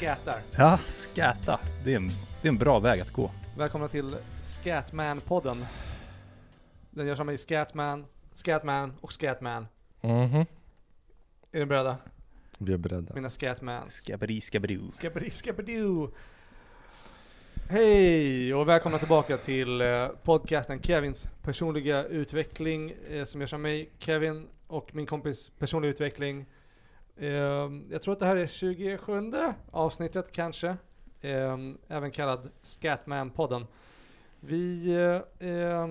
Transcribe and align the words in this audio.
skätar. 0.00 0.40
Ja, 0.56 0.78
skäta. 1.14 1.60
Det 1.84 1.92
är, 1.92 1.96
en, 1.96 2.08
det 2.42 2.48
är 2.48 2.52
en 2.52 2.58
bra 2.58 2.78
väg 2.78 3.00
att 3.00 3.10
gå. 3.10 3.30
Välkomna 3.56 3.88
till 3.88 4.16
Scatman-podden. 4.40 5.64
Den 6.90 7.06
görs 7.06 7.20
av 7.20 7.26
mig 7.26 7.38
Scatman, 7.38 8.06
Scatman 8.34 8.94
och 9.00 9.12
Scatman. 9.12 9.66
Mhm. 10.00 10.46
Är 11.52 11.58
ni 11.58 11.66
beredda? 11.66 11.96
Vi 12.58 12.72
är 12.72 12.76
beredda. 12.76 13.14
Mina 13.14 13.30
Scatmans. 13.30 13.92
Skabberi, 13.94 14.40
skabberi. 14.40 14.80
Skabbidi, 14.90 15.30
skabbidoo. 15.30 16.10
Hej 17.68 18.54
och 18.54 18.68
välkomna 18.68 18.98
tillbaka 18.98 19.36
till 19.36 19.80
eh, 19.80 20.08
podcasten 20.08 20.82
Kevins 20.82 21.28
personliga 21.42 22.04
utveckling 22.04 22.92
eh, 23.10 23.24
som 23.24 23.40
görs 23.40 23.52
av 23.52 23.60
mig, 23.60 23.90
Kevin 23.98 24.46
och 24.66 24.94
min 24.94 25.06
kompis 25.06 25.50
personliga 25.58 25.90
utveckling. 25.90 26.46
Eh, 27.16 27.70
jag 27.90 28.02
tror 28.02 28.12
att 28.12 28.18
det 28.18 28.26
här 28.26 28.36
är 28.36 28.46
27 28.46 29.32
avsnittet 29.70 30.32
kanske, 30.32 30.68
eh, 31.20 31.56
även 31.88 32.10
kallad 32.10 32.50
Scatman-podden. 32.62 33.66
Vi 34.40 34.94
eh, 34.94 35.48
eh, 35.48 35.88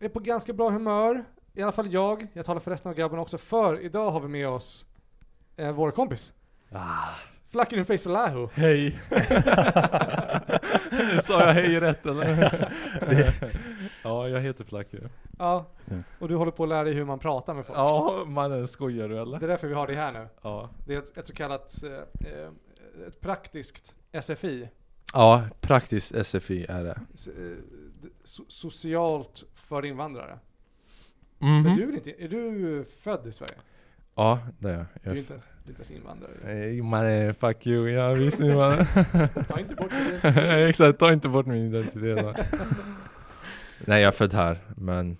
är 0.00 0.08
på 0.08 0.20
ganska 0.20 0.52
bra 0.52 0.70
humör, 0.70 1.24
i 1.54 1.62
alla 1.62 1.72
fall 1.72 1.92
jag. 1.92 2.26
Jag 2.32 2.46
talar 2.46 2.60
för 2.60 2.70
resten 2.70 2.90
av 2.90 2.96
grabbarna 2.96 3.22
också, 3.22 3.38
för 3.38 3.80
idag 3.80 4.10
har 4.10 4.20
vi 4.20 4.28
med 4.28 4.48
oss 4.48 4.86
eh, 5.56 5.72
vår 5.72 5.90
kompis. 5.90 6.32
Ah. 6.72 7.08
Flacken 7.50 7.84
Face 7.84 8.08
Lahu. 8.08 8.48
Hej! 8.54 9.00
Sa 11.22 11.46
jag 11.46 11.54
hej 11.54 11.80
rätt 11.80 12.06
eller? 12.06 12.68
ja, 14.04 14.28
jag 14.28 14.40
heter 14.40 14.64
Flacke. 14.64 14.98
Ja, 15.38 15.70
Mm. 15.90 16.02
och 16.18 16.28
du 16.28 16.34
håller 16.36 16.52
på 16.52 16.62
att 16.62 16.68
lära 16.68 16.84
dig 16.84 16.92
hur 16.92 17.04
man 17.04 17.18
pratar 17.18 17.54
med 17.54 17.66
folk. 17.66 17.78
Ja, 17.78 18.24
mannen 18.26 18.68
skojar 18.68 19.08
du 19.08 19.14
Det 19.14 19.20
eller? 19.20 19.42
är 19.44 19.48
därför 19.48 19.68
vi 19.68 19.74
har 19.74 19.86
dig 19.86 19.96
här 19.96 20.12
nu. 20.12 20.28
Ja. 20.42 20.70
Det 20.86 20.94
är 20.94 20.98
ett, 20.98 21.18
ett 21.18 21.26
så 21.26 21.34
kallat, 21.34 21.82
eh, 21.84 21.92
eh, 21.92 22.48
ett 23.08 23.20
praktiskt 23.20 23.94
SFI. 24.22 24.68
Ja, 25.12 25.42
praktiskt 25.60 26.14
SFI 26.26 26.66
är 26.68 26.84
det. 26.84 26.90
Eh, 26.90 27.56
so- 28.24 28.44
socialt 28.48 29.44
för 29.54 29.84
invandrare. 29.84 30.38
Mhm. 31.38 31.62
Men 31.62 31.76
du 31.76 31.82
är, 31.82 31.92
inte, 31.92 32.24
är 32.24 32.28
du 32.28 32.84
född 33.00 33.26
i 33.26 33.32
Sverige? 33.32 33.54
Ja, 34.14 34.38
det 34.58 34.68
är 34.70 34.72
jag. 34.76 34.86
Du 35.02 35.10
är 35.10 35.14
jag. 35.14 35.16
inte 35.18 35.32
ens, 35.32 35.44
du 35.64 35.64
är 35.64 35.68
inte 35.70 35.80
ens 35.80 35.90
invandrare. 35.90 36.30
Hej 36.44 36.82
mannen, 36.82 37.34
fuck 37.34 37.66
you. 37.66 37.90
Ja 37.90 38.12
visst 38.12 38.38
ni 38.40 38.54
mannen. 38.54 38.86
Ta 39.48 39.60
inte 39.60 39.74
bort 39.74 39.90
det. 40.22 40.66
Exakt, 40.68 40.98
ta 40.98 41.12
inte 41.12 41.28
bort 41.28 41.46
min 41.46 41.74
identitet. 41.74 42.36
Nej 43.86 44.02
jag 44.02 44.08
är 44.08 44.12
född 44.12 44.32
här, 44.32 44.58
men 44.76 45.16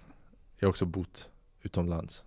jag 0.59 0.67
har 0.67 0.71
också 0.71 0.85
bott 0.87 1.29
utomlands. 1.63 2.25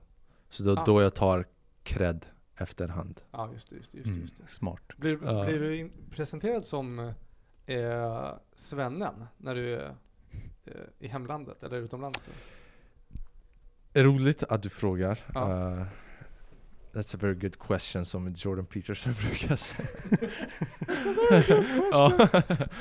Så 0.50 0.64
då, 0.64 0.78
Ah. 0.80 0.84
då 0.86 1.02
jag 1.02 1.14
tar 1.16 1.46
cred 1.84 2.26
efterhand. 2.56 3.22
Ja, 3.32 3.50
just 3.54 3.70
det. 3.70 3.76
Just 3.76 3.92
det, 3.92 3.98
just 3.98 4.08
det, 4.08 4.12
Mm, 4.14 4.22
just 4.22 4.38
det. 4.38 4.48
smart. 4.48 4.82
Blir, 4.98 5.20
Ja. 5.24 5.46
blir 5.46 5.60
du 5.60 5.78
in, 5.78 5.92
presenterad 6.12 6.66
som 6.66 7.00
eh, 7.66 8.28
svennen 8.56 9.26
när 9.38 9.56
du 9.56 9.74
är 9.76 9.86
eh, 10.66 10.72
i 11.00 11.08
hemlandet 11.08 11.64
eller 11.64 11.78
utomlands? 11.78 12.28
Roligt 13.94 14.44
att 14.44 14.64
du 14.64 14.70
frågar. 14.70 15.20
Ja. 15.34 15.50
Uh, 15.50 15.84
that's 16.98 17.16
a 17.16 17.18
very 17.22 17.36
good 17.36 17.60
question 17.60 18.06
som 18.06 18.34
Jordan 18.38 18.66
Peterson 18.66 19.14
brukar 19.22 19.56
säga. 19.56 19.88
It's 20.80 21.10
a 21.10 21.14
very 21.30 21.44
good 21.48 21.66
question. 21.68 21.90
ja. 21.92 22.12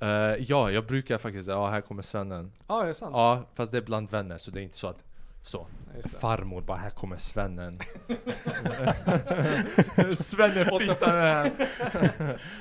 Eh, 0.00 0.08
ja, 0.48 0.70
jag 0.70 0.86
brukar 0.86 1.18
faktiskt 1.18 1.44
säga 1.46 1.56
ja 1.56 1.70
här 1.70 1.80
kommer 1.80 2.02
svennen. 2.02 2.52
Ja, 2.68 2.82
det 2.82 2.88
är 2.88 2.92
sant. 2.92 3.12
Ja, 3.12 3.44
fast 3.54 3.72
det 3.72 3.78
är 3.78 3.82
bland 3.82 4.10
vänner 4.10 4.38
så 4.38 4.50
det 4.50 4.60
är 4.60 4.62
inte 4.62 4.78
så 4.78 4.88
att 4.88 5.04
så. 5.42 5.66
Ja. 6.02 6.08
Farmor 6.20 6.60
bara 6.62 6.78
här 6.78 6.90
kommer 6.90 7.16
svennen. 7.16 7.78
svennen 10.16 10.78
fitar 10.80 11.20
här. 11.20 11.50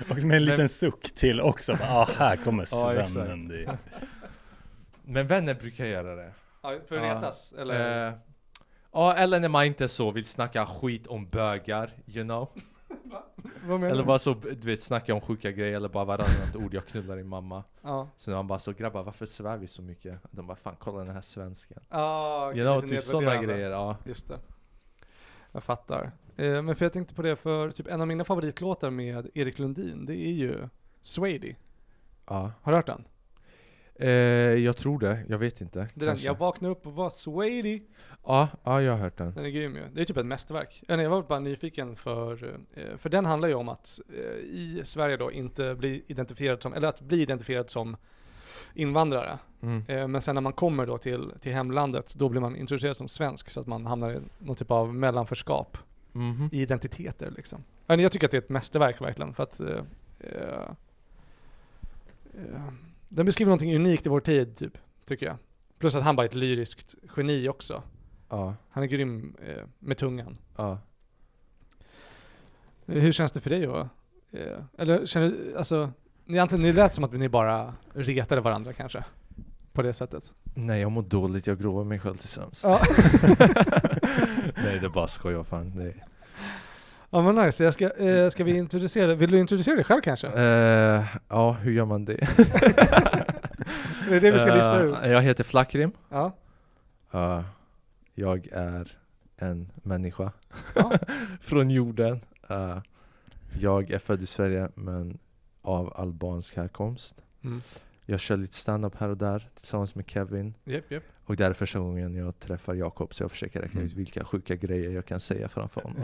Och 0.09 0.23
med 0.23 0.37
en 0.37 0.45
liten 0.45 0.69
suck 0.69 1.01
till 1.15 1.41
också. 1.41 1.77
Ja, 1.81 1.87
ah, 1.89 2.09
här 2.17 2.35
kommer 2.35 2.67
Ja, 2.71 3.07
svennen. 3.07 3.47
Det- 3.47 3.77
Men 5.05 5.27
vänner 5.27 5.53
brukar 5.53 5.85
göra 5.85 6.15
det. 6.15 6.31
Ja, 6.61 6.77
för 6.87 6.97
att 6.97 7.07
Ja. 7.07 7.15
retas? 7.15 7.53
Eller? 7.59 8.07
Eh, 8.07 8.13
Ja, 8.93 9.13
eller 9.13 9.39
när 9.39 9.49
man 9.49 9.65
inte 9.65 9.87
så 9.87 10.11
vill 10.11 10.25
snacka 10.25 10.65
skit 10.65 11.07
om 11.07 11.25
bögar, 11.29 11.91
you 12.07 12.23
know? 12.23 12.49
Vad 13.65 13.79
menar 13.79 13.91
Eller 13.91 14.01
du? 14.03 14.07
bara 14.07 14.19
så, 14.19 14.33
du 14.33 14.55
vet, 14.67 14.81
snacka 14.81 15.13
om 15.13 15.21
sjuka 15.21 15.51
grejer 15.51 15.75
eller 15.75 15.89
bara 15.89 16.05
varannat 16.05 16.55
ord, 16.55 16.73
jag 16.73 16.85
knullar 16.85 17.15
din 17.17 17.27
mamma. 17.27 17.63
Ja. 17.81 18.09
Så 18.17 18.31
när 18.31 18.37
man 18.37 18.47
bara 18.47 18.59
så, 18.59 18.71
grabbar 18.73 19.03
varför 19.03 19.25
svär 19.25 19.57
vi 19.57 19.67
så 19.67 19.81
mycket? 19.81 20.19
De 20.31 20.47
bara, 20.47 20.55
fan 20.57 20.75
kolla 20.79 21.03
den 21.03 21.13
här 21.13 21.21
svensken. 21.21 21.79
Ah, 21.89 22.51
You 22.51 22.63
know, 22.81 22.89
typ 22.89 23.03
sådana 23.03 23.41
grejer, 23.41 23.69
ja. 23.69 23.97
Just 24.05 24.27
det. 24.27 24.39
Jag 25.51 25.63
fattar. 25.63 26.11
Eh, 26.37 26.61
men 26.61 26.75
för 26.75 26.85
jag 26.85 26.93
tänkte 26.93 27.15
på 27.15 27.21
det 27.21 27.35
för 27.35 27.71
typ 27.71 27.87
en 27.87 28.01
av 28.01 28.07
mina 28.07 28.23
favoritlåtar 28.23 28.89
med 28.89 29.29
Erik 29.33 29.59
Lundin, 29.59 30.05
det 30.05 30.15
är 30.15 30.31
ju 30.33 30.69
Swady. 31.03 31.55
ja. 32.29 32.51
Har 32.61 32.71
du 32.71 32.75
hört 32.75 32.85
den? 32.87 33.03
Eh, 34.03 34.09
jag 34.63 34.77
tror 34.77 34.99
det, 34.99 35.23
jag 35.29 35.37
vet 35.37 35.61
inte. 35.61 35.79
Det 35.79 35.83
är 35.83 35.99
den, 35.99 36.07
Kanske. 36.09 36.27
jag 36.27 36.37
vaknade 36.37 36.71
upp 36.71 36.87
och 36.87 36.93
var 36.93 37.09
Swady. 37.09 37.81
Ja, 38.25 38.47
ja, 38.63 38.81
jag 38.81 38.91
har 38.91 38.99
hört 38.99 39.17
den. 39.17 39.33
Den 39.33 39.45
är 39.45 39.49
grym 39.49 39.75
ju. 39.75 39.81
Det 39.93 40.01
är 40.01 40.05
typ 40.05 40.17
ett 40.17 40.25
mästerverk. 40.25 40.83
Jag 40.87 41.09
var 41.09 41.21
bara 41.23 41.39
nyfiken 41.39 41.95
för, 41.95 42.57
eh, 42.73 42.97
för 42.97 43.09
den 43.09 43.25
handlar 43.25 43.47
ju 43.47 43.53
om 43.55 43.69
att 43.69 43.99
eh, 44.09 44.21
i 44.39 44.81
Sverige 44.83 45.17
då 45.17 45.31
inte 45.31 45.75
bli 45.75 46.03
identifierad 46.07 46.61
som, 46.61 46.73
eller 46.73 46.87
att 46.87 47.01
bli 47.01 47.21
identifierad 47.21 47.69
som 47.69 47.97
invandrare. 48.73 49.37
Mm. 49.61 49.83
Eh, 49.87 50.07
Men 50.07 50.21
sen 50.21 50.35
när 50.35 50.41
man 50.41 50.53
kommer 50.53 50.85
då 50.85 50.97
till, 50.97 51.31
till 51.41 51.53
hemlandet, 51.53 52.15
då 52.17 52.29
blir 52.29 52.41
man 52.41 52.55
introducerad 52.55 52.97
som 52.97 53.07
svensk 53.07 53.49
så 53.49 53.59
att 53.61 53.67
man 53.67 53.85
hamnar 53.85 54.11
i 54.11 54.19
någon 54.39 54.55
typ 54.55 54.71
av 54.71 54.95
mellanförskap 54.95 55.77
Mhm. 56.15 56.49
i 56.51 56.61
identiteter 56.61 57.31
liksom. 57.35 57.63
Men 57.85 57.99
jag 57.99 58.11
tycker 58.11 58.27
att 58.27 58.31
det 58.31 58.37
är 58.37 58.41
ett 58.41 58.49
mästerverk 58.49 59.01
verkligen 59.01 59.33
för 59.33 59.43
att 59.43 59.59
eh, 59.59 59.67
eh, 60.19 60.69
eh, 62.33 62.73
den 63.15 63.25
beskriver 63.25 63.49
någonting 63.49 63.75
unikt 63.75 64.05
i 64.05 64.09
vår 64.09 64.19
tid 64.19 64.55
typ, 64.55 64.77
tycker 65.05 65.25
jag. 65.25 65.35
Plus 65.79 65.95
att 65.95 66.03
han 66.03 66.15
bara 66.15 66.23
är 66.23 66.29
ett 66.29 66.35
lyriskt 66.35 66.95
geni 67.17 67.49
också. 67.49 67.83
Ja, 68.29 68.55
Han 68.69 68.83
är 68.83 68.87
grym 68.87 69.35
eh, 69.47 69.63
med 69.79 69.97
tungan. 69.97 70.37
ja. 70.57 70.79
Eh, 72.85 73.01
Hur 73.01 73.11
känns 73.11 73.31
det 73.31 73.41
för 73.41 73.49
dig 73.49 73.61
då? 73.61 73.89
Eh, 74.31 74.57
eller 74.77 75.05
känner 75.05 75.27
du, 75.29 75.57
alltså, 75.57 75.91
ni, 76.25 76.39
antingen, 76.39 76.63
ni 76.63 76.73
lät 76.73 76.93
som 76.95 77.03
att 77.03 77.13
ni 77.13 77.29
bara 77.29 77.73
retade 77.93 78.41
varandra 78.41 78.73
kanske? 78.73 79.03
På 79.73 79.81
det 79.81 79.93
sättet. 79.93 80.33
Nej 80.55 80.81
jag 80.81 80.91
mår 80.91 81.01
dåligt, 81.01 81.47
jag 81.47 81.59
grovar 81.59 81.83
mig 81.83 81.99
själv 81.99 82.15
till 82.17 82.29
sömns. 82.29 82.63
Ja. 82.63 82.81
Nej 84.55 84.79
det 84.79 84.85
är 84.85 84.89
bara 84.93 85.07
skoj, 85.07 85.43
fan. 85.43 85.71
Det 85.75 85.83
är... 85.83 86.03
Ja 87.13 87.21
men 87.21 87.45
nice, 87.45 87.63
jag 87.63 87.73
ska, 87.73 87.89
eh, 87.89 88.29
ska 88.29 88.43
vi 88.43 88.57
introducera, 88.57 89.15
vill 89.15 89.31
du 89.31 89.39
introducera 89.39 89.75
dig 89.75 89.83
själv 89.83 90.01
kanske? 90.01 90.27
Eh, 90.27 91.05
ja, 91.29 91.51
hur 91.51 91.71
gör 91.71 91.85
man 91.85 92.05
det? 92.05 92.17
Det 94.09 94.15
är 94.15 94.21
det 94.21 94.31
vi 94.31 94.39
ska 94.39 94.55
lista 94.55 94.79
Eh, 94.79 94.85
ut. 94.85 94.95
Jag 95.03 95.21
heter 95.21 95.43
Flackrim. 95.43 95.91
Ja. 96.09 96.31
Uh, 97.15 97.41
jag 98.13 98.47
är 98.51 98.97
en 99.37 99.71
människa 99.75 100.31
Ja. 100.75 100.91
från 101.41 101.69
jorden. 101.71 102.21
Uh, 102.51 102.77
jag 103.59 103.91
är 103.91 103.99
född 103.99 104.21
i 104.23 104.25
Sverige 104.25 104.69
men 104.75 105.17
av 105.61 105.93
albansk 105.95 106.57
härkomst. 106.57 107.15
Mm. 107.43 107.61
Jag 108.05 108.19
kör 108.19 108.37
lite 108.37 108.55
stand-up 108.55 108.95
här 108.97 109.09
och 109.09 109.17
där 109.17 109.49
tillsammans 109.55 109.95
med 109.95 110.09
Kevin. 110.09 110.53
Japp, 110.63 110.91
japp. 110.91 111.03
Och 111.25 111.35
det 111.35 111.45
är 111.45 111.53
första 111.53 111.79
gången 111.79 112.15
jag 112.15 112.39
träffar 112.39 112.73
Jakob 112.73 113.13
så 113.13 113.23
jag 113.23 113.31
försöker 113.31 113.61
räkna 113.61 113.79
Mm. 113.79 113.85
ut 113.91 113.93
vilka 113.97 114.23
sjuka 114.25 114.55
grejer 114.55 114.91
jag 114.91 115.05
kan 115.05 115.19
säga 115.19 115.49
framför 115.49 115.81
honom. 115.81 116.01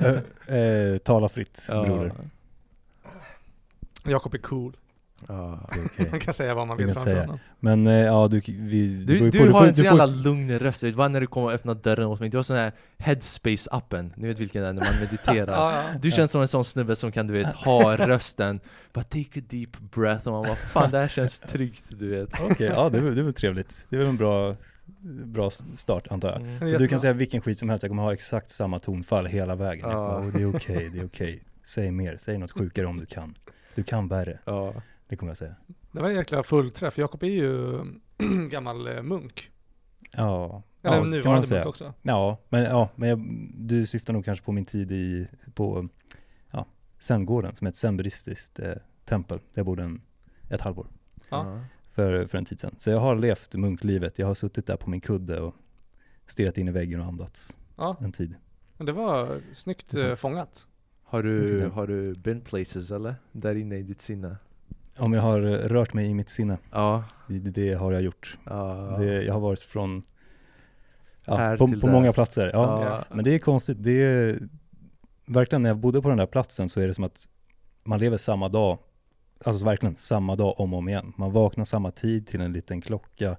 Eh, 0.48 0.56
eh, 0.58 0.98
tala 0.98 1.28
fritt, 1.28 1.66
Ja, 1.68 1.84
broder. 1.84 2.12
Jakob 4.04 4.34
är 4.34 4.38
cool. 4.38 4.76
Ja. 5.28 5.60
Okej. 5.84 6.08
Man 6.10 6.20
kan 6.20 6.34
säga 6.34 6.54
vad 6.54 6.66
man 6.66 6.76
Vi 6.76 6.84
vill 6.84 6.94
framför 6.94 7.10
säga. 7.10 7.20
honom. 7.22 7.38
Men 7.60 7.86
eh, 7.86 7.92
ja, 7.94 8.28
du, 8.28 8.40
vi, 8.46 9.04
Du, 9.04 9.30
du 9.30 9.38
på, 9.50 9.52
har 9.58 9.66
en 9.66 9.74
så 9.74 9.82
jävla 9.82 10.06
lugn 10.06 10.58
röst, 10.58 10.82
vet 10.82 10.92
du, 10.92 10.96
bara 10.96 11.08
när 11.08 11.20
du 11.20 11.26
kommer 11.26 11.46
och 11.46 11.52
öppnar 11.52 11.74
dörren 11.74 12.06
åt 12.06 12.20
mig. 12.20 12.28
Du 12.28 12.38
har 12.38 12.42
sån 12.42 12.56
här 12.56 12.72
headspace-appen, 12.98 14.10
ni 14.16 14.28
vet 14.28 14.38
vilken 14.38 14.62
det 14.62 14.68
är 14.68 14.72
när 14.72 14.84
man 14.84 14.94
mediterar. 15.00 15.52
Ja, 15.56 15.72
ja. 15.72 15.98
Du 16.00 16.10
känns 16.10 16.30
som 16.30 16.40
en 16.40 16.48
sån 16.48 16.64
snubbe 16.64 16.96
som 16.96 17.12
kan 17.12 17.26
du 17.26 17.32
vet 17.32 17.54
ha 17.54 17.96
rösten, 17.96 18.60
bara 18.92 19.04
take 19.04 19.40
a 19.40 19.42
deep 19.48 19.78
breath 19.94 20.26
och 20.26 20.32
man 20.32 20.42
bara 20.42 20.54
fan 20.56 20.90
det 20.90 20.98
här 20.98 21.08
känns 21.08 21.40
tryggt 21.40 21.84
du 21.88 22.08
vet. 22.08 22.28
Okej, 22.50 22.66
ja 22.74 22.90
det 22.90 23.14
det 23.14 23.22
väl 23.22 23.34
trevligt. 23.34 23.86
Det 23.88 23.96
är 23.96 24.00
väl 24.00 24.08
en 24.08 24.16
bra, 24.16 24.56
bra 25.24 25.50
start 25.50 26.06
antar 26.10 26.28
jag. 26.28 26.40
Mm. 26.40 26.58
Så 26.58 26.64
du 26.64 26.70
Jättebra. 26.70 26.88
kan 26.88 27.00
säga 27.00 27.12
vilken 27.12 27.40
skit 27.40 27.58
som 27.58 27.68
helst, 27.68 27.82
jag 27.82 27.90
kommer 27.90 28.02
ha 28.02 28.12
exakt 28.12 28.50
samma 28.50 28.78
tonfall 28.78 29.26
hela 29.26 29.54
vägen. 29.54 29.90
Ja. 29.90 29.94
kommer, 30.14 30.28
"Oh, 30.28 30.32
det 30.32 30.42
är 30.42 30.56
okej, 30.56 30.90
det 30.92 30.98
är 30.98 31.04
okej. 31.06 31.42
Säg 31.62 31.90
mer, 31.90 32.16
säg 32.18 32.38
något 32.38 32.50
sjukare 32.50 32.86
om 32.86 32.98
du 33.00 33.06
kan. 33.06 33.34
Du 33.74 33.82
kan 33.82 34.08
värre, 34.08 34.38
Ja. 34.44 34.74
Det 35.08 35.16
kommer 35.16 35.30
jag 35.30 35.36
säga. 35.36 35.54
Det 35.92 36.00
var 36.00 36.08
en 36.08 36.16
jäkla 36.16 36.42
fullträff. 36.42 36.98
Jakob 36.98 37.22
är 37.22 37.26
ju 37.26 37.80
gammal 38.50 38.88
eh, 38.88 39.02
munk. 39.02 39.50
Ja, 40.12 40.62
Eller 40.82 40.90
ja 40.90 40.90
kan 40.90 41.00
man 41.00 41.10
nuvarande 41.10 41.46
säga. 41.46 41.60
munk 41.60 41.68
också. 41.68 41.94
Ja, 42.02 42.38
men, 42.48 42.62
ja, 42.62 42.88
men 42.96 43.08
jag, 43.08 43.20
du 43.54 43.86
syftar 43.86 44.12
nog 44.12 44.24
kanske 44.24 44.44
på 44.44 44.52
min 44.52 44.64
tid 44.64 44.92
i, 44.92 45.28
på 45.54 45.88
ja, 46.50 46.66
Zen-gården 46.98 47.54
som 47.54 47.66
är 47.66 47.68
ett 47.68 47.76
zen-buddhistiskt 47.76 48.58
eh, 48.58 48.72
tempel. 49.04 49.38
Där 49.38 49.44
jag 49.60 49.66
bodde 49.66 49.82
en, 49.82 50.00
ett 50.48 50.60
halvår 50.60 50.86
Ja. 51.30 51.60
för, 51.92 52.26
för 52.26 52.38
en 52.38 52.44
tid 52.44 52.60
sedan. 52.60 52.74
Så 52.78 52.90
jag 52.90 53.00
har 53.00 53.16
levt 53.16 53.54
munklivet. 53.54 54.18
Jag 54.18 54.26
har 54.26 54.34
suttit 54.34 54.66
där 54.66 54.76
på 54.76 54.90
min 54.90 55.00
kudde 55.00 55.40
och 55.40 55.54
stirrat 56.26 56.58
in 56.58 56.68
i 56.68 56.70
väggen 56.70 57.00
och 57.00 57.06
andats 57.06 57.56
Ja. 57.76 57.96
en 58.00 58.12
tid. 58.12 58.34
Men 58.76 58.86
det 58.86 58.92
var 58.92 59.40
snyggt 59.52 59.90
Det 59.90 60.08
eh, 60.08 60.14
fångat. 60.14 60.66
Har 61.02 61.22
du, 61.22 61.66
har 61.68 61.86
du 61.86 62.14
been 62.14 62.40
places 62.40 62.90
eller? 62.90 63.14
Där 63.32 63.54
inne 63.54 63.76
i 63.76 63.82
ditt 63.82 64.02
sinne? 64.02 64.36
Om 64.98 65.12
jag 65.12 65.22
har 65.22 65.40
rört 65.68 65.92
mig 65.94 66.06
i 66.10 66.14
mitt 66.14 66.28
sinne, 66.28 66.58
Ja. 66.70 67.04
det, 67.28 67.38
det- 67.38 67.74
har 67.74 67.92
jag 67.92 68.02
gjort. 68.02 68.38
ja. 68.44 68.96
Det, 68.98 69.22
jag 69.22 69.32
har 69.32 69.40
varit 69.40 69.60
från, 69.60 70.02
ja, 71.24 71.36
Här 71.36 71.56
på, 71.56 71.66
till 71.66 71.80
på 71.80 71.86
många 71.86 72.12
platser. 72.12 72.50
Ja, 72.52 72.84
Ja. 72.84 73.04
Men 73.14 73.24
det 73.24 73.34
är 73.34 73.38
konstigt, 73.38 73.76
det 73.82 74.02
är, 74.02 74.38
verkligen 75.26 75.62
när 75.62 75.70
jag 75.70 75.76
bodde 75.78 76.02
på 76.02 76.08
den 76.08 76.18
där 76.18 76.26
platsen 76.26 76.68
så 76.68 76.80
är 76.80 76.86
det 76.88 76.94
som 76.94 77.04
att 77.04 77.28
man 77.84 77.98
lever 77.98 78.16
samma 78.16 78.48
dag, 78.48 78.78
alltså 79.44 79.64
verkligen 79.64 79.96
samma 79.96 80.36
dag 80.36 80.60
om 80.60 80.72
och 80.72 80.78
om 80.78 80.88
igen. 80.88 81.12
Man 81.16 81.32
vaknar 81.32 81.64
samma 81.64 81.90
tid 81.90 82.26
till 82.26 82.40
en 82.40 82.52
liten 82.52 82.80
klocka, 82.80 83.36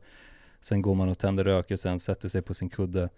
sen 0.61 0.81
går 0.81 0.95
man 0.95 1.09
och 1.09 1.17
tänder 1.17 1.43
rökelsen, 1.43 1.99
sätter 1.99 2.29
sig 2.29 2.41
på 2.41 2.53
sin 2.53 2.69
kudde. 2.69 3.09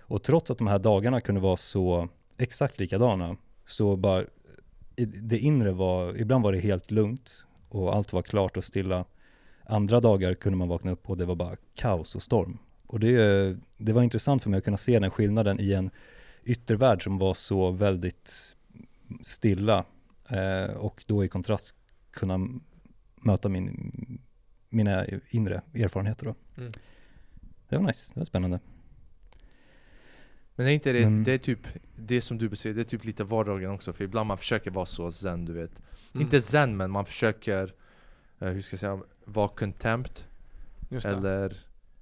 Och 0.00 0.22
trots 0.22 0.50
att 0.50 0.58
de 0.58 0.66
här 0.66 0.78
dagarna 0.78 1.20
kunde 1.20 1.40
vara 1.40 1.56
så 1.56 2.08
exakt 2.38 2.80
likadana, 2.80 3.36
så 3.66 3.96
bara, 3.96 4.24
det 5.22 5.38
inre 5.38 5.72
var, 5.72 6.16
ibland 6.20 6.44
var 6.44 6.52
det 6.52 6.58
helt 6.58 6.90
lugnt 6.90 7.46
och 7.76 7.94
allt 7.94 8.12
var 8.12 8.22
klart 8.22 8.56
och 8.56 8.64
stilla. 8.64 9.04
Andra 9.64 10.00
dagar 10.00 10.34
kunde 10.34 10.58
man 10.58 10.68
vakna 10.68 10.90
upp 10.90 11.10
och 11.10 11.16
det 11.16 11.24
var 11.24 11.34
bara 11.34 11.56
kaos 11.74 12.14
och 12.14 12.22
storm. 12.22 12.58
Och 12.86 13.00
det, 13.00 13.56
det 13.76 13.92
var 13.92 14.02
intressant 14.02 14.42
för 14.42 14.50
mig 14.50 14.58
att 14.58 14.64
kunna 14.64 14.76
se 14.76 14.98
den 14.98 15.10
skillnaden 15.10 15.60
i 15.60 15.72
en 15.72 15.90
yttervärld 16.44 17.04
som 17.04 17.18
var 17.18 17.34
så 17.34 17.70
väldigt 17.70 18.56
stilla 19.22 19.84
eh, 20.30 20.76
och 20.76 21.04
då 21.06 21.24
i 21.24 21.28
kontrast 21.28 21.76
kunna 22.10 22.48
möta 23.16 23.48
min, 23.48 23.92
mina 24.68 25.06
inre 25.30 25.62
erfarenheter 25.74 26.26
då. 26.26 26.34
Mm. 26.56 26.72
Det 27.68 27.76
var 27.76 27.84
nice, 27.84 28.14
det 28.14 28.20
var 28.20 28.24
spännande. 28.24 28.60
Men 30.56 30.66
är 30.66 30.70
inte 30.70 30.92
det, 30.92 31.00
Men- 31.04 31.24
det 31.24 31.32
är 31.32 31.38
typ 31.38 31.66
det 31.96 32.20
som 32.20 32.38
du 32.38 32.48
beskrev, 32.48 32.74
det 32.74 32.80
är 32.80 32.84
typ 32.84 33.04
lite 33.04 33.24
vardagen 33.24 33.70
också 33.70 33.92
för 33.92 34.04
ibland 34.04 34.26
man 34.28 34.38
försöker 34.38 34.70
vara 34.70 34.86
så 34.86 35.10
zen 35.10 35.44
du 35.44 35.52
vet 35.52 35.70
Mm. 36.14 36.24
Inte 36.24 36.40
zen 36.40 36.76
men 36.76 36.90
man 36.90 37.04
försöker, 37.04 37.74
eh, 38.38 38.48
hur 38.48 38.60
ska 38.62 38.74
jag 38.74 38.80
säga, 38.80 38.98
vara 39.24 39.48
contempt 39.48 40.26
eller 41.14 41.52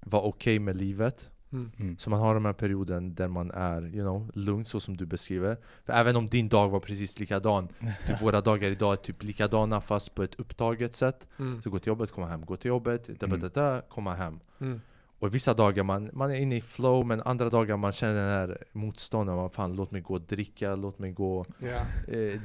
vara 0.00 0.22
okej 0.22 0.58
med 0.58 0.76
livet 0.76 1.30
Mm. 1.52 1.70
Mm. 1.78 1.98
Så 1.98 2.10
man 2.10 2.20
har 2.20 2.34
den 2.34 2.44
här 2.46 2.52
perioden 2.52 3.14
där 3.14 3.28
man 3.28 3.50
är, 3.50 3.82
you 3.82 4.02
know, 4.02 4.30
lugn 4.34 4.64
så 4.64 4.80
som 4.80 4.96
du 4.96 5.06
beskriver 5.06 5.56
För 5.84 5.92
även 5.92 6.16
om 6.16 6.26
din 6.28 6.48
dag 6.48 6.68
var 6.68 6.80
precis 6.80 7.18
likadan 7.20 7.68
typ 8.06 8.20
Våra 8.22 8.40
dagar 8.40 8.70
idag 8.70 8.92
är 8.92 8.96
typ 8.96 9.22
likadana 9.22 9.80
fast 9.80 10.14
på 10.14 10.22
ett 10.22 10.34
upptaget 10.34 10.94
sätt 10.94 11.26
Mm. 11.38 11.62
Så 11.62 11.70
gå 11.70 11.78
till 11.78 11.88
jobbet, 11.88 12.10
komma 12.12 12.26
hem, 12.26 12.44
gå 12.44 12.56
till 12.56 12.68
jobbet, 12.68 13.06
da, 13.06 13.12
da, 13.18 13.26
Mm. 13.26 13.40
da, 13.40 13.48
da, 13.48 13.80
komma 13.88 14.14
hem 14.14 14.40
Mm. 14.60 14.80
Och 15.24 15.34
vissa 15.34 15.54
dagar 15.54 15.82
man, 15.82 16.10
man 16.12 16.30
är 16.30 16.34
inne 16.34 16.56
i 16.56 16.60
flow 16.60 17.06
men 17.06 17.20
andra 17.22 17.50
dagar 17.50 17.76
man 17.76 17.92
känner 17.92 18.14
den 18.14 18.28
här 18.30 18.58
motstånden 18.72 19.36
man 19.36 19.50
fan 19.50 19.76
låt 19.76 19.90
mig 19.90 20.00
gå 20.00 20.14
och 20.14 20.20
dricka, 20.20 20.74
låt 20.74 20.98
mig 20.98 21.12
gå 21.12 21.46
Ja. 21.58 22.12
eh, 22.14 22.40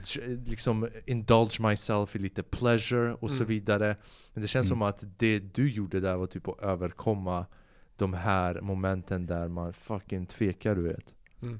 liksom 0.45 0.87
indulge 1.05 1.61
myself 1.67 2.15
i 2.15 2.19
lite 2.19 2.43
pleasure 2.43 3.13
och 3.13 3.29
så 3.31 3.35
Mm. 3.43 3.47
vidare 3.47 3.95
Men 4.33 4.41
det 4.41 4.47
känns 4.47 4.65
Mm. 4.67 4.69
som 4.69 4.81
att 4.81 5.03
det 5.17 5.39
du 5.39 5.71
gjorde 5.71 5.99
där 5.99 6.15
var 6.17 6.27
typ 6.27 6.47
att 6.47 6.59
överkomma 6.59 7.45
de 7.95 8.13
här 8.13 8.61
momenten 8.61 9.25
där 9.25 9.47
man 9.47 9.73
fucking 9.73 10.25
tvekar 10.25 10.75
du 10.75 10.81
vet 10.81 11.13
Mm. 11.41 11.59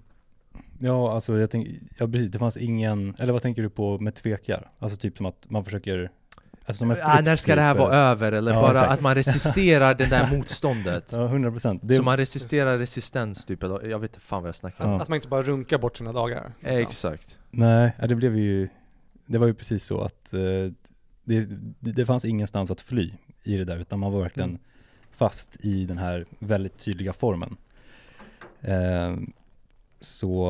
Ja, 0.80 1.14
alltså 1.14 1.38
jag 1.40 1.50
tänker, 1.50 1.74
ja 2.00 2.08
precis, 2.08 2.32
det 2.32 2.40
fanns 2.40 2.58
ingen, 2.58 3.16
eller 3.20 3.34
vad 3.34 3.42
tänker 3.42 3.62
du 3.62 3.70
på 3.70 4.00
med 4.00 4.16
tvekar? 4.16 4.72
Alltså 4.80 4.98
typ 4.98 5.18
som 5.18 5.26
att 5.26 5.50
man 5.50 5.64
försöker, 5.66 6.12
alltså 6.70 6.86
ah, 7.04 7.22
När 7.22 7.36
ska 7.36 7.56
det 7.56 7.62
här 7.62 7.74
flykt, 7.74 7.88
vara 7.88 7.96
över? 7.96 8.32
Eller 8.32 8.54
Ja, 8.54 8.62
bara 8.62 8.72
exakt. 8.72 8.92
att 8.92 9.02
man 9.02 9.16
resisterar 9.16 9.94
det 9.96 10.06
där 10.06 10.38
motståndet 10.38 11.06
Ja, 11.12 11.26
100 11.26 11.52
procent. 11.52 11.96
Så 11.96 12.04
man 12.04 12.18
resisterar 12.18 12.78
resistens 12.78 13.46
typ, 13.46 13.64
jag 13.64 14.00
vet 14.00 14.12
inte 14.12 14.26
fan 14.26 14.42
vad 14.42 14.48
jag 14.48 14.56
snackar 14.56 14.86
om 14.86 14.92
Ja. 14.92 15.02
Att 15.02 15.08
man 15.10 15.16
inte 15.16 15.28
bara 15.28 15.44
runkar 15.44 15.78
bort 15.78 15.98
sina 15.98 16.14
dagar. 16.14 16.54
liksom. 16.60 16.82
Exakt 16.82 17.38
Nej, 17.52 17.92
ja, 18.00 18.08
det 18.08 18.16
blev 18.16 18.38
ju, 18.38 18.70
det 19.26 19.38
var 19.38 19.48
ju 19.48 19.54
precis 19.54 19.84
så 19.84 20.02
att 20.02 20.34
eh, 20.34 20.40
det, 21.24 21.50
det, 21.80 21.92
det 21.92 22.06
fanns 22.06 22.26
ingenstans 22.26 22.72
att 22.72 22.82
fly 22.82 23.12
i 23.44 23.58
det 23.58 23.64
där, 23.66 23.78
utan 23.80 24.00
man 24.00 24.12
var 24.12 24.22
verkligen 24.22 24.50
Mm. 24.50 24.62
fast 25.12 25.58
i 25.66 25.86
den 25.86 25.98
här 25.98 26.26
väldigt 26.40 26.78
tydliga 26.78 27.14
formen. 27.14 27.58
Eh, 28.62 29.16
så, 30.00 30.48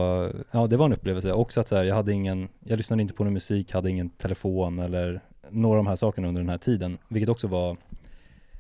ja 0.52 0.68
det 0.68 0.78
var 0.78 0.86
en 0.86 0.94
upplevelse. 0.94 1.34
Också 1.34 1.60
att 1.60 1.68
så 1.68 1.76
här, 1.76 1.84
jag 1.84 1.96
hade 1.96 2.14
ingen, 2.14 2.50
jag 2.60 2.78
lyssnade 2.78 3.02
inte 3.02 3.14
på 3.14 3.24
någon 3.24 3.34
musik, 3.34 3.74
hade 3.74 3.90
ingen 3.90 4.10
telefon 4.10 4.80
eller 4.80 5.22
några 5.52 5.80
av 5.80 5.86
de 5.86 5.90
här 5.90 5.96
sakerna 5.96 6.28
under 6.28 6.42
den 6.42 6.50
här 6.50 6.58
tiden, 6.58 6.98
vilket 7.08 7.30
också 7.30 7.48
var, 7.48 7.78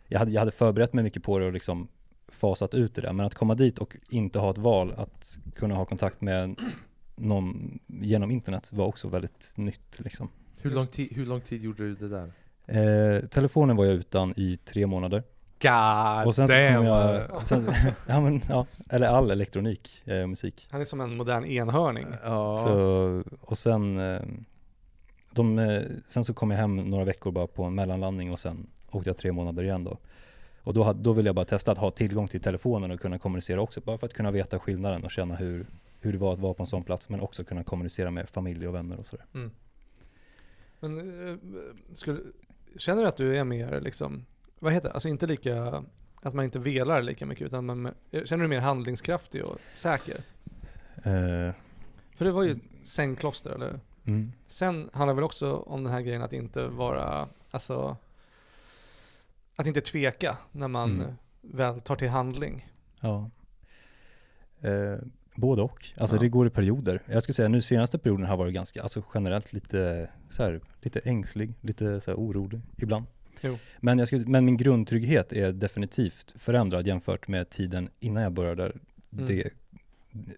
jag 0.07 0.19
hade, 0.19 0.31
jag 0.31 0.41
hade 0.41 0.51
förberett 0.51 0.93
mig 0.93 1.03
mycket 1.03 1.23
på 1.23 1.39
det 1.39 1.45
och 1.45 1.53
liksom 1.53 1.87
fasat 2.27 2.73
ut 2.73 2.95
det 2.95 3.01
där, 3.01 3.13
men 3.13 3.25
att 3.25 3.35
komma 3.35 3.55
dit 3.55 3.79
och 3.79 3.95
inte 4.09 4.39
ha 4.39 4.51
ett 4.51 4.57
val, 4.57 4.93
att 4.97 5.39
kunna 5.55 5.75
ha 5.75 5.85
kontakt 5.85 6.21
med 6.21 6.55
någon 7.15 7.79
genom 7.87 8.31
internet 8.31 8.73
var 8.73 8.85
också 8.85 9.07
väldigt 9.07 9.53
nytt 9.55 9.99
liksom. 9.99 10.29
hur 10.61 10.71
lång, 10.71 10.87
tid, 10.87 11.09
hur 11.11 11.25
lång 11.25 11.41
tid 11.41 11.63
gjorde 11.63 11.83
du 11.83 11.95
det 11.95 12.09
där? 12.09 12.31
Eh, 12.65 13.19
telefonen 13.27 13.75
var 13.75 13.85
jag 13.85 13.95
utan 13.95 14.33
i 14.37 14.57
tre 14.57 14.87
månader. 14.87 15.23
God 15.61 16.27
och 16.27 16.35
sen 16.35 16.47
så 16.47 16.53
damn. 16.53 16.75
kom 16.75 16.85
jag, 16.85 17.47
sen, 17.47 17.71
ja, 18.07 18.21
men, 18.21 18.41
ja, 18.49 18.65
eller 18.89 19.07
all 19.07 19.31
elektronik, 19.31 20.03
eh, 20.05 20.27
musik. 20.27 20.67
Han 20.71 20.81
är 20.81 20.85
som 20.85 21.01
en 21.01 21.17
modern 21.17 21.45
enhörning. 21.45 22.07
Ja. 22.23 22.57
Så, 22.57 23.23
och 23.41 23.57
sen, 23.57 23.99
eh, 23.99 24.21
de, 25.39 25.59
eh, 25.59 25.81
sen 26.07 26.23
så 26.23 26.33
kom 26.33 26.51
jag 26.51 26.57
hem 26.57 26.75
några 26.77 27.05
veckor 27.05 27.31
bara 27.31 27.47
på 27.47 27.63
en 27.63 27.75
mellanlandning 27.75 28.31
och 28.31 28.39
sen 28.39 28.67
åkte 28.91 29.09
jag 29.09 29.17
tre 29.17 29.31
månader 29.31 29.63
igen 29.63 29.83
då. 29.83 29.97
Och 30.63 30.73
då, 30.73 30.83
hade- 30.83 31.01
då 31.03 31.13
ville 31.13 31.27
jag 31.29 31.35
bara 31.35 31.45
testa 31.45 31.71
att 31.71 31.77
ha 31.77 31.91
tillgång 31.91 32.27
till 32.27 32.41
telefonen 32.41 32.91
och 32.91 32.99
kunna 32.99 33.19
kommunicera 33.19 33.61
också, 33.61 33.81
bara 33.81 33.97
för 33.97 34.07
att 34.07 34.13
kunna 34.13 34.31
veta 34.31 34.59
skillnaden 34.59 35.03
och 35.03 35.11
känna 35.11 35.35
hur, 35.35 35.65
hur 35.99 36.11
det 36.11 36.17
var 36.17 36.33
att 36.33 36.39
vara 36.39 36.53
på 36.53 36.63
en 36.63 36.67
sån 36.67 36.83
plats, 36.83 37.09
men 37.09 37.19
också 37.21 37.43
kunna 37.43 37.63
kommunicera 37.63 38.11
med 38.11 38.29
familj 38.29 38.67
och 38.67 38.75
vänner 38.75 38.99
och 38.99 39.07
sådär. 39.07 39.25
Mm. 39.33 39.51
Men 40.79 40.97
eh, 41.29 41.35
skulle, 41.93 42.19
känner 42.77 43.01
du 43.01 43.07
att 43.07 43.17
du 43.17 43.37
är 43.37 43.43
mer 43.43 43.81
liksom, 43.81 44.25
vad 44.59 44.73
heter 44.73 44.87
det, 44.89 44.93
alltså 44.93 45.07
inte 45.09 45.27
lika, 45.27 45.83
att 46.21 46.33
man 46.33 46.45
inte 46.45 46.59
velar 46.59 47.01
lika 47.01 47.25
mycket 47.25 47.45
utan 47.45 47.65
man, 47.65 47.91
känner 48.11 48.27
du 48.29 48.37
dig 48.37 48.47
mer 48.47 48.59
handlingskraftig 48.59 49.43
och 49.45 49.57
säker? 49.73 50.15
Eh, 50.95 51.53
För 52.17 52.25
det 52.25 52.31
var 52.31 52.43
ju 52.43 52.55
sängkloster 52.83 53.49
eller? 53.51 53.79
Mm. 54.09 54.31
Sen 54.47 54.89
handlar 54.93 55.07
det 55.07 55.13
väl 55.15 55.23
också 55.23 55.55
om 55.55 55.83
den 55.83 55.93
här 55.93 56.01
grejen 56.01 56.21
att 56.21 56.33
inte 56.33 56.67
vara, 56.67 57.27
alltså, 57.51 57.97
att 59.55 59.67
inte 59.67 59.81
tveka 59.81 60.37
när 60.51 60.67
man 60.67 60.91
Mm. 61.01 61.13
väl 61.41 61.81
tar 61.81 61.95
till 61.95 62.09
handling. 62.09 62.67
Ja. 63.01 63.29
Eh, 64.61 64.97
både 65.35 65.61
och. 65.61 65.85
Alltså 65.97 66.15
Ja. 66.15 66.19
det 66.21 66.29
går 66.29 66.47
i 66.47 66.49
perioder. 66.49 67.01
Jag 67.05 67.23
skulle 67.23 67.33
säga 67.33 67.49
nu 67.49 67.61
senaste 67.61 67.97
perioden 67.99 68.25
har 68.25 68.37
varit 68.37 68.53
ganska, 68.53 68.81
alltså 68.81 69.03
generellt 69.13 69.53
lite 69.53 70.09
så 70.29 70.43
här, 70.43 70.61
lite 70.81 70.99
ängslig, 70.99 71.53
lite 71.61 72.01
så 72.01 72.11
här 72.11 72.17
orolig 72.17 72.61
ibland. 72.77 73.05
Jo. 73.41 73.57
Men, 73.79 73.99
jag 73.99 74.07
skulle, 74.07 74.25
men 74.25 74.45
min 74.45 74.57
grundtrygghet 74.57 75.33
är 75.33 75.51
definitivt 75.51 76.35
förändrad 76.37 76.87
jämfört 76.87 77.27
med 77.27 77.49
tiden 77.49 77.89
innan 77.99 78.23
jag 78.23 78.31
började 78.31 78.71
Mm. 79.13 79.25
det 79.25 79.49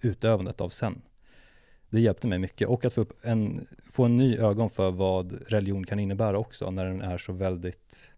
utövandet 0.01 0.61
av 0.61 0.69
sen. 0.69 1.01
Det 1.91 1.99
hjälpte 2.01 2.27
mig 2.27 2.39
mycket 2.39 2.67
och 2.67 2.85
att 2.85 2.93
få, 2.93 3.01
upp 3.01 3.13
en, 3.23 3.67
få 3.91 4.03
en 4.05 4.17
ny 4.17 4.37
ögon 4.37 4.69
för 4.69 4.91
vad 4.91 5.41
religion 5.47 5.85
kan 5.85 5.99
innebära 5.99 6.37
också 6.37 6.71
när 6.71 6.85
den 6.85 7.01
är 7.01 7.17
så 7.17 7.33
väldigt 7.33 8.13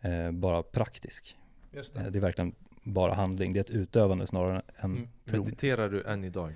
eh, 0.00 0.30
bara 0.30 0.62
praktisk. 0.62 1.36
Just 1.72 1.96
Eh, 1.96 2.02
Det 2.06 2.18
är 2.18 2.20
verkligen 2.20 2.54
bara 2.82 3.14
handling. 3.14 3.52
Det 3.52 3.58
är 3.58 3.64
ett 3.64 3.70
utövande 3.70 4.26
snarare 4.26 4.62
än 4.76 4.90
Mm. 4.96 5.08
tro. 5.26 5.44
Mediterar 5.44 5.88
du 5.88 6.02
än 6.04 6.24
idag? 6.24 6.52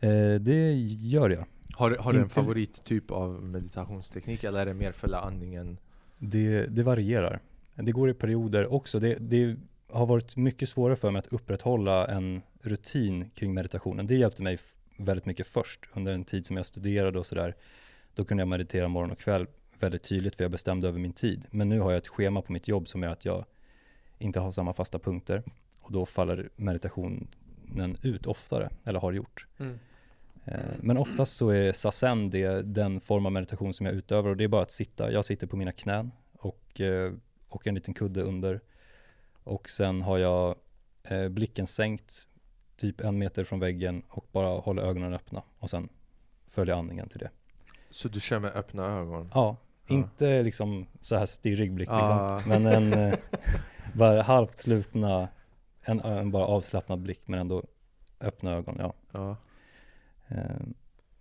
Eh, 0.00 0.34
det 0.40 0.72
gör 0.82 1.30
jag. 1.30 1.44
Har, 1.74 1.90
har 1.90 2.12
du 2.12 2.18
en 2.18 2.24
Inte- 2.24 2.34
favorittyp 2.34 3.10
av 3.10 3.42
meditationsteknik 3.42 4.44
eller 4.44 4.60
är 4.60 4.66
det 4.66 4.74
mer 4.74 4.92
följa 4.92 5.18
andningen? 5.18 5.78
Det, 6.18 6.66
det 6.66 6.82
varierar. 6.82 7.40
Det 7.74 7.92
går 7.92 8.10
i 8.10 8.14
perioder 8.14 8.72
också. 8.72 9.00
Det, 9.00 9.14
det 9.20 9.56
har 9.88 10.06
varit 10.06 10.36
mycket 10.36 10.68
svårare 10.68 10.96
för 10.96 11.10
mig 11.10 11.18
att 11.18 11.26
upprätthålla 11.32 12.06
en 12.06 12.40
rutin 12.62 13.30
kring 13.30 13.54
meditationen. 13.54 14.06
Det 14.06 14.14
hjälpte 14.14 14.42
mig 14.42 14.58
väldigt 15.04 15.26
mycket 15.26 15.46
först 15.46 15.80
under 15.92 16.14
en 16.14 16.24
tid 16.24 16.46
som 16.46 16.56
jag 16.56 16.66
studerade 16.66 17.18
och 17.18 17.26
sådär. 17.26 17.56
Då 18.14 18.24
kunde 18.24 18.40
jag 18.40 18.48
meditera 18.48 18.88
morgon 18.88 19.10
och 19.10 19.18
kväll 19.18 19.46
väldigt 19.78 20.02
tydligt 20.02 20.36
för 20.36 20.44
jag 20.44 20.50
bestämde 20.50 20.88
över 20.88 20.98
min 20.98 21.12
tid. 21.12 21.46
Men 21.50 21.68
nu 21.68 21.80
har 21.80 21.90
jag 21.90 21.98
ett 21.98 22.08
schema 22.08 22.42
på 22.42 22.52
mitt 22.52 22.68
jobb 22.68 22.88
som 22.88 23.02
gör 23.02 23.10
att 23.10 23.24
jag 23.24 23.44
inte 24.18 24.40
har 24.40 24.50
samma 24.50 24.72
fasta 24.72 24.98
punkter 24.98 25.42
och 25.80 25.92
då 25.92 26.06
faller 26.06 26.50
meditationen 26.56 27.28
ut 28.02 28.26
oftare, 28.26 28.70
eller 28.84 29.00
har 29.00 29.12
gjort. 29.12 29.46
Mm. 29.58 29.78
Eh, 30.44 30.60
Men 30.80 30.96
oftast 30.96 31.36
så 31.36 31.48
är 31.48 31.72
sasen 31.72 32.30
det, 32.30 32.62
den 32.62 33.00
form 33.00 33.26
av 33.26 33.32
meditation 33.32 33.72
som 33.72 33.86
jag 33.86 33.94
utövar 33.94 34.30
och 34.30 34.36
det 34.36 34.44
är 34.44 34.48
bara 34.48 34.62
att 34.62 34.70
sitta. 34.70 35.12
Jag 35.12 35.24
sitter 35.24 35.46
på 35.46 35.56
mina 35.56 35.72
knän 35.72 36.12
och, 36.32 36.80
eh, 36.80 37.12
och 37.48 37.66
en 37.66 37.74
liten 37.74 37.94
kudde 37.94 38.22
under. 38.22 38.60
Och 39.44 39.70
sen 39.70 40.02
har 40.02 40.18
jag 40.18 40.56
eh, 41.04 41.28
blicken 41.28 41.66
sänkt 41.66 42.28
typ 42.80 43.00
en 43.00 43.18
meter 43.18 43.44
från 43.44 43.60
väggen 43.60 44.02
och 44.08 44.26
bara 44.32 44.60
håller 44.60 44.82
ögonen 44.82 45.14
öppna 45.14 45.42
och 45.58 45.70
sen 45.70 45.88
följer 46.48 46.74
andningen 46.74 47.08
till 47.08 47.18
det. 47.18 47.30
Så 47.90 48.08
du 48.08 48.20
kör 48.20 48.38
med 48.38 48.52
öppna 48.56 48.84
ögon? 48.86 49.30
Ja, 49.34 49.56
Ja. 49.86 49.94
inte 49.94 50.42
liksom 50.42 50.86
så 51.00 51.16
här 51.16 51.26
stirrig 51.26 51.72
blick 51.74 51.88
Ah. 51.92 52.36
liksom, 52.36 52.48
men 52.62 52.66
en 52.66 52.92
eh, 52.92 53.18
bara 53.94 54.22
halvt 54.22 54.58
slutna, 54.58 55.28
en, 55.82 56.00
en 56.00 56.30
bara 56.30 56.44
avslappnad 56.46 56.98
blick 57.02 57.20
men 57.28 57.40
ändå 57.40 57.62
öppna 58.20 58.52
ögon, 58.52 58.76
ja. 58.78 58.94
Ja. 59.12 59.36
Eh, 60.28 60.60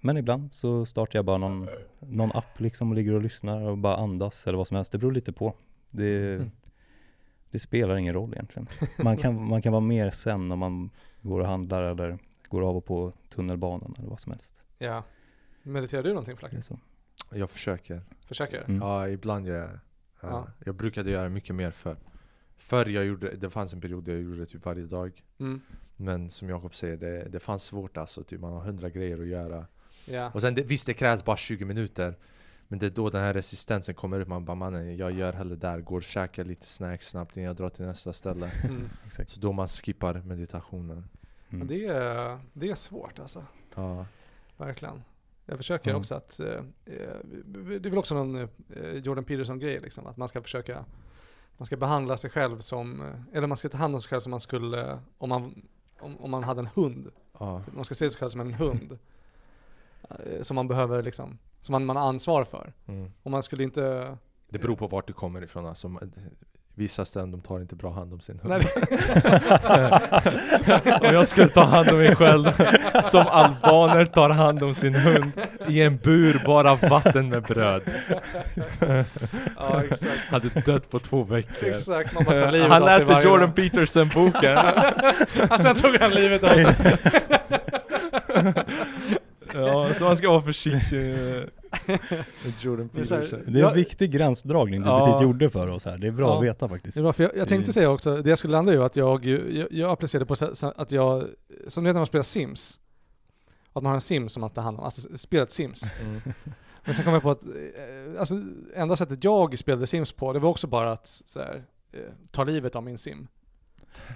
Men 0.02 0.18
ibland 0.18 0.54
så 0.56 0.86
startar 0.86 1.20
jag 1.20 1.26
bara 1.26 1.38
någon, 1.38 1.70
någon 2.00 2.32
app 2.32 2.60
liksom 2.60 2.90
och 2.90 2.96
ligger 2.96 3.14
och 3.14 3.22
lyssnar 3.22 3.62
och 3.62 3.78
bara 3.78 3.96
andas 3.98 4.48
eller 4.48 4.58
vad 4.58 4.68
som 4.68 4.76
helst. 4.76 4.92
Det 4.92 4.98
beror 4.98 5.12
lite 5.12 5.34
på. 5.34 5.54
Det, 5.90 6.36
Mm. 6.36 6.52
det 7.52 7.60
spelar 7.60 7.96
ingen 7.98 8.14
roll 8.14 8.34
egentligen. 8.34 8.68
Man 9.04 9.18
kan, 9.18 9.48
man 9.48 9.62
kan 9.62 9.72
vara 9.72 9.82
mer 9.82 10.10
sen 10.12 10.52
om 10.52 10.60
man 10.60 10.90
går 11.22 11.40
och 11.40 11.48
handlar 11.48 11.84
eller 11.84 12.18
går 12.50 12.70
av 12.70 12.78
och 12.78 12.86
på 12.86 13.14
tunnelbanan 13.30 13.96
eller 13.98 14.10
vad 14.10 14.20
som 14.20 14.32
helst. 14.32 14.64
Ja. 14.78 15.04
Mediterar 15.64 16.04
du 16.04 16.10
någonting 16.10 16.62
så. 16.62 16.80
Jag 17.32 17.50
försöker. 17.50 18.02
Försöker? 18.26 18.64
Mm. 18.64 18.82
Ja, 18.82 19.10
ibland 19.10 19.48
gör 19.48 19.60
jag 19.60 19.70
det. 19.70 19.80
Ja. 20.22 20.30
Ja. 20.30 20.48
Jag 20.66 20.76
brukade 20.76 21.12
göra 21.12 21.30
mycket 21.30 21.56
mer 21.56 21.72
förr. 21.72 21.98
Förr 22.58 22.86
jag 22.86 23.06
gjorde, 23.06 23.36
det 23.36 23.50
fanns 23.50 23.74
en 23.74 23.82
period 23.82 24.04
där 24.04 24.14
jag 24.14 24.22
gjorde 24.22 24.40
det 24.40 24.46
typ 24.46 24.66
varje 24.66 24.86
dag. 24.86 25.24
Mm. 25.40 25.62
Men 25.96 26.30
som 26.30 26.50
Jakob 26.50 26.76
säger, 26.76 26.98
det, 26.98 27.30
det 27.30 27.40
fanns 27.40 27.64
svårt 27.64 27.98
alltså. 27.98 28.24
Typ 28.24 28.40
man 28.42 28.54
har 28.54 28.62
hundra 28.62 28.90
grejer 28.90 29.22
att 29.22 29.28
göra. 29.28 29.66
Ja. 30.06 30.32
Och 30.34 30.42
sen 30.42 30.56
det, 30.56 30.62
visst 30.62 30.86
det 30.86 30.94
krävs 30.94 31.26
bara 31.26 31.38
20 31.38 31.66
minuter. 31.66 32.16
Men 32.72 32.80
det 32.80 32.86
är 32.86 32.90
då 32.90 33.10
den 33.10 33.22
här 33.22 33.34
resistensen 33.34 33.96
kommer 33.96 34.20
upp. 34.20 34.28
Man 34.28 34.46
bara 34.46 34.56
mannen, 34.56 34.98
jag 34.98 35.12
gör 35.12 35.34
hellre 35.34 35.56
där. 35.56 35.80
Går 35.82 35.98
och 35.98 36.04
käkar 36.04 36.44
lite 36.44 36.68
snacks 36.68 37.10
snabbt 37.10 37.38
innan 37.38 37.48
jag 37.48 37.56
drar 37.56 37.70
till 37.70 37.86
nästa 37.86 38.14
ställe. 38.14 38.52
Mm. 38.64 38.90
Så 39.28 39.40
då 39.40 39.52
man 39.52 39.68
skippar 39.68 40.22
meditationen. 40.26 41.10
Mm. 41.50 41.68
Det, 41.68 41.86
är, 41.86 42.40
det 42.54 42.70
är 42.70 42.76
svårt 42.76 43.20
alltså. 43.20 43.46
Ja. 43.76 44.06
Verkligen. 44.58 45.04
Jag 45.46 45.58
försöker 45.58 45.90
Mm. 45.90 46.00
också 46.00 46.16
att, 46.16 46.40
eh, 46.40 46.48
eh, 46.86 47.18
det 47.80 47.86
är 47.86 47.90
väl 47.90 47.98
också 47.98 48.16
någon 48.16 48.36
eh, 48.36 48.94
Jordan 49.04 49.24
Peterson-grej 49.24 49.80
liksom, 49.80 50.08
att 50.08 50.18
man 50.18 50.28
ska 50.28 50.42
försöka, 50.42 50.86
man 51.58 51.66
ska 51.66 51.78
behandla 51.78 52.18
sig 52.18 52.30
själv 52.30 52.60
som, 52.60 53.02
eh, 53.02 53.38
eller 53.38 53.48
man 53.48 53.58
ska 53.58 53.70
ta 53.70 53.78
hand 53.78 53.96
om 53.96 54.02
sig 54.02 54.10
själv 54.10 54.20
som 54.22 54.32
man 54.32 54.40
skulle, 54.40 55.00
om 55.18 55.30
man, 55.30 55.62
om, 56.00 56.18
om 56.18 56.32
man 56.32 56.44
hade 56.44 56.60
en 56.60 56.70
hund. 56.76 57.12
Ja. 57.40 57.64
Man 57.76 57.86
ska 57.86 57.96
se 57.96 58.10
sig 58.10 58.20
själv 58.20 58.30
som 58.30 58.42
en 58.42 58.54
hund. 58.54 58.98
som 60.42 60.56
man 60.56 60.68
behöver 60.68 61.04
liksom, 61.04 61.38
som 61.62 61.74
man, 61.74 61.86
man 61.86 61.96
har 61.96 62.04
ansvar 62.04 62.44
för. 62.44 62.74
Mm. 62.88 63.12
Och 63.24 63.32
man 63.32 63.44
skulle 63.44 63.64
inte, 63.64 64.18
Det 64.50 64.60
beror 64.60 64.76
på 64.76 64.88
vart 64.88 65.08
du 65.08 65.14
kommer 65.14 65.44
ifrån 65.44 65.66
alltså. 65.66 66.00
Vissa 66.80 67.06
ställen 67.06 67.32
de 67.32 67.42
tar 67.42 67.60
inte 67.60 67.76
bra 67.76 67.92
hand 67.92 68.14
om 68.14 68.20
sin 68.20 68.40
hund. 68.40 68.54
Om 71.02 71.14
jag 71.14 71.28
skulle 71.28 71.48
ta 71.48 71.64
hand 71.64 71.90
om 71.90 71.98
mig 71.98 72.16
själv 72.16 72.52
som 73.02 73.28
albaner 73.28 74.06
tar 74.06 74.30
hand 74.30 74.64
om 74.64 74.76
sin 74.76 74.96
hund 74.96 75.32
i 75.68 75.82
en 75.82 75.98
bur, 75.98 76.42
bara 76.46 76.76
vatten 76.76 77.30
med 77.30 77.44
bröd. 77.44 77.82
ja 79.58 79.84
exakt. 79.84 80.30
Hade 80.30 80.50
dött 80.50 80.90
på 80.90 81.00
två 81.00 81.24
veckor. 81.24 81.70
Exakt, 81.70 82.14
man 82.14 82.24
bara 82.24 82.42
tar 82.42 82.52
livet 82.52 82.70
Han 82.70 82.84
av 82.84 82.88
sig 82.88 83.06
läste 83.06 83.28
Jordan. 83.28 83.54
Peterson-boken. 83.54 84.58
Och 85.50 85.60
sen 85.60 85.76
tog 85.76 85.96
han 86.00 86.12
livet 86.12 86.44
av 86.44 86.58
sig. 86.58 86.76
Ja, 89.54 89.94
så 89.94 90.04
man 90.04 90.18
ska 90.18 90.30
vara 90.30 90.42
försiktig 90.42 90.98
med 91.00 92.54
Jordan 92.60 92.90
Det 92.94 93.02
är 93.02 93.06
så 93.06 93.16
här- 93.16 93.22
Peterson. 93.22 93.40
Det 93.54 93.60
är 93.60 93.64
en 93.64 93.70
Jag- 93.70 93.74
viktig 93.76 94.12
gränsdragning 94.12 94.82
du 94.82 94.88
Ja. 94.88 95.06
precis 95.06 95.22
gjorde 95.22 95.50
för 95.50 95.68
oss 95.68 95.86
här. 95.86 95.98
Det 95.98 96.08
är 96.08 96.12
bra 96.12 96.28
Ja. 96.28 96.38
att 96.38 96.44
veta 96.44 96.68
faktiskt. 96.70 96.98
Det 96.98 97.04
var 97.04 97.14
för 97.14 97.24
jag, 97.24 97.38
jag 97.38 97.48
tänkte 97.48 97.74
säga 97.74 97.90
också, 97.90 98.18
det 98.22 98.30
jag 98.30 98.38
skulle 98.38 98.52
landa 98.52 98.74
i 98.74 98.78
att 98.78 98.96
jag, 98.96 99.26
jag, 99.26 99.68
jag 99.72 99.92
applicerade 99.92 100.26
på 100.26 100.36
att 100.76 100.92
jag, 100.92 101.26
som 101.68 101.84
du 101.84 101.88
vet 101.90 101.96
när 101.96 102.00
man 102.00 102.06
spelar 102.06 102.24
Sims, 102.24 102.80
att 103.74 103.84
man 103.84 103.86
har 103.86 103.94
en 103.94 104.02
Sim 104.02 104.30
som 104.30 104.42
man 104.42 104.50
tar 104.50 104.62
hand 104.62 104.78
om, 104.80 104.84
alltså 104.84 105.18
spelet 105.18 105.52
Sims. 105.52 105.84
Mm. 106.02 106.22
Men 106.86 106.96
sen 106.96 107.04
kom 107.06 107.14
jag 107.14 107.22
på 107.24 107.32
att, 107.32 107.44
eh, 107.44 108.20
alltså 108.20 108.36
enda 108.76 108.96
sättet 108.96 109.24
jag 109.24 109.60
spelade 109.60 109.88
Sims 109.88 110.12
på, 110.12 110.34
det 110.34 110.40
var 110.40 110.50
också 110.50 110.68
bara 110.68 110.92
att 110.92 111.08
så 111.08 111.40
här, 111.40 111.64
eh, 111.94 112.00
ta 112.32 112.44
livet 112.44 112.76
av 112.76 112.84
min 112.84 112.98
Sim. 112.98 113.28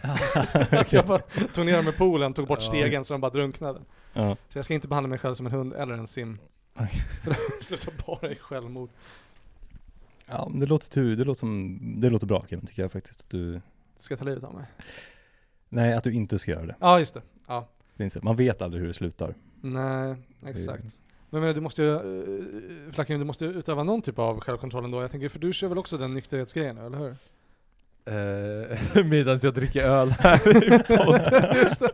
jag 0.92 1.06
bara 1.06 1.20
tog 1.54 1.66
ner 1.66 1.78
dem 1.78 1.88
i 1.88 1.92
poolen, 1.92 2.34
tog 2.34 2.48
bort 2.48 2.60
Ja. 2.62 2.68
stegen 2.68 3.06
så 3.06 3.14
de 3.14 3.22
bara 3.22 3.32
drunknade. 3.32 3.82
Ja. 4.14 4.38
Så 4.50 4.58
jag 4.58 4.66
ska 4.66 4.74
inte 4.74 4.88
behandla 4.88 5.08
mig 5.10 5.20
själv 5.20 5.34
som 5.34 5.46
en 5.46 5.52
hund 5.52 5.74
eller 5.74 5.94
en 5.94 6.08
Sim. 6.08 6.40
Det 7.26 7.36
slutar 7.64 7.94
bara 8.06 8.32
i 8.32 8.36
självmord. 8.36 8.90
Ja, 10.26 10.52
det 10.54 10.66
låter, 10.66 10.90
tu, 10.90 11.16
det 11.16 11.24
låter, 11.24 11.40
som, 11.40 11.80
det 11.98 12.10
låter 12.10 12.28
bra 12.28 12.46
Kevin, 12.50 12.66
tycker 12.66 12.82
jag 12.82 12.92
faktiskt. 12.92 13.22
Att 13.22 13.30
du, 13.30 13.62
Ska 13.98 14.18
ta 14.18 14.26
livet 14.26 14.44
av 14.44 14.54
mig? 14.54 14.66
nej, 15.70 15.94
att 15.94 16.04
du 16.04 16.14
inte 16.14 16.40
ska 16.40 16.52
göra 16.52 16.66
det. 16.66 16.76
Ja, 16.80 17.00
just 17.00 17.14
det. 17.14 17.22
Ja. 17.48 17.68
det 17.96 18.24
man 18.24 18.36
vet 18.36 18.62
aldrig 18.62 18.82
hur 18.82 18.88
det 18.88 18.94
slutar. 18.94 19.36
Nej, 19.62 20.16
exakt. 20.46 21.02
Men, 21.30 21.42
men 21.42 21.56
du 21.56 21.62
måste 21.62 21.84
ju, 21.84 21.90
uh, 21.90 22.92
Flacken, 22.92 23.20
du 23.20 23.26
måste 23.26 23.46
utöva 23.46 23.84
någon 23.84 24.02
typ 24.02 24.20
av 24.20 24.40
självkontroll 24.40 24.86
ändå. 24.86 25.02
Jag 25.02 25.12
tänker, 25.12 25.30
för 25.30 25.40
du 25.40 25.54
kör 25.54 25.68
väl 25.68 25.78
också 25.78 25.98
den 25.98 26.14
nykterhetsgrejen 26.14 26.78
eller 26.78 26.98
hur? 26.98 27.16
Eh, 28.06 29.04
Medan 29.06 29.40
jag 29.42 29.54
dricker 29.54 29.82
öl 29.82 30.10
här 30.12 30.48
i 30.64 30.84
podden. 30.98 31.56
Just 31.64 31.80
det. 31.80 31.92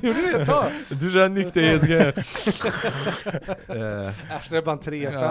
Du 0.00 0.08
gjorde 0.08 0.22
det 0.32 0.40
ett 0.42 0.48
tag. 0.48 0.70
Du 0.88 1.10
kör 1.12 1.28
nykterhetsgrejer. 1.28 2.14
Eh, 3.68 4.36
Äsch, 4.36 4.48
det 4.50 4.56
är 4.56 4.62
bara 4.62 4.72
en 4.72 4.78
3 4.78 5.04
5 5.06 5.14
Ja. 5.14 5.22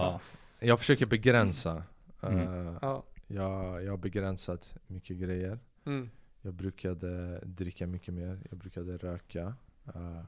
Ja. 0.00 0.20
jag 0.66 0.78
försöker 0.78 1.06
begränsa. 1.06 1.82
Mm. 2.22 2.66
Eh, 2.66 2.74
ja. 2.82 3.04
jag, 3.26 3.84
jag 3.84 3.92
har 3.92 3.96
begränsat 3.98 4.74
mycket 4.86 5.16
grejer. 5.16 5.58
Mm. 5.86 6.10
Jag 6.42 6.54
brukade 6.54 7.40
dricka 7.44 7.86
mycket 7.86 8.14
mer, 8.14 8.38
jag 8.50 8.58
brukade 8.58 8.96
röka. 8.96 9.54
eh, 9.94 10.20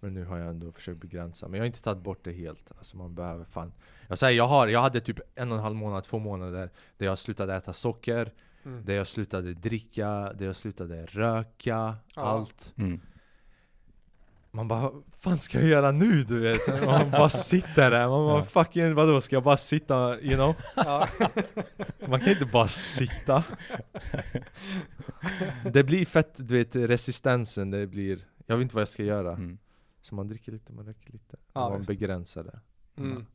men 0.00 0.14
nu 0.14 0.24
har 0.24 0.38
jag 0.38 0.48
ändå 0.48 0.72
försökt 0.72 1.00
begränsa. 1.00 1.48
Men 1.48 1.54
jag 1.58 1.62
har 1.62 1.66
inte 1.66 1.82
tagit 1.82 2.02
bort 2.02 2.24
det 2.24 2.32
helt. 2.32 2.72
Alltså 2.78 2.96
man 2.96 3.14
behöver 3.14 3.44
fan. 3.44 3.72
Jag 4.08 4.18
säger, 4.18 4.36
jag, 4.36 4.48
har, 4.48 4.66
jag 4.68 4.80
hade 4.80 5.00
typ 5.00 5.20
en 5.34 5.50
och 5.52 5.56
en 5.58 5.62
halv 5.64 5.76
månad, 5.76 6.04
två 6.04 6.18
månader 6.18 6.70
där 6.96 7.06
jag 7.06 7.18
slutade 7.18 7.54
äta 7.54 7.72
socker, 7.72 8.32
Mm. 8.64 8.84
där 8.84 8.94
jag 8.94 9.06
slutade 9.06 9.54
dricka, 9.54 10.32
där 10.34 10.46
jag 10.46 10.56
slutade 10.56 11.06
röka, 11.06 11.96
Ja. 12.14 12.22
allt. 12.22 12.72
Mm. 12.76 13.00
Man 14.50 14.68
bara, 14.68 14.80
vad 14.80 15.02
fan 15.18 15.38
ska 15.38 15.58
jag 15.60 15.68
göra 15.68 15.90
nu 15.90 16.22
du 16.22 16.38
vet? 16.40 16.60
Man 16.86 17.10
bara 17.10 17.28
sitter 17.30 17.90
där, 17.90 18.08
man 18.08 18.26
bara 18.26 18.38
Ja. 18.38 18.44
fucking 18.44 18.94
vadå, 18.94 19.20
ska 19.20 19.36
jag 19.36 19.42
bara 19.42 19.56
sitta, 19.56 20.20
you 20.20 20.34
know? 20.34 20.56
Ja. 20.76 21.08
Man 22.08 22.20
kan 22.20 22.28
inte 22.32 22.46
bara 22.46 22.68
sitta. 22.68 23.44
Det 25.72 25.84
blir 25.84 26.04
fett, 26.06 26.32
du 26.36 26.54
vet 26.54 26.76
resistensen, 26.76 27.70
det 27.70 27.86
blir, 27.86 28.18
jag 28.46 28.56
vet 28.56 28.62
inte 28.62 28.74
vad 28.74 28.82
jag 28.82 28.88
ska 28.88 29.02
göra. 29.04 29.32
Mm. 29.32 29.58
Så 30.00 30.14
man 30.14 30.28
dricker 30.28 30.52
lite, 30.52 30.72
man 30.72 30.84
dricker 30.84 31.12
lite. 31.12 31.36
Ja, 31.52 31.68
man 31.70 31.82
begränsar 31.82 32.44
det. 32.44 32.60
Mm. 32.96 33.26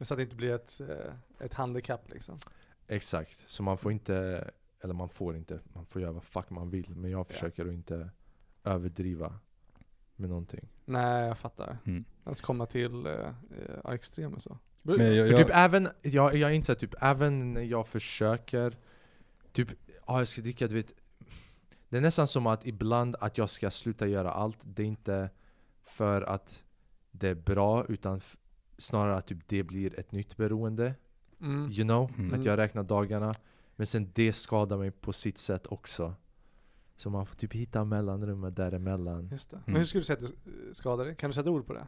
Så 0.00 0.14
att 0.14 0.18
det 0.18 0.22
inte 0.22 0.36
blir 0.36 0.54
ett, 0.54 0.80
eh, 0.80 1.44
ett 1.44 1.54
handikapp 1.54 2.10
liksom. 2.10 2.38
Exakt, 2.86 3.50
så 3.50 3.62
man 3.62 3.78
får 3.78 3.92
inte, 3.92 4.50
eller 4.80 4.94
man 4.94 5.08
får 5.08 5.36
inte, 5.36 5.60
man 5.72 5.86
får 5.86 6.02
göra 6.02 6.12
vad 6.12 6.24
fuck 6.24 6.50
man 6.50 6.70
vill. 6.70 6.96
Men 6.96 7.10
jag 7.10 7.26
försöker 7.26 7.66
att 7.66 7.72
inte 7.72 8.10
överdriva 8.64 9.38
med 10.16 10.28
någonting. 10.28 10.68
Nej, 10.84 11.26
jag 11.26 11.38
fattar. 11.38 11.78
Mm. 11.86 12.04
Att 12.24 12.40
komma 12.40 12.66
till 12.66 13.06
eh, 13.06 13.12
eh, 13.12 13.92
extremer 13.92 14.38
så. 14.38 14.58
Men 14.82 15.16
jag, 15.16 15.28
För 15.28 15.34
jag, 15.34 15.46
typ 15.46 15.56
även, 15.56 15.88
jag, 16.02 16.36
jag 16.36 16.54
inser 16.54 16.74
typ 16.74 16.94
även 17.00 17.52
när 17.52 17.62
jag 17.62 17.88
försöker 17.88 18.76
Typ, 19.52 19.68
ja 20.06 20.18
jag 20.18 20.28
ska 20.28 20.42
dricka 20.42 20.66
du 20.66 20.74
vet 20.74 20.92
Det 21.88 21.96
är 21.96 22.00
nästan 22.00 22.26
som 22.26 22.46
att 22.46 22.66
ibland 22.66 23.16
att 23.20 23.38
jag 23.38 23.50
ska 23.50 23.70
sluta 23.70 24.06
göra 24.06 24.32
allt 24.32 24.58
Det 24.62 24.82
är 24.82 24.86
inte 24.86 25.30
för 25.90 26.22
att 26.22 26.64
det 27.10 27.28
är 27.28 27.34
bra 27.34 27.84
utan 27.88 28.20
snarare 28.78 29.16
att 29.16 29.26
typ 29.26 29.48
det 29.48 29.62
blir 29.62 30.00
ett 30.00 30.12
nytt 30.12 30.36
beroende 30.36 30.94
Mm. 31.42 31.70
You 31.70 31.84
know? 31.84 32.10
Mm. 32.18 32.40
Att 32.40 32.44
jag 32.44 32.58
räknar 32.58 32.82
dagarna 32.82 33.34
Men 33.76 33.86
sen 33.86 34.10
det 34.14 34.32
skadar 34.32 34.76
mig 34.76 34.90
på 34.90 35.12
sitt 35.12 35.38
sätt 35.38 35.66
också 35.66 36.14
Så 36.96 37.10
man 37.10 37.26
får 37.26 37.34
typ 37.36 37.52
hitta 37.52 37.84
mellanrummet 37.84 38.56
däremellan 38.56 39.28
Just 39.30 39.50
det. 39.50 39.56
Men 39.56 39.64
Mm. 39.68 39.78
hur 39.78 39.84
skulle 39.84 40.00
du 40.00 40.04
säga 40.04 40.16
att 40.16 40.20
det 40.44 40.50
eh, 40.50 40.72
skadar 40.72 41.04
dig? 41.04 41.14
Kan 41.16 41.30
du 41.30 41.34
sätta 41.34 41.50
ord 41.50 41.66
på 41.66 41.72
det? 41.72 41.86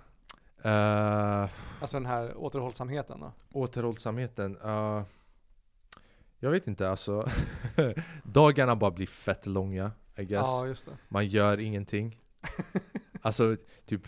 uh, 0.68 1.50
Alltså 1.80 1.96
den 1.96 2.06
här 2.06 2.36
återhållsamheten 2.36 3.20
då? 3.20 3.32
Återhållsamheten, 3.52 4.56
uh, 4.56 5.02
jag 6.38 6.50
vet 6.50 6.66
inte 6.66 6.88
alltså 6.90 7.28
Dagarna 8.22 8.76
bara 8.76 8.90
blir 8.90 9.06
fett 9.06 9.46
långa, 9.46 9.90
I 10.16 10.24
guess 10.24 10.48
Ja, 10.48 10.66
just 10.66 10.84
det. 10.86 10.92
Man 11.08 11.26
gör 11.26 11.60
ingenting 11.60 12.20
Alltså 13.22 13.56
typ 13.86 14.02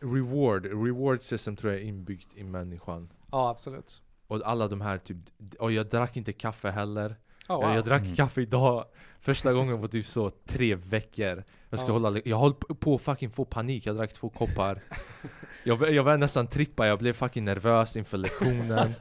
Reward, 0.00 0.64
reward 0.66 1.22
system 1.22 1.56
tror 1.56 1.72
jag 1.72 1.82
är 1.82 1.86
inbyggt 1.86 2.28
i 2.36 2.44
människan. 2.44 3.08
Ja, 3.32 3.50
absolut. 3.50 4.00
Och 4.26 4.40
alla 4.44 4.68
de 4.68 4.80
här 4.80 4.98
typ, 4.98 5.16
och 5.58 5.72
jag 5.72 5.86
drack 5.88 6.16
inte 6.16 6.32
kaffe 6.32 6.70
heller. 6.70 7.06
Oh, 7.10 7.16
jag, 7.48 7.56
wow. 7.60 7.74
jag 7.74 7.84
drack 7.84 8.02
Mm. 8.02 8.16
kaffe 8.16 8.40
idag. 8.42 8.84
Första 9.20 9.52
gången 9.52 9.80
på 9.80 9.88
typ 9.88 10.06
så 10.06 10.30
tre 10.30 10.74
veckor. 10.74 11.44
Jag 11.70 11.80
ska 11.80 11.88
Ja. 11.88 11.92
hålla, 11.92 12.20
jag 12.24 12.38
höll 12.38 12.54
på 12.54 12.94
att 12.94 13.02
fucking 13.02 13.30
få 13.30 13.44
panik, 13.44 13.86
jag 13.86 13.96
drack 13.96 14.12
två 14.12 14.28
koppar. 14.28 14.80
Jag, 15.64 15.92
jag 15.94 16.02
var 16.02 16.16
nästan 16.16 16.46
trippa, 16.46 16.86
jag 16.86 16.98
blev 16.98 17.12
fucking 17.12 17.44
nervös 17.44 17.96
inför 17.96 18.18
lektionen. 18.18 18.94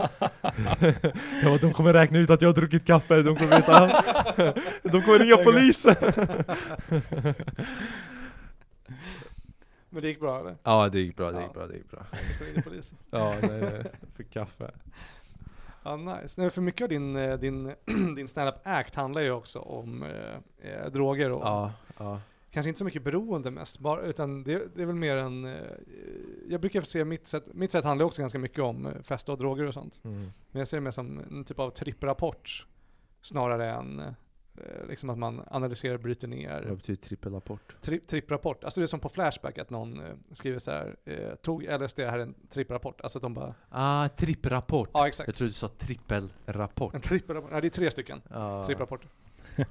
Jag 1.44 1.46
bara, 1.46 1.58
de 1.62 1.74
kommer 1.74 1.94
räkna 1.94 2.20
ut 2.20 2.30
att 2.30 2.42
jag 2.42 2.50
har 2.50 2.54
druckit 2.56 2.86
kaffe, 2.86 3.22
de 3.22 3.36
kommer 3.36 3.56
veta. 3.58 3.88
De 4.84 5.02
kommer 5.02 5.20
ringa 5.20 5.38
polisen 5.38 5.96
Men 9.90 10.02
det 10.02 10.08
gick 10.08 10.20
bra 10.20 10.40
eller? 10.40 10.58
Ja 10.64 10.90
det 10.90 11.00
gick 11.00 11.16
bra, 11.16 11.32
det 11.32 11.42
gick 11.42 11.54
bra, 11.54 11.68
det 11.68 11.74
gick 11.74 11.92
bra 11.92 12.06
Så 12.38 12.44
ringde 12.44 12.62
polisen. 12.62 12.98
Ja, 13.10 13.36
nej, 13.42 13.84
för 14.16 14.24
kaffe 14.24 14.72
Ja, 15.84 15.96
nice. 15.96 16.42
Nej, 16.42 16.50
för 16.50 16.62
mycket 16.62 16.82
av 16.82 16.90
din, 16.90 17.16
eh, 17.16 17.38
din, 17.38 17.64
din 18.16 18.28
stand-up 18.28 18.56
act 18.64 18.96
handlar 18.96 19.22
ju 19.22 19.32
också 19.32 19.60
om 19.60 20.04
eh, 20.04 20.70
eh, 20.72 20.92
droger 20.92 21.32
och 21.32 21.42
Ja, 21.44 21.74
ja 21.98 22.22
kan 22.58 22.62
kanske 22.62 22.70
inte 22.70 22.78
så 22.78 22.86
mycket 22.86 23.04
beroende 23.04 23.52
mest, 23.52 23.80
bara, 23.80 24.02
utan 24.02 24.44
det, 24.44 24.76
det 24.76 24.82
är 24.82 24.86
väl 24.86 24.96
mer 24.96 25.18
en, 25.18 25.46
eh, 25.46 25.54
jag 26.50 26.62
brukar 26.62 26.82
se 26.82 27.06
mitt 27.06 27.28
sätt, 27.28 27.44
mitt 27.54 27.72
sätt 27.72 27.86
handlar 27.86 28.06
också 28.06 28.22
ganska 28.22 28.40
mycket 28.40 28.60
om 28.60 28.86
eh, 28.86 29.02
festa 29.04 29.32
och 29.32 29.38
droger 29.38 29.66
och 29.66 29.74
sånt. 29.74 30.02
Mm. 30.04 30.32
Men 30.52 30.60
jag 30.60 30.68
ser 30.68 30.78
det 30.78 30.82
mer 30.82 30.92
som 30.92 31.20
en 31.20 31.44
typ 31.44 31.60
av 31.60 31.70
tripprapport 31.70 32.68
snarare 33.22 33.72
än 33.72 34.16
liksom 34.90 35.10
att 35.10 35.18
man 35.18 35.42
analyserar, 35.52 35.98
bryter 35.98 36.28
Vad 36.28 36.38
ner. 36.38 36.76
betyder 36.76 37.02
trippelrapport? 37.02 37.76
Tri 37.82 38.00
tripprapport, 38.00 38.64
alltså 38.64 38.80
det 38.80 38.86
är 38.86 38.88
som 38.88 39.00
på 39.00 39.10
Flashback 39.10 39.58
att 39.58 39.70
någon 39.70 40.00
eh, 40.00 40.16
skriver 40.32 40.60
så 40.60 40.72
här, 40.72 40.96
eh, 41.06 41.36
tog 41.36 41.64
LSD 41.64 42.00
här 42.00 42.20
är 42.20 42.24
en 42.24 42.36
tripprapport. 42.50 43.02
Alltså 43.02 43.18
att 43.18 43.22
de 43.22 43.34
bara, 43.34 43.56
Ah, 43.70 44.10
tripprapport! 44.10 44.90
ja 44.94 45.08
exakt. 45.08 45.28
Jag 45.28 45.36
trodde 45.36 45.50
du 45.50 45.54
sa 45.54 45.68
trippelrapport. 45.68 46.96
En 46.96 47.02
tripprapport, 47.02 47.52
nej 47.52 47.62
det 47.62 47.68
är 47.68 47.70
tre 47.70 47.92
stycken 47.92 48.22
Ah. 48.30 48.64
tripprapporter. 48.66 49.10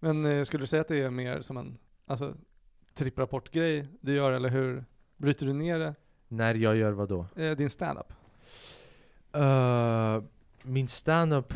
Men 0.00 0.24
eh, 0.24 0.44
skulle 0.44 0.62
du 0.62 0.66
säga 0.66 0.80
att 0.80 0.88
det 0.88 1.00
är 1.02 1.10
mer 1.10 1.40
som 1.40 1.56
en, 1.56 1.78
alltså 2.06 2.34
tripprapportgrej 2.94 3.88
du 4.00 4.12
gör 4.14 4.32
eller 4.32 4.48
hur 4.48 4.84
bryter 5.16 5.46
du 5.46 5.52
ner 5.52 5.78
det? 5.78 5.94
När 6.28 6.54
jag 6.54 6.76
gör 6.76 6.92
vad 6.92 7.08
då? 7.08 7.26
Eh, 7.36 7.50
din 7.56 7.70
standup? 7.70 8.12
Uh, 9.36 10.22
min 10.62 10.88
standup, 10.88 11.54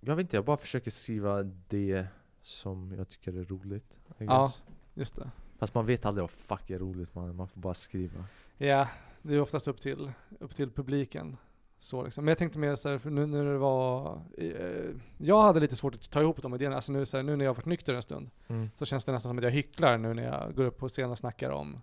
jag 0.00 0.16
vet 0.16 0.24
inte, 0.24 0.36
jag 0.36 0.44
bara 0.44 0.56
försöker 0.56 0.90
skriva 0.90 1.42
det 1.68 2.06
som 2.42 2.94
jag 2.98 3.08
tycker 3.08 3.32
är 3.32 3.44
roligt. 3.44 3.94
I 4.18 4.24
Ja. 4.24 4.42
guess. 4.42 4.62
Just 4.94 5.16
det. 5.16 5.30
Fast 5.58 5.74
man 5.74 5.86
vet 5.86 6.06
aldrig 6.06 6.22
vad 6.22 6.30
fuck 6.30 6.70
är 6.70 6.78
roligt, 6.78 7.14
man, 7.14 7.36
man 7.36 7.48
får 7.48 7.60
bara 7.60 7.74
skriva. 7.74 8.24
Ja, 8.56 8.88
det 9.22 9.34
är 9.34 9.40
oftast 9.40 9.68
upp 9.68 9.80
till, 9.80 10.12
upp 10.40 10.54
till 10.54 10.70
publiken. 10.70 11.36
Så 11.78 12.04
liksom. 12.04 12.24
Men 12.24 12.30
jag 12.30 12.38
tänkte 12.38 12.58
mer 12.58 12.74
så 12.74 12.88
här, 12.88 12.98
för 12.98 13.10
nu 13.10 13.26
när 13.26 13.44
det 13.44 13.58
var, 13.58 14.20
eh, 14.38 14.90
jag 15.18 15.42
hade 15.42 15.60
lite 15.60 15.76
svårt 15.76 15.94
att 15.94 16.10
ta 16.10 16.20
ihop 16.20 16.42
de 16.42 16.54
idéerna. 16.54 16.76
Alltså 16.76 16.92
nu, 16.92 17.06
så 17.06 17.16
här, 17.16 17.24
nu 17.24 17.36
när 17.36 17.44
jag 17.44 17.50
har 17.50 17.56
varit 17.56 17.66
nykter 17.66 17.94
en 17.94 18.02
stund 18.02 18.30
Mm. 18.48 18.70
så 18.74 18.84
känns 18.86 19.04
det 19.04 19.12
nästan 19.12 19.30
som 19.30 19.38
att 19.38 19.44
jag 19.44 19.50
hycklar 19.50 19.98
nu 19.98 20.14
när 20.14 20.22
jag 20.22 20.54
går 20.54 20.64
upp 20.64 20.78
på 20.78 20.88
scen 20.88 21.10
och 21.10 21.18
snackar 21.18 21.50
om 21.50 21.82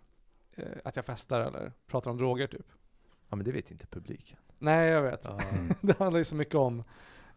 eh, 0.56 0.66
att 0.86 0.96
jag 0.96 1.06
festar 1.06 1.42
eller 1.42 1.72
pratar 1.88 2.12
om 2.12 2.18
droger 2.18 2.48
typ. 2.48 2.66
Ja 3.30 3.36
men 3.36 3.46
det 3.46 3.52
vet 3.52 3.72
inte 3.72 3.88
publiken. 3.88 4.38
Nej, 4.60 4.90
jag 4.90 5.02
vet. 5.02 5.22
Ja. 5.26 5.40
det 5.82 6.00
handlar 6.00 6.20
ju 6.20 6.26
så 6.26 6.36
mycket 6.36 6.56
om 6.56 6.84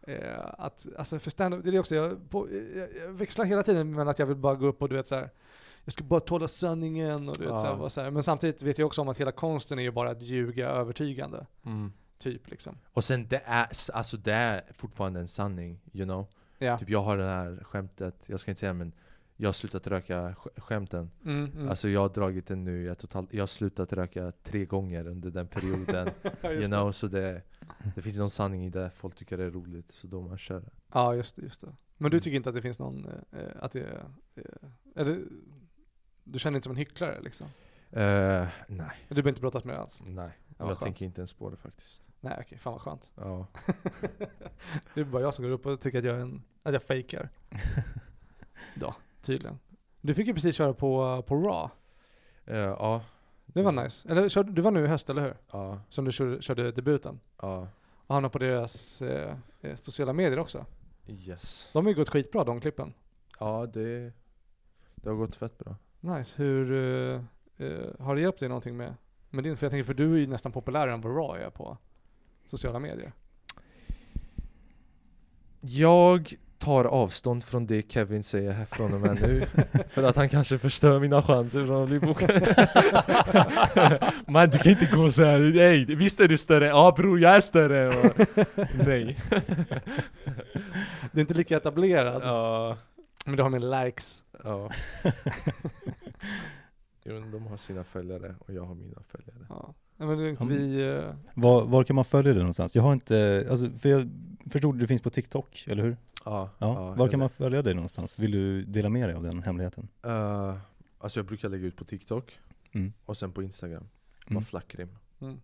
eh, 0.07 0.39
att, 0.57 0.87
alltså 0.97 1.19
för 1.19 1.31
stand 1.31 1.63
det 1.63 1.69
är 1.69 1.71
det 1.71 1.79
också, 1.79 1.95
jag, 1.95 2.29
på, 2.29 2.47
jag, 2.75 2.87
jag 3.05 3.11
växlar 3.11 3.45
hela 3.45 3.63
tiden 3.63 3.91
mellan 3.91 4.07
att 4.07 4.19
jag 4.19 4.25
vill 4.25 4.37
bara 4.37 4.55
gå 4.55 4.65
upp 4.67 4.81
och 4.81 4.89
du 4.89 4.95
vet 4.95 5.07
så 5.07 5.15
här. 5.15 5.29
jag 5.85 5.93
ska 5.93 6.03
bara 6.03 6.19
tåla 6.19 6.47
sanningen 6.47 7.29
och 7.29 7.35
du 7.37 7.43
vet 7.43 7.49
Ja. 7.49 7.57
så 7.57 7.67
här, 7.67 7.89
så 7.89 8.01
här. 8.01 8.11
Men 8.11 8.23
samtidigt 8.23 8.63
vet 8.63 8.77
jag 8.77 8.85
också 8.85 9.01
om 9.01 9.09
att 9.09 9.17
hela 9.17 9.31
konsten 9.31 9.79
är 9.79 9.83
ju 9.83 9.91
bara 9.91 10.09
att 10.11 10.21
ljuga 10.21 10.69
övertygande, 10.69 11.45
Mm. 11.65 11.93
typ 12.19 12.49
liksom. 12.49 12.77
Och 12.93 13.03
sen 13.03 13.27
det 13.27 13.41
är, 13.45 13.67
alltså 13.93 14.17
det 14.17 14.33
är 14.33 14.63
fortfarande 14.73 15.19
en 15.19 15.27
sanning, 15.27 15.79
you 15.93 16.05
know? 16.05 16.25
Ja. 16.57 16.77
Typ 16.77 16.89
jag 16.89 17.01
har 17.03 17.17
det 17.17 17.23
här 17.29 17.63
skämtet, 17.63 18.15
jag 18.25 18.39
ska 18.39 18.51
inte 18.51 18.59
säga 18.59 18.73
men 18.73 18.91
jag 19.41 19.47
har 19.47 19.53
slutat 19.53 19.87
röka 19.87 20.29
sk- 20.29 20.59
skämten. 20.61 21.11
Mm, 21.25 21.51
mm. 21.51 21.69
Alltså 21.69 21.89
jag 21.89 21.99
har 22.01 22.09
dragit 22.09 22.47
den 22.47 22.63
nu, 22.63 22.83
jag, 22.83 22.97
totalt, 22.97 23.33
jag 23.33 23.41
har 23.41 23.47
slutat 23.47 23.93
röka 23.93 24.31
tre 24.43 24.65
gånger 24.65 25.07
under 25.07 25.31
den 25.31 25.47
perioden. 25.47 26.09
you 26.43 26.63
know, 26.63 26.91
så 26.91 27.07
det, 27.07 27.41
det 27.95 28.01
finns 28.01 28.17
någon 28.17 28.29
sanning 28.29 28.65
i 28.65 28.69
det, 28.69 28.91
folk 28.91 29.15
tycker 29.15 29.37
det 29.37 29.43
är 29.43 29.51
roligt, 29.51 29.91
så 29.91 30.07
då 30.07 30.21
man 30.21 30.37
kör 30.37 30.55
det. 30.59 30.61
det. 30.65 30.71
Ja, 30.93 31.15
just 31.15 31.35
det, 31.35 31.41
just 31.41 31.61
det. 31.61 31.75
Men 31.97 32.11
du 32.11 32.15
Mm. 32.17 32.21
tycker 32.23 32.35
inte 32.37 32.49
att 32.49 32.55
det 32.55 32.61
finns 32.61 32.79
någon, 32.79 33.05
eh, 33.05 33.39
eh, 33.41 33.47
att 33.59 33.71
det 33.71 33.79
är, 33.79 34.05
eh, 34.35 34.43
eller, 34.95 35.19
du 36.23 36.39
känner 36.39 36.57
inte 36.57 36.63
som 36.63 36.71
en 36.71 36.77
hycklare 36.77 37.21
liksom? 37.21 37.47
Eh, 37.91 38.47
nej, 38.67 38.89
Du 39.07 39.15
behöver 39.15 39.29
inte 39.29 39.41
brottas 39.41 39.63
med 39.63 39.75
det 39.75 39.79
alls? 39.79 40.01
nej. 40.05 40.31
Ja, 40.47 40.55
jag 40.57 40.67
skönt. 40.67 40.79
tänker 40.79 41.05
inte 41.05 41.21
ens 41.21 41.33
på 41.33 41.49
det 41.49 41.57
faktiskt. 41.57 42.03
Nej 42.19 42.37
okej, 42.41 42.57
fan 42.57 42.73
vad 42.73 42.81
skönt. 42.81 43.11
Ja. 43.15 43.47
det 44.93 45.01
är 45.01 45.05
bara 45.05 45.21
jag 45.21 45.33
som 45.33 45.45
går 45.45 45.51
upp 45.51 45.65
och 45.65 45.79
tycker 45.81 45.99
att 45.99 46.05
jag, 46.05 46.15
är 46.17 46.21
en, 46.21 46.43
att 46.63 46.73
jag 46.73 46.83
fejkar. 46.83 47.29
Då, 48.75 48.95
tydligen. 49.21 49.59
Du 50.01 50.13
fick 50.13 50.27
ju 50.27 50.33
precis 50.33 50.55
köra 50.55 50.73
på, 50.73 51.21
på 51.27 51.35
Raw. 51.35 51.69
Eh, 52.45 52.57
ja. 52.57 53.01
Det 53.45 53.61
var 53.61 53.71
nice. 53.71 54.09
Eller 54.09 54.43
du 54.43 54.61
var 54.61 54.71
nu 54.71 54.83
i 54.83 54.87
höst, 54.87 55.09
eller 55.09 55.21
hur? 55.21 55.33
Ja, 55.51 55.79
Som 55.89 56.05
du 56.05 56.11
körde, 56.11 56.41
körde 56.41 56.71
debuten. 56.71 57.19
ja. 57.41 57.67
Och 58.07 58.15
hamnade 58.15 58.31
på 58.31 58.39
deras 58.39 59.01
eh, 59.01 59.35
eh, 59.61 59.75
sociala 59.75 60.13
medier 60.13 60.39
också. 60.39 60.65
Yes. 61.07 61.69
De 61.73 61.85
har 61.85 61.91
ju 61.91 61.95
gått 61.97 62.09
skitbra 62.09 62.43
de 62.43 62.61
klippen. 62.61 62.93
Ja, 63.39 63.65
det, 63.73 64.13
det 64.95 65.09
har 65.09 65.15
gått 65.15 65.35
fett 65.35 65.57
bra. 65.57 65.75
Nice. 65.99 66.43
Hur, 66.43 66.71
eh, 66.73 67.21
eh, 67.57 67.89
har 67.99 68.15
det 68.15 68.21
hjälpt 68.21 68.39
dig 68.39 68.49
någonting 68.49 68.77
med, 68.77 68.95
med 69.29 69.43
din? 69.43 69.57
För 69.57 69.65
jag 69.65 69.71
tänker, 69.71 69.83
för 69.83 69.93
du 69.93 70.13
är 70.13 70.17
ju 70.17 70.27
nästan 70.27 70.51
populärare 70.51 70.93
än 70.93 71.01
vad 71.01 71.15
Raw 71.17 71.45
är 71.45 71.49
på 71.49 71.77
sociala 72.45 72.79
medier. 72.79 73.13
Jag 75.61 76.35
tar 76.61 76.85
avstånd 76.85 77.43
från 77.43 77.65
det 77.65 77.91
Kevin 77.91 78.23
säger 78.23 78.51
här 78.51 78.65
från 78.65 78.93
och 78.93 79.01
med 79.01 79.21
nu 79.21 79.45
För 79.89 80.03
att 80.03 80.15
han 80.15 80.29
kanske 80.29 80.57
förstör 80.59 80.99
mina 80.99 81.21
chanser 81.23 81.65
från 81.65 81.83
att 81.83 81.89
bli 81.89 81.99
bokad 81.99 82.31
Man 84.27 84.49
du 84.49 84.57
kan 84.57 84.71
inte 84.71 84.95
gå 84.95 85.11
så 85.11 85.23
här. 85.23 85.39
nej 85.39 85.85
visst 85.85 86.19
är 86.19 86.27
du 86.27 86.37
större? 86.37 86.67
Ja 86.67 86.93
bror 86.97 87.19
jag 87.19 87.35
är 87.35 87.41
större 87.41 87.87
Och- 87.87 88.27
Nej 88.87 89.19
Du 91.11 91.19
är 91.19 91.21
inte 91.21 91.33
lika 91.33 91.57
etablerad, 91.57 92.21
Ja, 92.23 92.77
men 93.25 93.35
du 93.35 93.43
har 93.43 93.49
mer 93.49 93.85
likes. 93.85 94.23
ja 94.43 94.69
Jo 97.03 97.13
men 97.19 97.31
de 97.31 97.47
har 97.47 97.57
sina 97.57 97.83
följare 97.83 98.35
och 98.39 98.53
jag 98.53 98.65
har 98.65 98.75
mina 98.75 99.01
följare 99.11 99.45
Ja. 99.49 99.73
Nej, 99.97 100.07
men 100.07 100.17
det 100.17 100.23
är 100.23 100.29
inte 100.29 100.45
vi... 100.45 100.89
Eh, 100.95 101.13
Var, 101.33 101.65
var 101.65 101.83
kan 101.83 101.95
man 101.95 102.05
följa 102.05 102.33
det 102.33 102.39
någonstans? 102.39 102.75
Jag 102.75 102.83
har 102.83 102.93
inte, 102.93 103.47
alltså, 103.49 103.69
för 103.69 103.89
jag 103.89 104.09
förstod 104.49 104.75
att 104.75 104.79
det 104.81 104.87
finns 104.87 105.01
på 105.01 105.09
TikTok, 105.09 105.65
eller 105.67 105.83
hur? 105.83 105.97
Ja, 106.25 106.49
Ja. 106.57 106.93
var 106.97 107.07
kan 107.07 107.19
man 107.19 107.29
följa 107.29 107.61
dig 107.61 107.73
någonstans? 107.73 108.19
Vill 108.19 108.31
du 108.31 108.63
dela 108.65 108.89
med 108.89 109.09
dig 109.09 109.15
av 109.15 109.23
den 109.23 109.43
hemligheten? 109.43 109.87
Eh, 110.05 110.55
Alltså 110.97 111.19
jag 111.19 111.25
brukar 111.27 111.49
lägga 111.49 111.65
ut 111.67 111.75
på 111.77 111.85
TikTok 111.85 112.39
Mm. 112.71 112.93
och 113.05 113.17
sen 113.17 113.31
på 113.31 113.43
Instagram 113.43 113.83
Mm. 114.27 114.35
Bara 114.35 114.41
flackrim 114.45 114.97
mm. 115.21 115.41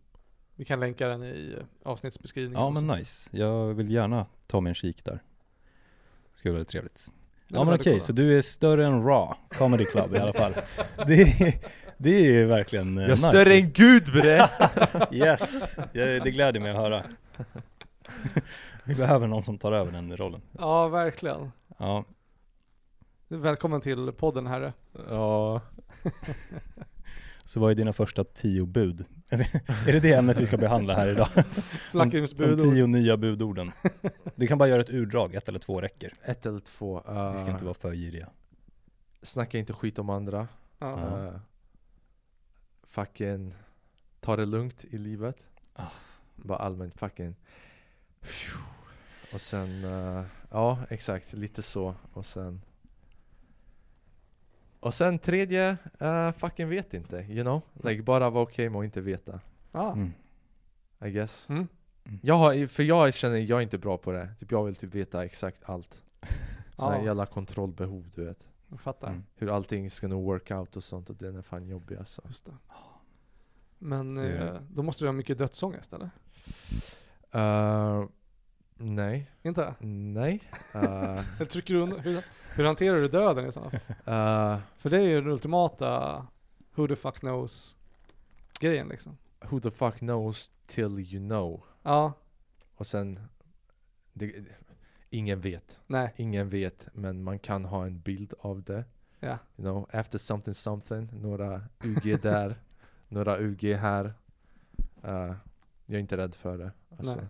Vi 0.56 0.66
kan 0.66 0.80
länka 0.80 1.08
den 1.08 1.24
i 1.24 1.56
eh, 1.60 1.66
avsnittsbeskrivningen. 1.92 2.60
Ja 2.62 2.68
också. 2.70 2.82
men 2.84 2.98
nice, 2.98 3.30
jag 3.38 3.74
vill 3.74 3.92
gärna 3.92 4.26
ta 4.48 4.62
mig 4.62 4.70
en 4.70 4.76
kik 4.76 5.06
där. 5.06 5.24
Skulle 6.34 6.54
vara 6.54 6.66
trevligt. 6.66 7.08
Ja 7.48 7.56
är 7.56 7.60
men 7.66 7.68
väldigt 7.72 7.88
okej, 7.88 8.02
så 8.02 8.14
du 8.14 8.38
är 8.38 8.42
större 8.42 8.86
än 8.86 9.04
Raw 9.04 9.34
Comedy 9.50 9.86
Club 9.86 10.16
i 10.16 10.18
alla 10.18 10.34
fall. 10.34 10.54
Det 11.08 11.22
är, 11.22 11.54
det 11.98 12.10
är 12.10 12.24
ju 12.24 12.46
verkligen 12.46 12.98
eh, 12.98 13.02
Jag 13.04 13.10
är 13.10 13.14
nice. 13.16 13.28
större 13.28 13.54
än 13.54 13.72
gud 13.72 14.04
bre! 14.12 14.50
Yes, 15.12 15.76
jag, 15.94 16.24
det 16.24 16.32
gläder 16.32 16.60
mig 16.60 16.70
att 16.72 16.78
höra. 16.78 17.04
Vi 18.88 18.96
behöver 18.96 19.28
någon 19.28 19.44
som 19.44 19.58
tar 19.58 19.72
över 19.72 19.92
den 19.92 20.18
rollen. 20.18 20.42
Ja, 20.52 20.88
verkligen. 20.88 21.52
Ja, 21.78 22.06
Välkommen 23.28 23.82
till 23.82 24.12
podden 24.12 24.48
herre. 24.48 24.74
ja 25.10 25.62
så 27.46 27.60
vad 27.60 27.72
är 27.72 27.76
dina 27.76 27.94
första 27.94 28.24
tio 28.24 28.66
bud? 28.66 29.06
är 29.88 29.92
det 29.92 30.00
det 30.00 30.14
ämnet 30.14 30.40
vi 30.40 30.46
ska 30.46 30.58
behandla 30.58 30.94
här 30.94 31.08
idag? 31.08 31.28
De, 31.36 31.42
de 31.44 31.52
Flackrimsbudord. 31.92 32.60
tio 32.60 32.88
nya 32.88 33.18
budorden. 33.18 33.72
Du 34.36 34.48
kan 34.48 34.58
bara 34.58 34.70
göra 34.70 34.82
ett 34.82 34.90
urdrag, 34.90 35.36
ett 35.36 35.48
eller 35.48 35.60
två 35.60 35.82
räcker. 35.82 36.14
Ett 36.24 36.46
eller 36.46 36.60
två. 36.60 37.04
Uh, 37.10 37.32
Vi 37.32 37.38
ska 37.38 37.52
inte 37.52 37.64
vara 37.66 37.74
för 37.74 37.94
giriga. 37.94 38.30
Snacka 39.22 39.58
inte 39.58 39.74
skit 39.74 40.00
om 40.00 40.10
andra. 40.10 40.48
Ja. 40.80 40.94
Uh, 40.94 41.40
fucking 42.84 43.54
ta 44.20 44.36
det 44.36 44.46
lugnt 44.46 44.86
i 44.86 44.98
livet. 44.98 45.48
Ah. 45.74 45.84
Bara 46.36 46.58
allmänt 46.58 47.00
fucking 47.00 47.36
Och 49.34 49.42
sen, 49.42 49.84
uh, 49.86 50.24
ja 50.52 50.80
exakt, 50.90 51.34
lite 51.34 51.64
så. 51.64 51.96
Och 52.14 52.26
sen 52.26 52.62
Och 54.80 54.94
sen 54.94 55.20
tredje, 55.20 55.78
uh, 56.02 56.32
fucking 56.32 56.70
vet 56.70 56.94
inte, 56.94 57.16
you 57.18 57.44
know? 57.44 57.62
Like 57.74 58.02
bara 58.04 58.30
vara 58.30 58.44
okej 58.44 58.70
med 58.70 58.80
att 58.80 58.86
inte 58.86 59.02
veta. 59.02 59.40
Ja. 59.72 59.92
Mm. 59.94 60.14
I 61.06 61.12
guess. 61.12 61.50
Mm. 61.50 61.68
Jag 62.22 62.36
har, 62.36 62.68
för 62.68 62.84
jag 62.84 63.14
känner, 63.14 63.38
jag 63.38 63.58
är 63.58 63.62
inte 63.64 63.78
bra 63.78 63.98
på 63.98 64.12
det. 64.12 64.30
Typ 64.40 64.52
jag 64.52 64.64
vill 64.64 64.76
typ 64.76 64.94
veta 64.96 65.26
exakt 65.26 65.64
allt. 65.66 66.04
Sådana 66.76 66.98
Ja. 66.98 67.06
jävla 67.06 67.26
kontrollbehov 67.26 68.10
du 68.16 68.24
vet. 68.26 68.48
Jag 68.70 68.80
fattar. 68.80 69.08
Mm. 69.08 69.24
Hur 69.36 69.50
allting 69.56 69.92
ska 69.92 70.08
nog 70.08 70.24
work 70.26 70.52
out 70.52 70.76
och 70.76 70.84
sånt 70.84 71.10
och 71.10 71.16
den 71.16 71.36
är 71.36 71.42
fan 71.42 71.68
jobbig 71.68 71.96
alltså. 71.98 72.22
Just 72.26 72.46
det. 72.46 72.52
Men 73.80 74.16
Det 74.16 74.38
eh, 74.38 74.62
då 74.70 74.84
måste 74.84 75.04
du 75.04 75.08
ha 75.08 75.14
mycket 75.14 75.38
dödsångest 75.38 75.94
eller? 75.94 76.10
Uh, 77.36 78.06
nej, 78.78 79.32
Inte? 79.44 79.76
nej. 79.80 80.44
Uh, 80.76 81.22
trycker 81.48 81.74
du 81.74 81.80
undan, 81.80 82.00
hur, 82.00 82.24
hur 82.56 82.64
hanterar 82.66 82.96
du 83.02 83.08
döden 83.08 83.46
i 83.48 83.52
sådana 83.52 83.72
uh, 83.74 84.62
För 84.78 84.90
det 84.90 84.98
är 84.98 85.02
ju 85.08 85.22
den 85.22 85.32
ultimata 85.32 86.28
who 86.76 86.88
the 86.88 86.96
fuck 86.96 87.20
knows 87.20 87.76
grejen 88.60 88.88
liksom. 88.88 89.18
who 89.50 89.60
the 89.60 89.72
fuck 89.72 89.98
knows 89.98 90.52
till 90.66 91.00
you 91.00 91.28
know. 91.28 91.64
Ja, 91.84 92.14
Och 92.76 92.88
sen, 92.88 93.20
det, 94.14 94.34
ingen 95.10 95.42
vet. 95.42 95.80
nej, 95.88 96.14
Ingen 96.16 96.50
vet, 96.50 96.88
men 96.94 97.24
man 97.24 97.40
kan 97.40 97.66
ha 97.66 97.86
en 97.86 98.00
bild 98.00 98.34
av 98.40 98.64
det. 98.64 98.86
ja. 99.20 99.38
You 99.58 99.64
know, 99.68 99.90
after 99.94 100.18
something 100.18 100.54
something, 100.54 101.10
några 101.14 101.62
UG 101.84 102.22
där, 102.22 102.56
några 103.08 103.40
UG 103.40 103.64
här. 103.64 104.06
Uh, 105.06 105.36
jag 105.86 105.96
är 105.96 106.00
inte 106.00 106.18
rädd 106.18 106.36
för 106.36 106.58
det. 106.58 106.72
Alltså. 106.98 107.16
Nej. 107.16 107.26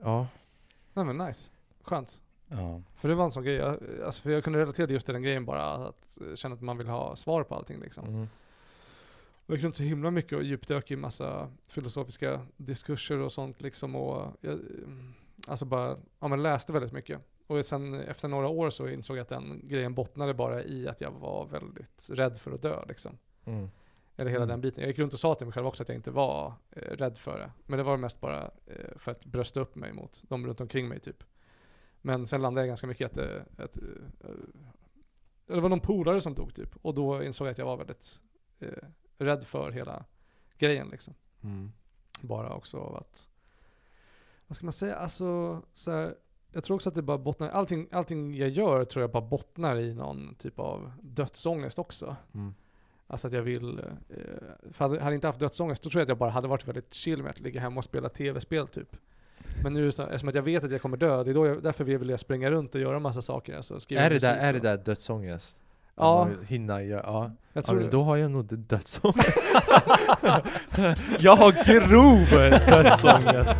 Ja, 0.00 0.26
Nej 0.94 1.04
men 1.04 1.18
nice. 1.18 1.50
Skönt. 1.82 2.20
Ja. 2.48 2.82
För 2.94 3.08
det 3.08 3.14
var 3.14 3.24
en 3.24 3.30
sån 3.30 3.44
grej, 3.44 3.54
jag, 3.54 3.78
alltså 4.04 4.22
för 4.22 4.30
jag 4.30 4.44
kunde 4.44 4.58
relatera 4.58 4.90
just 4.90 5.06
till 5.06 5.12
den 5.12 5.22
grejen 5.22 5.44
bara, 5.44 5.64
att 5.64 6.18
känna 6.34 6.54
att 6.54 6.60
man 6.60 6.78
vill 6.78 6.88
ha 6.88 7.16
svar 7.16 7.42
på 7.44 7.54
allting 7.54 7.80
liksom. 7.80 8.08
Mm. 8.08 8.28
Och 9.46 9.54
jag 9.54 9.60
kunde 9.60 9.76
så 9.76 9.82
himla 9.82 10.10
mycket 10.10 10.32
och 10.32 10.44
djupdök 10.44 10.90
i 10.90 10.96
massa 10.96 11.50
filosofiska 11.66 12.46
diskurser 12.56 13.18
och 13.18 13.32
sånt 13.32 13.60
liksom 13.60 13.96
och 13.96 14.32
jag, 14.40 14.60
alltså 15.46 15.64
bara, 15.64 15.96
ja 16.20 16.28
men 16.28 16.42
läste 16.42 16.72
väldigt 16.72 16.92
mycket. 16.92 17.20
Och 17.46 17.64
sen 17.64 18.00
efter 18.00 18.28
några 18.28 18.48
år 18.48 18.70
så 18.70 18.88
insåg 18.88 19.16
jag 19.16 19.22
att 19.22 19.28
den 19.28 19.60
grejen 19.64 19.94
bottnade 19.94 20.34
bara 20.34 20.62
i 20.62 20.88
att 20.88 21.00
jag 21.00 21.10
var 21.10 21.46
väldigt 21.46 22.10
rädd 22.10 22.36
för 22.36 22.52
att 22.52 22.62
dö 22.62 22.84
liksom. 22.88 23.18
Mm. 23.44 23.70
Eller 24.16 24.30
hela 24.30 24.42
Mm. 24.44 24.48
den 24.48 24.60
biten. 24.60 24.82
Jag 24.82 24.88
gick 24.88 24.98
runt 24.98 25.12
och 25.12 25.20
sa 25.20 25.34
till 25.34 25.46
mig 25.46 25.52
själv 25.54 25.66
också 25.66 25.82
att 25.82 25.88
jag 25.88 25.96
inte 25.96 26.10
var 26.10 26.52
eh, 26.70 26.80
rädd 26.96 27.18
för 27.18 27.38
det. 27.38 27.50
Men 27.66 27.76
det 27.78 27.82
var 27.82 27.96
mest 27.96 28.20
bara 28.20 28.50
eh, 28.66 28.96
för 28.98 29.10
att 29.10 29.24
brösta 29.24 29.60
upp 29.60 29.74
mig 29.74 29.92
mot 29.92 30.22
de 30.28 30.46
runt 30.46 30.60
omkring 30.60 30.88
mig 30.88 31.00
typ. 31.00 31.24
Men 32.02 32.26
sen 32.26 32.42
landade 32.42 32.62
jag 32.66 32.68
ganska 32.70 32.86
mycket 32.86 33.06
att, 33.06 33.14
det- 33.14 33.44
att 33.64 33.76
eh, 33.76 34.30
det 35.46 35.60
var 35.60 35.68
någon 35.68 35.80
polare 35.80 36.20
som 36.20 36.34
dog 36.34 36.54
typ. 36.54 36.76
Och 36.82 36.94
då 36.94 37.22
insåg 37.22 37.46
jag 37.46 37.52
att 37.52 37.58
jag 37.58 37.66
var 37.66 37.76
väldigt 37.76 38.20
eh, 38.60 38.68
rädd 39.18 39.42
för 39.44 39.70
hela 39.70 40.04
grejen 40.58 40.88
liksom. 40.88 41.14
Mm. 41.42 41.72
Bara 42.20 42.54
också 42.54 42.78
av 42.78 42.96
att, 42.96 43.28
vad 44.46 44.56
ska 44.56 44.66
man 44.66 44.72
säga, 44.72 44.94
alltså 44.96 45.62
så 45.72 45.90
här, 45.90 46.14
jag 46.52 46.64
tror 46.64 46.74
också 46.74 46.88
att 46.88 46.94
det 46.94 47.02
bara 47.02 47.18
bottnar, 47.18 47.48
allting, 47.48 47.88
allting 47.92 48.34
jag 48.34 48.48
gör 48.48 48.84
tror 48.84 49.00
jag 49.02 49.10
bara 49.10 49.22
bottnar 49.28 49.76
i 49.76 49.94
någon 49.94 50.34
typ 50.34 50.58
av 50.58 50.92
dödsångest 51.02 51.78
också. 51.78 52.16
Mm. 52.34 52.54
Alltså 53.06 53.26
att 53.26 53.32
jag 53.32 53.42
vill, 53.42 53.78
eh, 53.78 53.84
för 54.72 54.84
hade 54.84 54.96
jag 55.04 55.14
inte 55.14 55.26
haft 55.26 55.40
dödsångest 55.40 55.82
då 55.82 55.90
tror 55.90 56.00
jag 56.00 56.04
att 56.04 56.08
jag 56.08 56.18
bara 56.18 56.30
hade 56.30 56.48
varit 56.48 56.68
väldigt 56.68 56.94
chill 56.94 57.22
med 57.22 57.30
att 57.30 57.40
ligga 57.40 57.60
hemma 57.60 57.78
och 57.78 57.84
spela 57.84 58.08
tv-spel 58.08 58.66
typ. 58.68 58.96
Men 59.62 59.74
nu 59.74 59.80
det 59.90 60.02
eftersom 60.02 60.28
att 60.28 60.34
jag 60.34 60.42
vet 60.42 60.64
att 60.64 60.70
jag 60.72 60.82
kommer 60.82 60.96
dö, 60.96 61.24
det 61.24 61.30
är 61.30 61.34
då 61.34 61.46
jag, 61.46 61.62
därför 61.62 61.84
vill 61.84 62.08
jag 62.08 62.20
springa 62.20 62.50
runt 62.50 62.74
och 62.74 62.80
göra 62.80 62.98
massa 62.98 63.22
saker. 63.22 63.56
Alltså 63.56 63.80
skriva 63.80 64.02
Är 64.02 64.10
det 64.10 64.18
där, 64.18 64.36
är 64.36 64.52
det 64.52 64.60
där 64.60 64.76
dödsångest? 64.76 65.56
Ja, 65.96 66.28
Hinna, 66.46 66.82
ja, 66.82 67.00
ja. 67.04 67.30
jag 67.52 67.62
ja 67.62 67.66
tror 67.66 67.80
det. 67.80 67.88
då 67.90 68.02
har 68.02 68.16
jag 68.16 68.30
nog 68.30 68.44
det 68.44 68.56
dödsångest 68.56 69.38
Jag 71.18 71.36
har 71.36 71.64
grov 71.64 72.26
dödsångest 72.66 73.50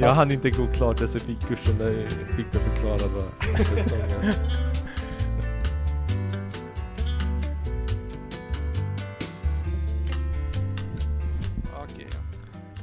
Jag 0.00 0.10
hann 0.14 0.30
inte 0.30 0.50
gå 0.50 0.66
klart 0.66 1.00
SFI-kursen 1.00 1.78
där 1.78 2.08
Viktor 2.36 2.58
förklarade 2.60 3.04
vad 3.08 3.24
dödsångest 3.76 4.69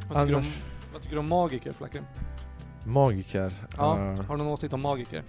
Vad, 0.10 0.18
tycker 0.18 0.26
du 0.26 0.34
om, 0.36 0.40
Annars, 0.44 0.64
vad 0.94 1.02
tycker 1.02 1.16
du 1.16 1.20
om 1.20 1.28
magiker 1.28 1.72
Flacken? 1.72 2.06
magiker 2.86 3.54
Ja, 3.78 3.98
eh, 4.00 4.22
har 4.26 4.38
du 4.38 4.44
någon 4.44 4.48
åsikt 4.54 4.74
om 4.74 4.82
magiker? 4.82 5.24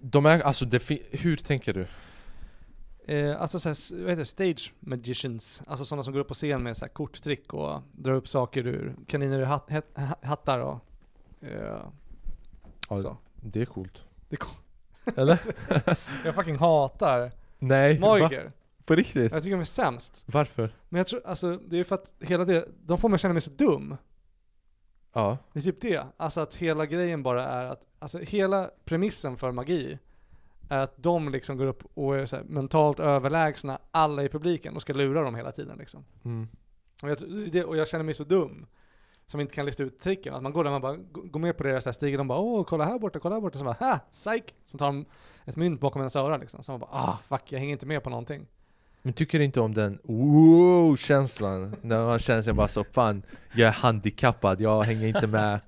De 0.00 0.26
är, 0.26 0.40
alltså 0.40 0.64
hur 1.10 1.36
tänker 1.36 1.72
du? 1.74 1.86
Eh, 3.06 3.40
alltså 3.40 3.58
såhär, 3.60 4.00
vad 4.02 4.10
heter 4.10 4.16
det? 4.16 4.24
Stage 4.54 4.72
magicians. 4.80 5.62
Alltså 5.66 5.84
sådana 5.84 6.02
som 6.02 6.12
går 6.12 6.20
upp 6.20 6.28
på 6.28 6.34
scen 6.34 6.62
med 6.62 6.76
korttrick 6.88 7.54
och 7.54 7.82
drar 7.92 8.12
upp 8.14 8.28
saker 8.28 8.66
ur 8.66 8.94
kaniner 9.06 9.38
ur 9.38 9.44
hatt, 9.44 9.70
het, 9.70 9.86
ha- 9.94 10.18
hattar 10.22 10.58
och... 10.58 10.78
Eh, 11.40 11.78
Ja, 12.88 12.96
så. 12.96 13.16
Det 13.34 13.60
är 13.60 13.66
coolt 13.66 14.02
Det 14.28 14.34
är 14.34 14.36
cool. 14.36 14.56
Eller? 15.16 15.38
Jag 16.24 16.34
fucking 16.34 16.58
hatar 16.58 17.30
Nej, 17.58 17.98
va? 18.20 18.28
På 18.86 18.94
riktigt? 18.94 19.32
Jag 19.32 19.42
tycker 19.42 19.56
de 19.56 19.60
är 19.60 19.64
sämst. 19.64 20.24
Varför? 20.26 20.76
Men 20.88 20.98
jag 20.98 21.06
tror, 21.06 21.26
alltså 21.26 21.56
det 21.56 21.78
är 21.78 21.84
för 21.84 21.94
att 21.94 22.12
hela 22.20 22.44
det, 22.44 22.68
de 22.82 22.98
får 22.98 23.08
mig 23.08 23.14
att 23.14 23.20
känna 23.20 23.34
mig 23.34 23.40
så 23.40 23.50
dum. 23.50 23.96
Ja, 25.12 25.38
Det 25.52 25.58
är 25.58 25.62
typ 25.62 25.80
det. 25.80 26.06
Alltså 26.16 26.40
att 26.40 26.54
hela 26.54 26.86
grejen 26.86 27.22
bara 27.22 27.44
är 27.44 27.64
att, 27.64 27.84
alltså 27.98 28.18
hela 28.18 28.70
premissen 28.84 29.36
för 29.36 29.52
magi 29.52 29.98
är 30.68 30.78
att 30.78 30.94
de 30.96 31.28
liksom 31.28 31.56
går 31.56 31.66
upp 31.66 31.82
och 31.94 32.16
är 32.16 32.26
så 32.26 32.36
här 32.36 32.44
mentalt 32.44 33.00
överlägsna 33.00 33.78
alla 33.90 34.24
i 34.24 34.28
publiken 34.28 34.76
och 34.76 34.82
ska 34.82 34.92
lura 34.92 35.22
dem 35.22 35.34
hela 35.34 35.52
tiden 35.52 35.78
liksom. 35.78 36.04
mm. 36.24 36.48
Och 37.02 37.10
jag, 37.10 37.18
det, 37.52 37.64
och 37.64 37.76
jag 37.76 37.88
känner 37.88 38.04
mig 38.04 38.14
så 38.14 38.24
dum. 38.24 38.66
Som 39.26 39.40
inte 39.40 39.54
kan 39.54 39.66
lista 39.66 39.82
ut 39.82 39.98
tricken. 40.00 40.34
Att 40.34 40.42
man 40.42 40.52
går 40.52 40.64
där 40.64 40.70
man 40.70 40.80
bara 40.80 40.96
går 41.12 41.40
med 41.40 41.56
på 41.56 41.62
deras 41.62 41.84
här 41.84 41.92
stigar. 41.92 42.18
De 42.18 42.28
bara 42.28 42.38
åh 42.38 42.64
kolla 42.64 42.84
här 42.84 42.98
borta, 42.98 43.18
kolla 43.18 43.34
här 43.34 43.40
borta. 43.40 43.58
Så 43.58 43.64
bara 43.64 43.74
ha, 43.74 43.98
psyk! 43.98 44.54
Så 44.64 44.78
tar 44.78 44.86
de 44.86 45.04
ett 45.44 45.56
mynt 45.56 45.80
bakom 45.80 46.00
ens 46.00 46.16
öra 46.16 46.36
liksom. 46.36 46.62
Så 46.62 46.72
man 46.72 46.80
bara 46.80 46.90
ah 46.92 47.18
fuck 47.28 47.52
jag 47.52 47.58
hänger 47.58 47.72
inte 47.72 47.86
med 47.86 48.02
på 48.02 48.10
någonting. 48.10 48.46
Men 49.06 49.12
tycker 49.12 49.38
du 49.38 49.44
inte 49.44 49.60
om 49.60 49.74
den 49.74 49.98
wow-känslan? 50.02 51.76
När 51.82 52.06
man 52.06 52.18
känner 52.18 52.42
sig 52.42 52.52
bara 52.52 52.68
så 52.68 52.84
fan, 52.84 53.22
jag 53.54 53.68
är 53.68 53.72
handikappad, 53.72 54.60
jag 54.60 54.82
hänger 54.82 55.06
inte 55.08 55.26
med 55.26 55.60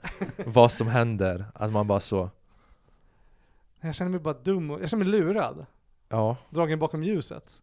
vad 0.47 0.73
som 0.73 0.89
händer. 0.89 1.45
Att 1.55 1.73
man 1.73 1.87
bara 1.87 2.01
så, 2.01 2.31
Jag 3.81 3.95
känner 3.95 4.11
mig 4.11 4.21
bara 4.21 4.35
dum 4.35 4.71
och 4.71 4.83
jag 4.83 4.91
känner 4.91 5.05
mig 5.05 5.13
lurad. 5.21 5.67
ja. 6.09 6.37
Dragen 6.51 6.79
bakom 6.79 7.03
ljuset. 7.05 7.63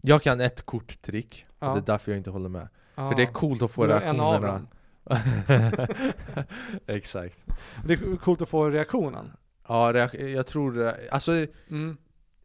Jag 0.00 0.22
kan 0.22 0.40
ett 0.40 0.62
korttrick, 0.62 1.46
Ja. 1.58 1.72
det 1.74 1.80
är 1.80 1.82
därför 1.86 2.10
jag 2.12 2.18
inte 2.18 2.30
håller 2.30 2.48
med. 2.48 2.68
Ja. 2.94 3.08
För 3.10 3.16
det 3.16 3.22
är 3.22 3.32
coolt 3.32 3.62
att 3.62 3.70
få 3.70 3.86
Du 3.86 3.92
är 3.92 4.00
en 4.00 4.20
av 4.20 4.42
reaktionerna. 4.42 4.66
dem. 5.04 5.96
Exakt. 6.86 7.36
Det 7.84 7.92
är 7.92 8.16
coolt 8.16 8.42
att 8.42 8.48
få 8.48 8.70
reaktionen. 8.70 9.32
Ja, 9.68 9.92
reak- 9.92 10.26
jag 10.28 10.46
tror, 10.46 10.86
eh, 10.86 10.92
alltså 11.10 11.32
Mm. 11.70 11.96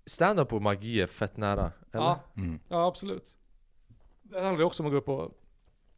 Stand-up 0.05 0.53
och 0.53 0.61
magi 0.61 1.01
är 1.01 1.07
fett 1.07 1.37
nära. 1.37 1.71
Eller? 1.91 2.03
Ja, 2.03 2.19
Mm. 2.37 2.59
ja, 2.67 2.87
absolut. 2.87 3.35
Det 4.23 4.41
handlar 4.41 4.59
ju 4.59 4.65
också 4.65 4.83
om 4.83 4.87
att 4.87 4.91
gå 4.93 4.97
upp 4.97 5.09
och, 5.09 5.31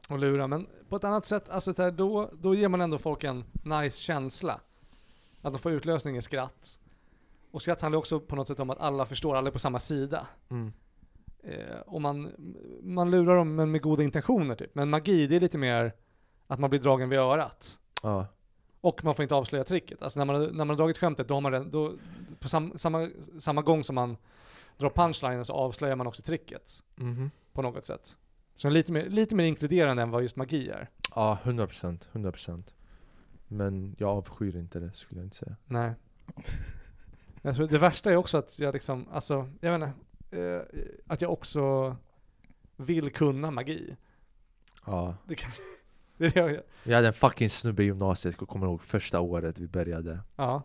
och 0.10 0.20
lura, 0.20 0.48
men 0.48 0.67
på 0.89 0.96
ett 0.96 1.04
annat 1.04 1.26
sätt, 1.26 1.50
alltså 1.50 1.74
så 1.74 1.84
här, 1.84 1.91
då, 1.91 2.30
då 2.34 2.56
ger 2.56 2.67
man 2.67 2.82
ändå 2.82 2.98
folk 2.98 3.24
en 3.24 3.43
nice 3.63 4.00
känsla. 4.02 4.62
Att 5.41 5.54
de 5.54 5.60
får 5.60 5.72
utlösning 5.72 6.17
i 6.17 6.22
skratt. 6.22 6.80
Och 7.52 7.62
skratt 7.62 7.82
handlar 7.82 8.00
också 8.00 8.20
på 8.20 8.36
något 8.36 8.48
sätt 8.48 8.60
om 8.60 8.70
att 8.70 8.80
alla 8.80 9.06
förstår, 9.06 9.36
alla 9.36 9.48
är 9.48 9.52
på 9.52 9.60
samma 9.60 9.80
sida. 9.80 10.28
Mm. 10.50 10.74
Eh, 11.43 11.80
och 11.86 12.02
man, 12.02 12.32
man 12.82 13.12
lurar 13.12 13.36
dem 13.38 13.56
men 13.56 13.72
med 13.72 13.82
goda 13.82 14.04
intentioner 14.04 14.56
typ. 14.56 14.76
Men 14.76 14.89
magi, 14.89 15.28
det 15.28 15.36
är 15.36 15.39
lite 15.39 15.58
mer 15.58 15.93
att 16.48 16.60
man 16.60 16.70
blir 16.70 16.80
dragen 16.80 17.10
vid 17.10 17.20
örat. 17.20 17.80
Ja. 18.04 18.26
Och 18.82 19.04
man 19.04 19.16
får 19.16 19.24
inte 19.24 19.36
avslöja 19.36 19.63
tricket. 19.63 20.02
Alltså 20.02 20.20
när 20.20 20.26
man, 20.26 20.42
när 20.44 20.52
man 20.52 20.70
har 20.70 20.76
dragit 20.76 20.98
skämtet, 20.98 21.28
då 21.28 21.34
har 21.34 21.42
man 21.42 21.52
redan- 21.52 21.72
då, 21.72 21.94
på 22.40 22.50
sam, 22.50 22.74
samma, 22.76 23.10
samma 23.40 23.62
gång 23.62 23.84
som 23.84 23.96
man 23.96 24.18
drar 24.78 24.90
punchlinen 24.90 25.46
så 25.46 25.54
avslöjar 25.54 25.96
man 25.96 26.08
också 26.08 26.22
tricket. 26.22 26.84
Mhm. 26.96 27.32
På 27.54 27.62
något 27.62 27.86
sätt. 27.86 28.18
Så 28.56 28.70
lite 28.70 28.92
mer, 28.92 29.10
lite 29.10 29.36
mer 29.36 29.44
inkluderande 29.44 30.02
än 30.02 30.12
vad 30.12 30.22
just 30.22 30.36
magi 30.36 30.70
är. 30.70 30.90
Ja, 31.16 31.38
100%, 31.44 32.00
100% 32.12 32.63
Men 33.48 33.96
jag 34.00 34.10
avskyr 34.10 34.56
inte 34.56 34.80
det 34.80 34.94
skulle 34.94 35.22
jag 35.22 35.26
inte 35.26 35.36
säga 35.38 35.56
Nej. 35.66 35.94
Jag 37.42 37.56
tror 37.56 37.68
det 37.68 37.78
värsta 37.78 38.12
är 38.12 38.16
också 38.16 38.38
att 38.38 38.60
jag 38.60 38.74
liksom, 38.74 39.08
alltså, 39.12 39.50
jag 39.62 39.80
vet 39.80 39.90
inte, 39.90 40.42
eh, 40.42 40.62
att 41.08 41.22
jag 41.22 41.32
också 41.34 41.96
vill 42.76 43.12
kunna 43.12 43.52
magi. 43.52 43.96
Ja 44.86 45.16
Det, 45.26 45.36
kan, 45.36 45.52
Jag 46.84 46.96
hade 46.96 47.08
en 47.08 47.14
fucking 47.14 47.50
snubbe 47.50 47.84
i 47.84 47.86
gymnasiet, 47.86 48.36
jag 48.40 48.50
kommer 48.50 48.66
ihåg 48.66 48.84
första 48.84 49.20
året 49.20 49.60
vi 49.60 49.68
började 49.68 50.20
ja. 50.36 50.64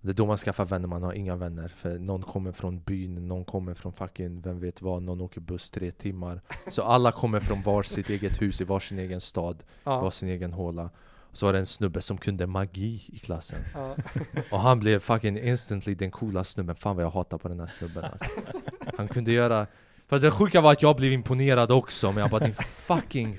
Det 0.00 0.10
är 0.10 0.14
då 0.14 0.26
man 0.26 0.36
skaffar 0.36 0.64
vänner, 0.64 0.88
man 0.88 1.02
har 1.02 1.12
inga 1.12 1.36
vänner 1.36 1.68
För 1.68 1.98
någon 1.98 2.22
kommer 2.22 2.52
från 2.52 2.80
byn, 2.80 3.28
någon 3.28 3.44
kommer 3.44 3.74
från 3.74 3.92
fucking 3.92 4.40
vem 4.40 4.60
vet 4.60 4.82
vad, 4.82 5.02
någon 5.02 5.20
åker 5.20 5.40
buss 5.40 5.70
tre 5.70 5.92
timmar 5.92 6.40
Så 6.68 6.82
alla 6.82 7.12
kommer 7.12 7.40
från 7.40 7.62
var 7.62 7.82
sitt 7.82 8.10
eget 8.10 8.42
hus 8.42 8.60
i 8.60 8.64
var 8.64 8.80
sin 8.80 8.98
egen 8.98 9.20
stad, 9.20 9.64
var 9.84 10.04
Ja. 10.04 10.10
sin 10.10 10.28
egen 10.28 10.52
håla 10.52 10.90
så 11.32 11.46
var 11.46 11.52
det 11.52 11.58
en 11.58 11.66
snubbe 11.66 12.00
som 12.00 12.18
kunde 12.18 12.46
magi 12.46 13.04
i 13.12 13.18
klassen 13.18 13.58
ja. 13.74 13.94
Och 14.52 14.58
han 14.60 14.80
blev 14.80 14.98
fucking 14.98 15.38
instantly 15.38 15.94
den 15.94 16.10
coola 16.10 16.44
snubben 16.44 16.76
Fan 16.76 16.96
vad 16.96 17.04
jag 17.04 17.10
hatar 17.10 17.38
på 17.38 17.48
den 17.48 17.60
här 17.60 17.66
snubben 17.66 18.04
alltså. 18.04 18.30
Han 18.96 19.08
kunde 19.08 19.32
göra 19.32 19.66
Fast 20.08 20.22
det 20.22 20.30
sjuka 20.30 20.60
var 20.60 20.72
att 20.72 20.82
jag 20.82 20.96
blev 20.96 21.12
imponerad 21.12 21.70
också 21.70 22.12
Men 22.12 22.18
jag 22.18 22.30
bara 22.30 22.44
din 22.44 22.54
fucking 22.54 23.38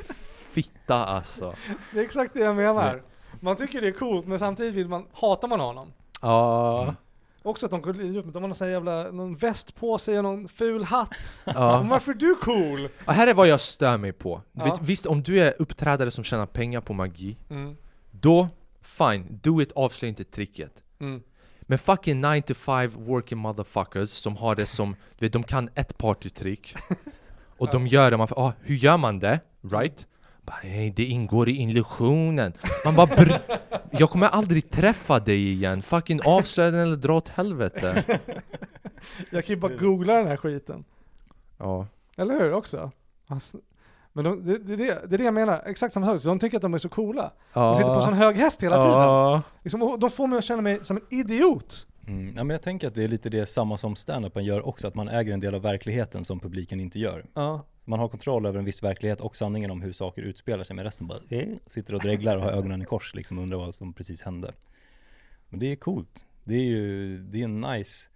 fitta 0.58 1.06
alltså 1.06 1.54
Det 1.94 2.00
är 2.00 2.04
exakt 2.04 2.34
det 2.34 2.40
jag 2.40 2.56
menar. 2.56 3.04
Man 3.40 3.56
tycker 3.56 3.82
det 3.82 3.88
är 3.88 3.92
coolt 3.92 4.28
men 4.28 4.40
samtidigt 4.40 4.74
vill 4.74 4.88
man, 4.88 5.08
hatar 5.14 5.48
man 5.48 5.60
honom. 5.60 5.94
Ja, 6.22 6.96
Också 7.44 7.66
att 7.66 7.72
de 7.72 7.82
går 7.82 8.02
ut 8.02 8.26
med, 8.26 8.34
de 8.34 8.44
har 8.44 8.48
någon 8.48 8.56
sån 8.56 8.68
här 8.68 8.74
jävla, 8.74 9.12
någon 9.12 9.36
väst 9.36 9.76
på 9.76 9.98
sig 9.98 10.18
och 10.18 10.24
någon 10.24 10.48
ful 10.48 10.84
hatt. 10.84 11.42
ja. 11.46 11.80
Men 11.80 11.90
varför 11.90 12.12
är 12.12 12.16
du 12.16 12.36
cool? 12.36 12.90
Och 13.06 13.14
här 13.14 13.28
är 13.28 13.34
vad 13.34 13.48
jag 13.48 13.60
stör 13.60 13.98
mig 13.98 14.14
på 14.14 14.42
Ja. 14.52 14.64
Vet, 14.64 14.82
Visst, 14.82 15.06
om 15.06 15.24
du 15.24 15.40
är 15.40 15.54
uppträdare 15.60 16.12
som 16.12 16.24
tjänar 16.24 16.46
pengar 16.46 16.82
på 16.82 16.94
magi 16.94 17.38
Mm. 17.50 17.76
Då, 18.12 18.48
fine, 18.82 19.40
do 19.44 19.62
it, 19.62 19.72
avslöja 19.76 20.10
inte 20.10 20.24
tricket 20.24 20.84
Mm. 21.00 21.22
Men 21.62 21.80
fucking 21.80 22.22
9 22.22 22.42
to 22.42 22.54
5 22.54 22.92
working 22.96 23.38
motherfuckers 23.38 24.10
som 24.10 24.38
har 24.38 24.56
det 24.56 24.66
som, 24.66 24.96
du 25.18 25.26
vet, 25.26 25.34
de 25.34 25.44
kan 25.44 25.70
ett 25.76 25.98
partytrick 25.98 26.76
Och 27.58 27.72
de 27.72 27.88
gör 27.88 28.12
det, 28.12 28.18
man 28.18 28.28
ah, 28.32 28.52
hur 28.62 28.76
gör 28.76 28.98
man 28.98 29.20
det? 29.20 29.40
Right? 29.62 30.08
Nej, 30.64 30.94
det 30.96 31.06
ingår 31.06 31.50
i 31.50 31.62
illusionen 31.62 32.54
Man 32.86 32.96
bara 32.96 33.06
br- 33.08 33.58
Jag 33.92 34.10
kommer 34.10 34.28
aldrig 34.28 34.70
träffa 34.70 35.20
dig 35.20 35.52
igen, 35.52 35.82
fucking 35.82 36.20
avslöja 36.26 36.72
den 36.72 36.80
eller 36.80 36.96
dra 36.96 37.14
åt 37.18 37.30
helvete 37.30 38.04
Jag 39.30 39.46
kan 39.46 39.54
ju 39.56 39.62
bara 39.62 39.76
googla 39.76 40.14
den 40.14 40.28
här 40.28 40.38
skiten. 40.38 40.84
Ja, 41.58 41.88
Eller 42.18 42.40
hur 42.40 42.54
också? 42.54 42.92
Men 44.14 44.24
de, 44.24 44.46
det, 44.46 44.58
det, 44.58 44.74
är 44.74 44.78
det, 45.08 45.16
är 45.16 45.18
det 45.18 45.24
jag 45.24 45.34
menar, 45.34 45.64
exakt 45.66 45.94
samma 45.94 46.06
sak. 46.06 46.22
Så 46.22 46.28
de 46.30 46.40
tycker 46.40 46.58
att 46.58 46.62
de 46.62 46.74
är 46.74 46.78
så 46.78 46.90
coola. 46.90 47.32
Ja. 47.54 47.62
De 47.70 47.76
sitter 47.76 47.90
på 47.90 47.98
en 47.98 48.04
sån 48.04 48.14
hög 48.14 48.36
häst 48.36 48.64
hela 48.64 48.82
tiden. 48.82 48.98
Ja. 49.00 49.42
Liksom, 49.64 49.98
de 50.00 50.10
får 50.10 50.28
mig 50.28 50.38
att 50.38 50.44
känna 50.46 50.62
mig 50.62 50.80
som 50.84 50.98
en 50.98 51.04
idiot. 51.10 51.88
Mm. 52.08 52.34
Ja, 52.38 52.44
men 52.44 52.50
jag 52.50 52.62
tänker 52.62 52.88
att 52.88 52.96
det 52.96 53.04
är 53.04 53.08
lite 53.08 53.30
det 53.30 53.46
samma 53.46 53.78
som 53.78 53.96
standupen 53.96 54.46
gör 54.46 54.68
också, 54.68 54.88
att 54.88 54.96
man 54.96 55.10
äger 55.10 55.34
en 55.34 55.40
del 55.40 55.56
av 55.56 55.62
verkligheten 55.62 56.26
som 56.26 56.40
publiken 56.40 56.80
inte 56.80 57.00
gör. 57.00 57.26
Ja. 57.34 57.66
Man 57.86 58.00
har 58.00 58.08
kontroll 58.08 58.46
över 58.46 58.60
en 58.60 58.66
viss 58.66 58.84
verklighet 58.84 59.22
och 59.22 59.36
sanningen 59.36 59.72
om 59.72 59.82
hur 59.82 59.94
saker 59.94 60.22
utspelar 60.22 60.64
sig, 60.64 60.76
men 60.76 60.86
resten 60.86 61.08
bara 61.08 61.20
sitter 61.68 61.94
och 61.94 62.02
dreglar 62.02 62.38
och 62.38 62.44
har 62.44 62.52
ögonen 62.52 62.82
i 62.82 62.86
kors 62.86 63.16
liksom 63.16 63.38
och 63.38 63.44
undrar 63.44 63.58
vad 63.58 63.76
som 63.76 63.94
precis 63.94 64.22
hände. 64.22 64.54
Men 65.50 65.60
det 65.60 65.72
är 65.72 65.76
coolt. 65.76 66.26
Det 66.44 66.56
är 66.56 66.64
ju, 66.64 67.18
det 67.18 67.40
är 67.40 67.44
en 67.44 67.62
nice, 67.62 68.10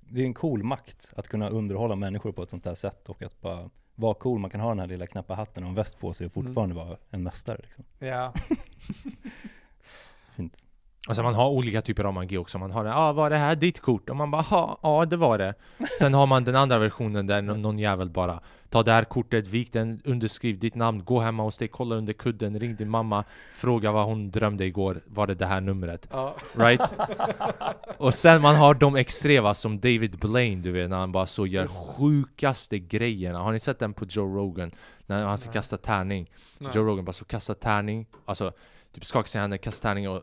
det 0.00 0.20
är 0.20 0.26
en 0.26 0.34
cool 0.34 0.62
makt 0.62 1.12
att 1.16 1.28
kunna 1.28 1.48
underhålla 1.48 1.96
människor 1.96 2.32
på 2.32 2.42
ett 2.42 2.50
sånt 2.50 2.64
här 2.64 2.74
sätt 2.74 3.08
och 3.08 3.22
att 3.22 3.40
bara 3.40 3.70
vara 3.94 4.14
cool. 4.14 4.38
Man 4.38 4.50
kan 4.50 4.60
ha 4.60 4.68
den 4.68 4.78
här 4.78 4.86
lilla 4.86 5.06
knappa 5.06 5.34
hatten 5.34 5.62
och 5.62 5.68
en 5.68 5.74
väst 5.74 5.98
på 5.98 6.12
sig 6.12 6.26
och 6.26 6.32
fortfarande 6.32 6.74
vara 6.74 6.96
en 7.10 7.22
mästare 7.22 7.58
liksom. 7.62 7.84
ja. 7.98 8.34
Fint. 10.36 10.66
Alltså 11.08 11.22
man 11.22 11.34
har 11.34 11.50
olika 11.50 11.82
typer 11.82 12.04
av 12.04 12.14
magi 12.14 12.38
också. 12.38 12.58
Man 12.58 12.70
har 12.70 12.84
ja 12.84 12.94
ah, 12.94 13.12
var 13.12 13.30
det 13.30 13.36
här 13.36 13.56
ditt 13.56 13.80
kort? 13.80 14.10
Och 14.10 14.16
man 14.16 14.30
bara 14.30 14.44
ja, 14.50 14.78
ja 14.82 15.04
det 15.04 15.16
var 15.16 15.38
det. 15.38 15.54
Sen 15.98 16.14
har 16.14 16.26
man 16.26 16.44
den 16.44 16.56
andra 16.56 16.78
versionen 16.78 17.26
där 17.26 17.42
någon, 17.42 17.78
jävel 17.78 18.10
bara 18.10 18.40
Ta 18.70 18.82
det 18.82 18.92
här 18.92 19.04
kortet, 19.04 19.48
vik 19.48 19.72
den, 19.72 20.00
underskriv 20.04 20.58
ditt 20.58 20.74
namn, 20.74 21.04
gå 21.04 21.20
hemma 21.20 21.42
hos 21.42 21.58
dig, 21.58 21.68
kolla 21.68 21.96
under 21.96 22.12
kudden, 22.12 22.58
ring 22.58 22.76
din 22.76 22.90
mamma 22.90 23.24
Fråga 23.52 23.92
vad 23.92 24.04
hon 24.06 24.30
drömde 24.30 24.64
igår, 24.64 25.00
var 25.06 25.26
det 25.26 25.34
det 25.34 25.46
här 25.46 25.60
numret? 25.60 26.08
ja. 26.10 26.36
Right? 26.54 26.92
Och 27.98 28.14
sen 28.14 28.42
man 28.42 28.54
har 28.54 28.74
de 28.74 28.96
extrema 28.96 29.54
som 29.54 29.80
David 29.80 30.18
Blaine 30.18 30.62
du 30.62 30.72
vet, 30.72 30.90
när 30.90 30.96
han 30.96 31.12
bara 31.12 31.26
så 31.26 31.46
gör 31.46 31.66
sjukaste 31.66 32.78
grejerna 32.78 33.38
Har 33.38 33.52
ni 33.52 33.60
sett 33.60 33.78
den 33.78 33.94
på 33.94 34.04
Joe 34.08 34.36
Rogan? 34.36 34.70
När 35.06 35.24
han 35.24 35.38
ska 35.38 35.52
kasta 35.52 35.76
tärning. 35.76 36.30
Joe 36.74 36.84
Rogan 36.84 37.04
bara 37.04 37.12
så 37.12 37.24
kasta 37.24 37.54
tärning, 37.54 38.06
alltså 38.24 38.52
typ 38.94 39.04
skakar 39.04 39.28
sig 39.28 39.38
i 39.38 39.40
handen, 39.40 39.58
kastar 39.58 39.88
tärning 39.88 40.08
och 40.08 40.22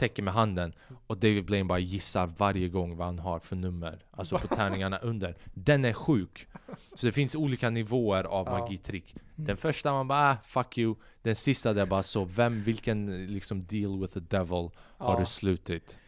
täcker 0.00 0.22
med 0.22 0.34
handen 0.34 0.72
Och 1.06 1.16
David 1.16 1.44
Blaine 1.44 1.68
bara 1.68 1.78
gissar 1.78 2.26
varje 2.26 2.68
gång 2.68 2.96
vad 2.96 3.06
han 3.06 3.18
har 3.18 3.38
för 3.40 3.56
nummer 3.56 3.98
Alltså 4.10 4.38
på 4.38 4.46
tärningarna 4.54 4.98
under 4.98 5.36
Den 5.54 5.84
är 5.84 5.92
sjuk! 5.92 6.46
Så 6.94 7.06
det 7.06 7.12
finns 7.12 7.34
olika 7.34 7.70
nivåer 7.70 8.24
av 8.24 8.46
Ja. 8.46 8.58
magitrick 8.58 9.14
Den 9.36 9.56
första 9.56 9.92
man 9.92 10.08
bara 10.08 10.30
ah, 10.30 10.36
'fuck 10.42 10.76
you' 10.78 10.96
Den 11.22 11.36
sista 11.36 11.72
det 11.72 11.82
är 11.82 11.86
bara 11.86 12.02
så, 12.02 12.24
vem, 12.24 12.62
vilken 12.62 13.26
liksom 13.26 13.64
deal 13.64 14.00
with 14.00 14.14
the 14.14 14.20
devil 14.20 14.70
har 14.98 15.14
Ja. 15.14 15.20
du 15.20 15.26
slutit? 15.26 15.98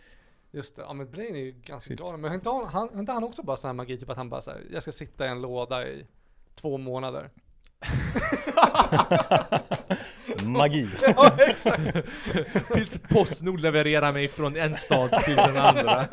Just 0.54 0.76
det, 0.76 0.82
ja 0.82 0.92
men 0.92 1.10
Brain 1.10 1.34
är 1.36 1.40
ju 1.40 1.52
ganska 1.52 1.88
Shit. 1.88 2.00
galen. 2.00 2.20
Men 2.20 2.30
har 2.30 2.34
inte 2.34 2.50
han, 2.50 2.64
han, 2.66 2.88
har 2.92 3.00
inte 3.00 3.12
han 3.12 3.24
också 3.24 3.42
bara 3.42 3.56
sån 3.56 3.68
här 3.68 3.72
magi, 3.74 3.98
typ 3.98 4.10
att 4.10 4.16
han 4.16 4.28
bara 4.28 4.40
såhär, 4.40 4.60
jag 4.72 4.82
ska 4.82 4.92
sitta 4.92 5.26
i 5.26 5.28
en 5.28 5.42
låda 5.42 5.88
i 5.88 6.06
två 6.54 6.78
månader. 6.78 7.30
Magi! 10.44 10.88
ja 11.16 11.30
exakt. 11.38 11.96
Tills 12.74 12.98
Postnord 12.98 13.60
levererar 13.60 14.12
mig 14.12 14.28
från 14.28 14.56
en 14.56 14.74
stad 14.74 15.10
till 15.24 15.36
den 15.36 15.56
andra 15.56 16.06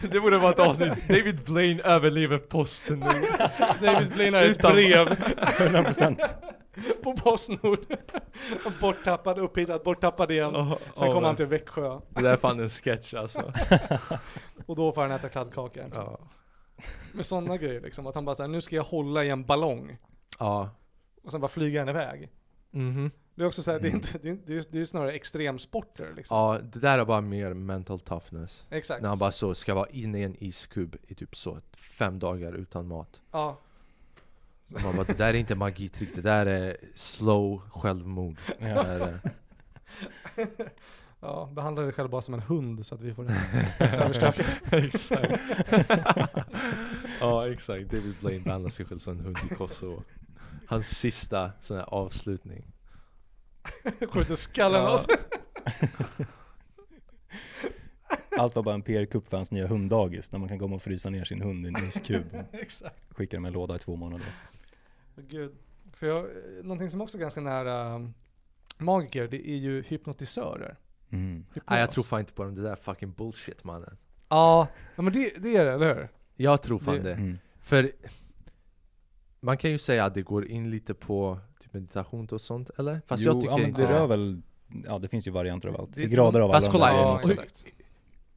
Det 0.00 0.20
borde 0.20 0.38
vara 0.38 0.52
ett 0.52 0.58
avsnitt, 0.58 1.08
David 1.08 1.40
Blaine 1.44 1.80
överlever 1.80 2.38
Postnord 2.38 3.26
David 3.80 4.10
Blaine 4.14 4.34
har 4.34 4.42
ett 4.42 4.58
brev 4.60 5.08
100% 5.08 6.20
på 7.02 7.16
Postnord. 7.16 7.78
borttappad, 8.80 9.38
upphittad, 9.38 9.78
borttappad 9.84 10.30
igen. 10.30 10.54
Sen 10.94 11.12
kommer 11.12 11.26
han 11.26 11.36
till 11.36 11.46
Växjö. 11.46 12.00
Det 12.08 12.22
där 12.22 12.32
är 12.32 12.36
fan 12.36 12.60
en 12.60 12.68
sketch 12.68 13.14
alltså 13.14 13.52
Och 14.66 14.76
då 14.76 14.92
får 14.92 15.02
han 15.02 15.10
äta 15.10 15.28
kladdkaka. 15.28 15.80
Ja, 15.94 16.18
Med 17.12 17.26
sådana 17.26 17.56
grejer 17.56 17.80
liksom. 17.80 18.06
Att 18.06 18.14
han 18.14 18.24
bara 18.24 18.34
säger 18.34 18.48
nu 18.48 18.60
ska 18.60 18.76
jag 18.76 18.82
hålla 18.82 19.24
i 19.24 19.30
en 19.30 19.44
ballong. 19.44 19.96
ja. 20.38 20.70
Och 21.24 21.30
sen 21.30 21.40
bara 21.40 21.48
flyga 21.48 21.80
den 21.84 21.88
iväg. 21.88 22.28
Mhm. 22.70 23.10
Det 23.34 23.42
är 23.42 23.46
också 23.46 23.62
såhär, 23.62 23.80
det 23.80 23.88
är 23.88 23.92
inte, 23.92 24.18
det 24.22 24.28
är, 24.30 24.38
det 24.46 24.56
är, 24.56 24.64
det 24.70 24.80
är 24.80 24.84
snarare 24.84 25.12
extremsporter 25.12 26.12
liksom. 26.16 26.36
Ja, 26.36 26.58
det 26.72 26.78
där 26.78 26.98
är 26.98 27.04
bara 27.04 27.20
mer 27.20 27.54
mental 27.54 28.00
toughness 28.00 28.66
Exakt. 28.70 29.02
När 29.02 29.08
han 29.08 29.18
bara 29.18 29.32
så 29.32 29.54
ska 29.54 29.74
vara 29.74 29.88
inne 29.88 30.18
i 30.18 30.22
en 30.22 30.44
iskub 30.44 30.96
i 31.08 31.14
typ 31.14 31.36
så 31.36 31.60
fem 31.76 32.18
dagar 32.18 32.52
utan 32.52 32.86
mat 32.86 33.20
Ja. 33.30 33.58
Man 34.84 34.96
bara, 34.96 35.04
det 35.04 35.18
där 35.18 35.28
är 35.28 35.34
inte 35.34 35.54
magitrick, 35.54 36.14
det 36.14 36.20
där 36.22 36.46
är 36.46 36.76
slow 36.94 37.58
självmord 37.70 38.36
Ja. 38.58 38.66
är, 38.66 39.18
Ja, 41.20 41.48
behandla 41.52 41.82
dig 41.82 41.92
själv 41.92 42.10
bara 42.10 42.20
som 42.22 42.34
en 42.34 42.40
hund 42.40 42.86
så 42.86 42.94
att 42.94 43.00
vi 43.00 43.14
får 43.14 43.24
det 43.24 43.36
överstökat. 43.96 44.46
Exakt 44.72 45.32
Ja 47.20 47.48
exakt, 47.48 47.90
David 47.90 48.14
Blaine 48.20 48.42
behandlar 48.42 48.70
sig 48.70 48.86
själv 48.86 48.98
som 48.98 49.18
en 49.18 49.24
hund 49.24 49.38
i 49.50 49.54
Kosovo 49.54 50.02
Hans 50.70 50.98
sista 50.98 51.52
sån 51.60 51.76
här 51.76 51.84
avslutning 51.94 52.64
Skjuter 54.12 54.34
skallen 54.34 54.86
av 54.86 54.98
sig. 54.98 55.16
Allt 58.38 58.56
var 58.56 58.62
bara 58.62 58.74
en 58.74 58.82
PR-kupp 58.82 59.28
för 59.28 59.36
hans 59.36 59.50
nya 59.50 59.66
hunddagis, 59.66 60.32
när 60.32 60.38
man 60.38 60.48
kan 60.48 60.58
komma 60.58 60.76
och 60.76 60.82
frysa 60.82 61.10
ner 61.10 61.24
sin 61.24 61.40
hund 61.42 61.66
i 61.66 61.68
en 61.68 61.76
iskub. 61.88 62.24
Exakt. 62.52 63.14
Skicka 63.14 63.36
dem 63.36 63.44
i 63.46 63.48
en 63.48 63.52
låda 63.54 63.76
i 63.76 63.78
två 63.78 63.96
månader. 63.96 64.26
Gud. 65.16 65.52
För 65.92 66.06
jag, 66.06 66.26
någonting 66.62 66.90
som 66.90 67.00
också 67.00 67.16
är 67.18 67.20
ganska 67.20 67.40
nära 67.40 67.94
um, 67.94 68.14
magiker, 68.78 69.28
det 69.28 69.50
är 69.50 69.56
ju 69.56 69.82
hypnotisörer. 69.82 70.76
Mm. 71.10 71.36
Hypnos. 71.48 71.64
Nej 71.70 71.80
jag 71.80 71.90
tror 71.92 72.04
fan 72.04 72.20
inte 72.20 72.32
på 72.32 72.44
dem, 72.44 72.54
det 72.54 72.62
där 72.62 72.70
är 72.72 72.76
fucking 72.76 73.12
bullshit 73.12 73.64
mannen 73.64 73.96
Ja, 74.28 74.68
ja 74.96 75.02
men 75.02 75.12
det, 75.12 75.32
det 75.42 75.56
är 75.56 75.64
det, 75.64 75.72
eller 75.72 75.94
hur? 75.94 76.08
Jag 76.36 76.62
tror 76.62 76.78
fan 76.78 76.94
Det- 76.94 77.02
det, 77.02 77.12
Mm. 77.12 77.38
För 77.60 77.92
Man 79.40 79.56
kan 79.58 79.70
ju 79.70 79.78
säga 79.78 80.04
att 80.04 80.14
det 80.14 80.22
går 80.22 80.46
in 80.46 80.70
lite 80.70 80.94
på 80.94 81.38
typ 81.60 81.72
meditation 81.72 82.26
och 82.32 82.40
sånt, 82.40 82.70
eller? 82.78 83.00
Fast 83.06 83.24
jo, 83.24 83.32
jag 83.32 83.40
tycker 83.40 83.52
ja, 83.52 83.58
men 83.58 83.72
det 83.72 83.86
rör 83.86 84.06
väl, 84.06 84.42
ja 84.86 84.98
det 84.98 85.08
finns 85.08 85.26
ju 85.28 85.30
varianter 85.30 85.68
av 85.68 85.80
allt. 85.80 85.94
Det- 85.94 86.02
I 86.02 86.06
grader 86.06 86.40
av 86.40 86.50
Fast 86.50 86.68
alla 86.68 86.72
kolla, 86.72 86.86
de 86.86 86.96
där 86.96 87.02
ja, 87.02 87.20
exakt. 87.30 87.64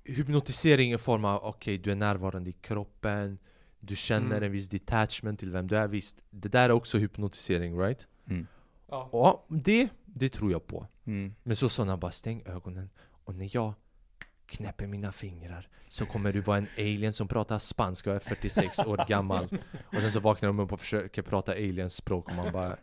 Hypnotisering 0.04 0.94
i 0.94 0.98
form 0.98 1.26
av, 1.26 1.44
okej 1.44 1.78
du 1.78 1.92
är 1.92 1.96
närvarande 1.96 2.50
i 2.50 2.54
kroppen 2.54 3.38
Du 3.80 3.96
känner 3.96 4.26
Mm. 4.32 4.44
en 4.44 4.52
viss 4.52 4.70
detachment 4.70 5.40
till 5.40 5.52
vem 5.52 5.68
du 5.68 5.78
är, 5.78 5.88
visst 5.88 6.18
Det 6.30 6.50
där 6.50 6.64
är 6.70 6.72
också 6.72 6.98
hypnotisering, 6.98 7.80
right? 7.80 8.08
Mm. 8.30 8.48
Ja. 8.90 9.10
Ja, 9.12 9.46
det, 9.50 9.90
det 10.06 10.30
tror 10.30 10.52
jag 10.52 10.68
på 10.68 10.88
Mm. 11.06 11.36
Men 11.44 11.56
så 11.56 11.70
sådana 11.70 11.98
bara 11.98 12.12
stäng 12.12 12.44
ögonen 12.46 12.90
och 13.24 13.36
när 13.36 13.50
jag 13.56 13.74
knäpper 14.54 14.88
mina 14.88 15.12
fingrar 15.12 15.68
så 15.90 16.06
kommer 16.06 16.32
du 16.32 16.40
vara 16.42 16.58
en 16.58 16.68
alien 16.78 17.14
som 17.14 17.28
pratar 17.28 17.60
spanska 17.60 18.10
och 18.10 18.16
är 18.16 18.20
46 18.20 18.80
år 18.80 19.06
gammal 19.08 19.48
Och 19.86 19.96
sen 20.02 20.12
så 20.12 20.20
vaknar 20.20 20.48
de 20.50 20.60
upp 20.60 20.72
och 20.74 20.80
försöker 20.80 21.22
prata 21.22 21.52
aliens 21.52 21.96
språk 21.96 22.28
och 22.30 22.36
man 22.36 22.52
bara 22.54 22.76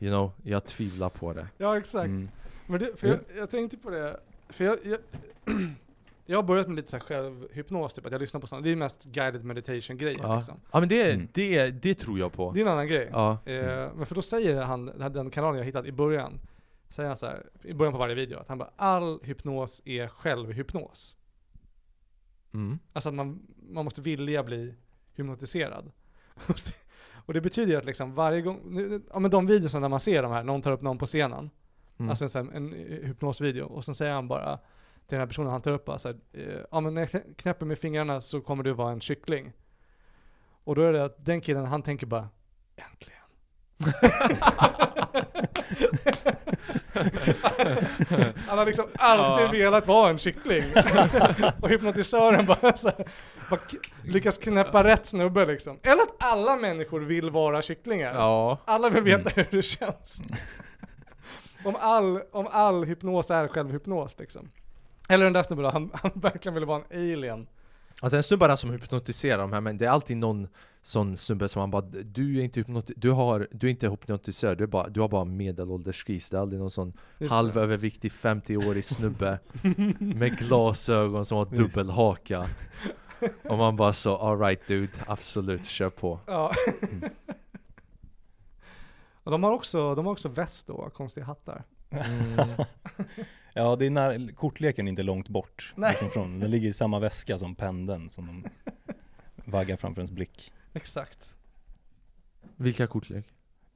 You 0.00 0.12
know, 0.12 0.30
jag 0.42 0.64
tvivlar 0.64 1.08
på 1.08 1.32
det 1.32 1.46
Ja, 1.58 1.78
exakt. 1.78 2.06
Mm. 2.06 2.28
Men 2.66 2.80
det, 2.80 3.00
för 3.00 3.08
jag, 3.08 3.18
jag 3.36 3.50
tänkte 3.50 3.76
på 3.76 3.90
det, 3.90 4.20
för 4.48 4.64
jag, 4.64 4.78
jag, 4.84 4.98
jag 6.26 6.38
har 6.38 6.42
börjat 6.42 6.66
med 6.66 6.76
lite 6.76 6.90
så 6.90 6.96
här 6.96 7.04
självhypnos, 7.04 7.94
typ 7.94 8.06
att 8.06 8.12
jag 8.12 8.20
lyssnar 8.20 8.40
på 8.40 8.46
sånt. 8.46 8.62
Det 8.62 8.68
är 8.68 8.70
ju 8.70 8.76
mest 8.76 9.04
guided 9.04 9.44
meditation 9.44 9.96
grejer 9.98 10.16
Ja, 10.22 10.36
liksom. 10.36 10.60
ja 10.72 10.80
men 10.80 10.88
det, 10.88 11.12
Mm. 11.12 11.28
det, 11.32 11.70
det 11.70 11.94
tror 11.94 12.18
jag 12.18 12.32
på 12.32 12.52
Det 12.52 12.60
är 12.60 12.64
en 12.64 12.72
annan 12.72 12.86
grej. 12.86 13.08
Ja, 13.12 13.38
Eh, 13.44 13.90
men 13.96 14.06
för 14.06 14.14
då 14.14 14.22
säger 14.22 14.62
han, 14.62 14.86
den 14.86 15.30
kanalen 15.30 15.58
jag 15.58 15.64
hittat 15.64 15.86
i 15.86 15.92
början, 15.92 16.40
säger 16.96 17.06
han 17.08 17.16
så 17.16 17.26
här, 17.26 17.46
i 17.62 17.74
början 17.74 17.92
på 17.92 17.98
varje 17.98 18.14
video, 18.14 18.38
att 18.38 18.48
han 18.48 18.58
bara 18.58 18.70
all 18.76 19.20
hypnos 19.22 19.82
är 19.84 20.08
självhypnos. 20.08 21.16
mm. 22.54 22.78
Alltså 22.92 23.08
att 23.08 23.14
man, 23.14 23.42
man 23.70 23.84
måste 23.84 24.00
vilja 24.00 24.42
bli 24.42 24.74
hypnotiserad. 25.14 25.92
Och 27.26 27.34
det 27.34 27.40
betyder 27.40 27.72
ju 27.72 27.78
att 27.78 27.84
liksom 27.84 28.14
varje 28.14 28.40
gång, 28.42 28.60
nu- 28.64 29.02
ja 29.12 29.18
men 29.18 29.30
de 29.30 29.46
videorna 29.46 29.80
när 29.80 29.88
man 29.88 30.00
ser 30.00 30.22
de 30.22 30.32
här, 30.32 30.42
någon 30.42 30.62
tar 30.62 30.70
upp 30.72 30.82
någon 30.82 30.98
på 30.98 31.06
scenen, 31.06 31.50
Mm. 31.98 32.10
alltså 32.10 32.38
en, 32.38 32.46
här- 32.48 32.54
en 32.56 32.72
hypnosvideo, 33.06 33.64
och 33.66 33.84
sen 33.84 33.94
säger 33.94 34.12
han 34.12 34.28
bara 34.28 34.56
till 34.56 34.62
den 35.06 35.18
här 35.20 35.26
personen 35.26 35.50
han 35.50 35.62
tar 35.62 35.70
upp, 35.70 35.84
bara 35.84 35.98
så 35.98 36.08
här, 36.08 36.16
eh, 36.32 36.60
ja 36.70 36.80
men 36.80 36.94
när 36.94 37.02
jag 37.02 37.08
knä- 37.10 37.34
knäpper 37.36 37.66
med 37.66 37.78
fingrarna 37.78 38.20
så 38.20 38.40
kommer 38.40 38.64
du 38.64 38.72
vara 38.72 38.92
en 38.92 39.00
kyckling. 39.00 39.52
Och 40.64 40.74
då 40.74 40.82
är 40.82 40.92
det 40.92 41.04
att 41.04 41.24
den 41.24 41.40
killen, 41.40 41.64
han 41.66 41.82
tänker 41.82 42.06
bara, 42.06 42.28
äntligen. 42.76 43.22
Han 48.48 48.58
har 48.58 48.66
liksom 48.66 48.86
alltid 48.96 49.46
Ja. 49.60 49.64
velat 49.64 49.86
vara 49.86 50.10
en 50.10 50.18
kyckling. 50.18 50.62
och 51.60 51.68
hypnotisören 51.68 52.46
bara, 52.46 52.76
så 52.76 52.88
här, 52.88 53.06
bara 53.50 53.60
lyckas 54.04 54.38
knäppa 54.38 54.84
rätt 54.84 55.06
snubbe 55.06 55.46
liksom. 55.46 55.78
Eller 55.82 56.02
att 56.02 56.14
alla 56.18 56.56
människor 56.56 57.00
vill 57.00 57.30
vara 57.30 57.62
kycklingar. 57.62 58.14
Ja, 58.14 58.58
Alla 58.64 58.90
vill 58.90 59.02
veta 59.02 59.30
hur 59.34 59.46
det 59.50 59.62
känns. 59.62 60.20
om, 61.64 61.76
all, 61.80 62.20
om 62.32 62.48
all 62.50 62.84
hypnos 62.84 63.30
är 63.30 63.48
självhypnos 63.48 64.18
liksom. 64.18 64.50
Eller 65.08 65.24
den 65.24 65.32
där 65.32 65.42
snubben 65.42 65.64
då, 65.64 65.70
han, 65.70 65.90
han 65.94 66.10
verkligen 66.14 66.54
ville 66.54 66.66
vara 66.66 66.82
en 66.90 66.98
alien. 67.12 67.46
Alltså 68.00 68.16
en 68.16 68.22
snubbe 68.22 68.56
som 68.56 68.70
hypnotiserar 68.70 69.38
de 69.38 69.52
här 69.52 69.60
men 69.60 69.78
det 69.78 69.84
är 69.86 69.90
alltid 69.90 70.16
någon 70.16 70.48
sån 70.86 71.16
snubbe 71.16 71.48
som 71.48 71.60
man 71.60 71.70
bara 71.70 71.82
Du 72.04 72.38
är 72.38 72.42
inte 72.44 72.60
hypnoti- 72.60 72.92
du, 72.96 73.10
har, 73.10 73.48
du 73.50 73.66
är 73.66 73.70
inte 73.70 73.88
hypnotisör, 73.88 74.56
du, 74.56 74.64
är 74.64 74.68
bara, 74.68 74.88
du 74.88 75.00
har 75.00 75.08
bara 75.08 75.24
medelålders 75.24 76.04
gris 76.04 76.30
Det 76.30 76.36
är 76.36 76.40
aldrig 76.40 76.60
någon 76.60 76.70
sån 76.70 76.92
halvöverviktig 77.30 78.10
50-årig 78.12 78.84
snubbe 78.84 79.38
Med 79.98 80.38
glasögon 80.38 81.24
som 81.24 81.38
har 81.38 81.44
dubbel 81.46 81.90
haka 81.90 82.48
Och 83.44 83.58
man 83.58 83.76
bara 83.76 83.92
så 83.92 84.16
alright 84.16 84.68
dude, 84.68 84.92
absolut, 85.06 85.66
kör 85.66 85.90
på 85.90 86.20
Ja. 86.26 86.52
Och 89.22 89.32
de 89.32 89.42
har 89.42 89.52
också, 89.52 89.94
de 89.94 90.06
har 90.06 90.12
också 90.12 90.28
väst 90.28 90.66
då, 90.66 90.90
konstiga 90.90 91.26
hattar. 91.26 91.64
Mm. 91.90 92.04
Ja, 93.58 93.76
det 93.76 93.86
är 93.86 93.90
när, 93.90 94.34
kortleken 94.34 94.86
är 94.86 94.90
inte 94.90 95.02
långt 95.02 95.28
bort. 95.28 95.72
Nej. 95.76 95.90
Liksom 95.90 96.10
från, 96.10 96.40
den 96.40 96.50
ligger 96.50 96.68
i 96.68 96.72
samma 96.72 96.98
väska 96.98 97.38
som 97.38 97.54
pendeln 97.54 98.10
som 98.10 98.26
de 98.26 98.44
vaggar 99.50 99.76
framför 99.76 100.00
ens 100.00 100.10
blick. 100.10 100.52
Exakt. 100.76 101.36
Vilka 102.56 102.86
kortlek? 102.86 103.26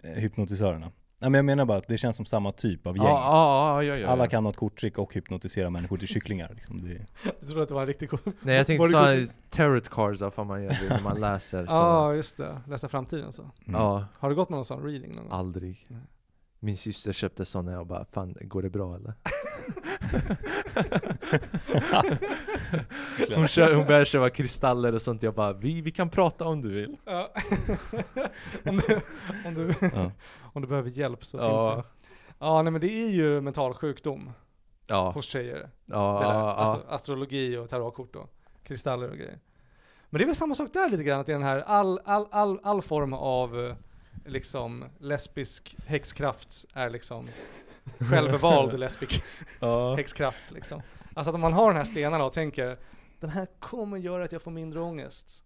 Eh, 0.02 0.10
hypnotisörerna. 0.10 0.92
Nej 1.18 1.30
men 1.30 1.34
jag 1.38 1.44
menar 1.44 1.64
bara 1.64 1.78
att 1.78 1.88
det 1.88 1.98
känns 1.98 2.16
som 2.16 2.26
samma 2.26 2.52
typ 2.52 2.86
av 2.86 2.96
gäng. 2.96 3.06
Ja, 3.06 3.10
ja, 3.20 3.82
ja, 3.84 3.94
ja, 3.94 4.00
ja. 4.02 4.08
Alla 4.08 4.26
kan 4.26 4.44
något 4.44 4.56
korttrick 4.56 4.98
och 4.98 5.14
hypnotisera 5.14 5.70
människor 5.70 5.96
till 5.96 6.08
kycklingar. 6.08 6.52
Liksom. 6.54 6.80
Det, 6.82 6.88
Jag 7.24 7.40
trodde 7.48 7.62
att 7.62 7.68
det 7.68 7.74
var 7.74 7.80
en 7.80 7.86
riktig 7.86 8.10
cool. 8.10 8.20
Nej 8.40 8.56
jag 8.56 8.66
tänkte 8.66 8.88
såhär 8.90 9.24
kort- 9.24 9.34
tarot 9.50 9.88
cards 9.88 10.22
av 10.22 10.32
vad 10.36 10.46
man 10.46 10.62
gör 10.62 10.76
när 10.88 11.02
man 11.02 11.20
läser 11.20 11.62
Ja, 11.68 12.08
så. 12.10 12.14
just 12.14 12.36
det. 12.36 12.60
Läsa 12.66 12.88
framtiden 12.88 13.32
så. 13.32 13.42
mm. 13.42 13.52
Ja, 13.80 14.04
Har 14.18 14.28
du 14.30 14.34
gått 14.36 14.48
med 14.48 14.56
någon 14.56 14.64
sån 14.64 14.82
reading 14.82 15.14
någon 15.14 15.24
gång? 15.28 15.38
aldrig. 15.38 15.86
Nej. 15.88 16.00
Min 16.62 16.76
syster 16.76 17.12
köpte 17.12 17.44
såna 17.44 17.70
och 17.70 17.76
jag 17.78 17.86
bara, 17.86 18.04
fan 18.04 18.36
går 18.40 18.62
det 18.62 18.70
bra 18.70 18.94
eller? 18.96 19.14
hon, 23.36 23.48
kö- 23.48 23.74
hon 23.74 23.86
började 23.86 24.04
köpa 24.04 24.30
kristaller 24.30 24.94
och 24.94 25.02
sånt, 25.02 25.22
jag 25.22 25.34
bara, 25.34 25.52
vi, 25.52 25.80
vi 25.80 25.90
kan 25.90 26.10
prata 26.10 26.44
om 26.44 26.62
du 26.62 26.68
vill. 26.68 26.96
Ja. 27.04 27.32
om, 28.66 28.76
du, 28.86 29.00
om, 29.46 29.54
du, 29.54 29.74
Ja. 29.94 30.10
om 30.52 30.62
du 30.62 30.68
behöver 30.68 30.90
hjälp 30.90 31.24
så 31.24 31.36
Ja. 31.38 31.48
finns 31.74 31.86
det. 31.86 31.90
Ja, 32.38 32.62
nej 32.62 32.72
men 32.72 32.80
det 32.80 32.92
är 33.02 33.08
ju 33.10 33.40
mental 33.40 33.74
sjukdom 33.74 34.30
Ja, 34.86 35.10
hos 35.10 35.24
tjejer. 35.26 35.70
ja, 35.86 36.22
ja, 36.22 36.52
Alltså 36.54 36.82
astrologi 36.88 37.56
och 37.56 37.68
tarotkort 37.68 38.16
och 38.16 38.30
kristaller 38.64 39.10
och 39.10 39.16
grejer. 39.16 39.38
Men 40.10 40.18
det 40.18 40.24
är 40.24 40.26
väl 40.26 40.34
samma 40.34 40.54
sak 40.54 40.72
där 40.72 40.88
lite 40.88 41.04
grann, 41.04 41.20
att 41.20 41.26
det 41.26 41.32
är 41.32 41.36
den 41.38 41.46
här 41.46 41.58
all, 41.60 42.00
all, 42.04 42.26
all, 42.30 42.60
all 42.62 42.82
form 42.82 43.12
av 43.12 43.60
eh, 43.66 43.74
liksom 44.24 44.84
lesbisk 44.98 45.76
häxkraft 45.86 46.64
är 46.74 46.90
liksom 46.90 47.26
självvald 47.98 48.78
lesbisk 48.78 49.22
ja. 49.60 49.96
häxkraft 49.96 50.50
liksom. 50.50 50.82
Alltså 51.14 51.30
att 51.30 51.34
om 51.34 51.40
man 51.40 51.52
har 51.52 51.66
den 51.66 51.76
här 51.76 51.84
stenarna 51.84 52.24
och 52.24 52.32
tänker 52.32 52.78
den 53.20 53.30
här 53.30 53.46
kommer 53.58 53.96
göra 53.96 54.24
att 54.24 54.32
jag 54.32 54.42
får 54.42 54.50
mindre 54.50 54.80
ångest. 54.80 55.44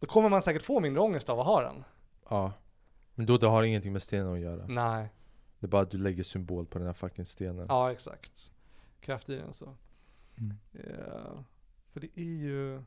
Då 0.00 0.06
kommer 0.06 0.28
man 0.28 0.42
säkert 0.42 0.62
få 0.62 0.80
mindre 0.80 1.02
ångest 1.02 1.28
av 1.28 1.40
att 1.40 1.46
ha 1.46 1.60
den. 1.62 1.84
ja. 2.30 2.52
Men 3.14 3.26
då 3.26 3.38
det 3.38 3.46
har 3.46 3.62
ingenting 3.62 3.92
med 3.92 4.02
stenen 4.02 4.32
att 4.34 4.40
göra. 4.40 4.66
Nej, 4.66 5.08
Det 5.58 5.66
är 5.66 5.68
bara 5.68 5.82
att 5.82 5.90
du 5.90 5.98
lägger 5.98 6.22
symbol 6.22 6.66
på 6.66 6.78
den 6.78 6.86
här 6.86 6.94
fucking 6.94 7.24
stenen. 7.24 7.66
ja 7.68 7.92
exakt. 7.92 8.52
Kraft 9.00 9.28
i 9.28 9.36
den 9.36 9.52
så. 9.52 9.74
Mm. 10.38 10.56
Ja, 10.72 11.44
för 11.92 12.00
det 12.00 12.20
är 12.20 12.36
ju, 12.42 12.82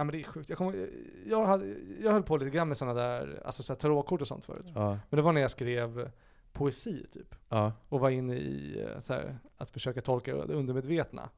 ja 0.00 0.04
men 0.04 0.12
det 0.12 0.20
är 0.20 0.24
sjukt. 0.24 0.48
Jag, 0.48 0.58
kommer, 0.58 0.88
jag, 1.26 1.46
hade, 1.46 1.76
jag 2.02 2.12
höll 2.12 2.22
på 2.22 2.36
lite 2.36 2.50
grann 2.50 2.68
med 2.68 2.76
sådana 2.76 3.00
där, 3.00 3.42
alltså 3.44 3.62
så 3.62 3.74
tarotkort 3.74 4.20
och 4.20 4.28
sånt 4.28 4.44
förut. 4.44 4.66
Ja, 4.74 4.88
Men 4.90 5.16
det 5.16 5.22
var 5.22 5.32
när 5.32 5.40
jag 5.40 5.50
skrev 5.50 6.10
poesi 6.52 7.06
typ. 7.12 7.34
ja. 7.48 7.72
Och 7.88 8.00
var 8.00 8.10
inne 8.10 8.34
i 8.34 8.82
eh, 8.82 9.00
så 9.00 9.12
här, 9.12 9.38
att 9.56 9.70
försöka 9.70 10.00
tolka 10.00 10.34
det 10.34 10.54
undermedvetna. 10.54 11.28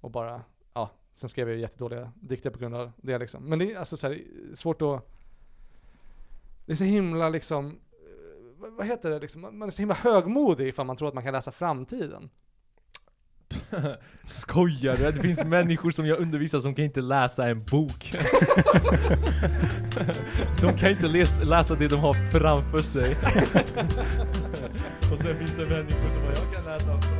Och 0.00 0.10
bara, 0.10 0.42
ja, 0.74 0.90
sen 1.12 1.28
skrev 1.28 1.48
jag 1.48 1.58
jättedåliga 1.58 2.12
dikter 2.20 2.50
på 2.50 2.58
grund 2.58 2.74
av 2.74 2.92
det 2.96 3.18
liksom. 3.18 3.44
Men 3.44 3.58
det 3.58 3.72
är 3.72 3.78
alltså 3.78 3.96
så 3.96 4.08
här, 4.08 4.22
svårt 4.54 4.82
att, 4.82 5.08
det 6.66 6.72
är 6.72 6.76
så 6.76 6.84
himla 6.84 7.28
liksom, 7.28 7.66
eh, 7.66 8.68
vad 8.70 8.86
heter 8.86 9.10
det 9.10 9.18
liksom, 9.18 9.40
man 9.40 9.62
är 9.62 9.70
så 9.70 9.82
himla 9.82 9.94
högmodig 9.94 10.68
ifall 10.68 10.86
man 10.86 10.96
tror 10.96 11.08
att 11.08 11.14
man 11.14 11.24
kan 11.24 11.32
läsa 11.32 11.52
framtiden. 11.52 12.30
Skojar 14.26 14.96
du? 14.96 15.04
Det 15.04 15.12
finns 15.12 15.44
människor 15.46 15.90
som 15.90 16.06
jag 16.06 16.18
undervisar 16.18 16.58
som 16.58 16.74
kan 16.74 16.84
inte 16.84 17.00
läsa 17.00 17.48
en 17.48 17.64
bok. 17.64 18.14
de 20.60 20.78
kan 20.78 20.90
inte 20.90 21.08
läs 21.08 21.40
läsa 21.44 21.74
det 21.74 21.88
de 21.88 22.00
har 22.00 22.30
framför 22.32 22.82
sig. 22.82 23.16
Och 25.12 25.18
sen 25.18 25.36
finns 25.38 25.56
det 25.56 25.66
människor 25.66 26.10
som 26.10 26.22
bara, 26.22 26.34
jag 26.34 26.54
kan 26.54 26.64
läsa 26.64 26.84
framför 26.84 27.18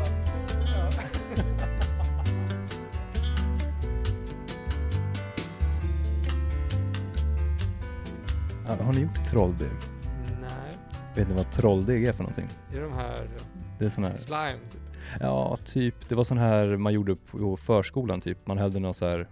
har 8.88 8.94
ni 8.94 9.00
gjort 9.00 9.24
trolldeg? 9.24 9.68
Nej. 10.40 10.50
Vet 11.14 11.28
ni 11.28 11.34
vad 11.34 11.50
trolldeg 11.50 12.04
är 12.04 12.12
för 12.12 12.22
någonting? 12.22 12.48
Är 12.72 12.76
det 12.76 12.82
de 12.82 12.92
här 12.92 13.28
Det 13.78 13.84
är 13.84 13.88
sån 13.88 14.04
här, 14.04 14.16
slime 14.16 14.58
typ? 14.72 14.77
Ja 15.20 15.56
typ, 15.64 16.08
det 16.08 16.14
var 16.14 16.24
sån 16.24 16.38
här 16.38 16.76
man 16.76 16.92
gjorde 16.92 17.16
på 17.16 17.56
förskolan 17.56 18.20
typ. 18.20 18.46
Man 18.46 18.58
hällde 18.58 18.80
någon 18.80 18.94
så 18.94 19.06
här, 19.06 19.28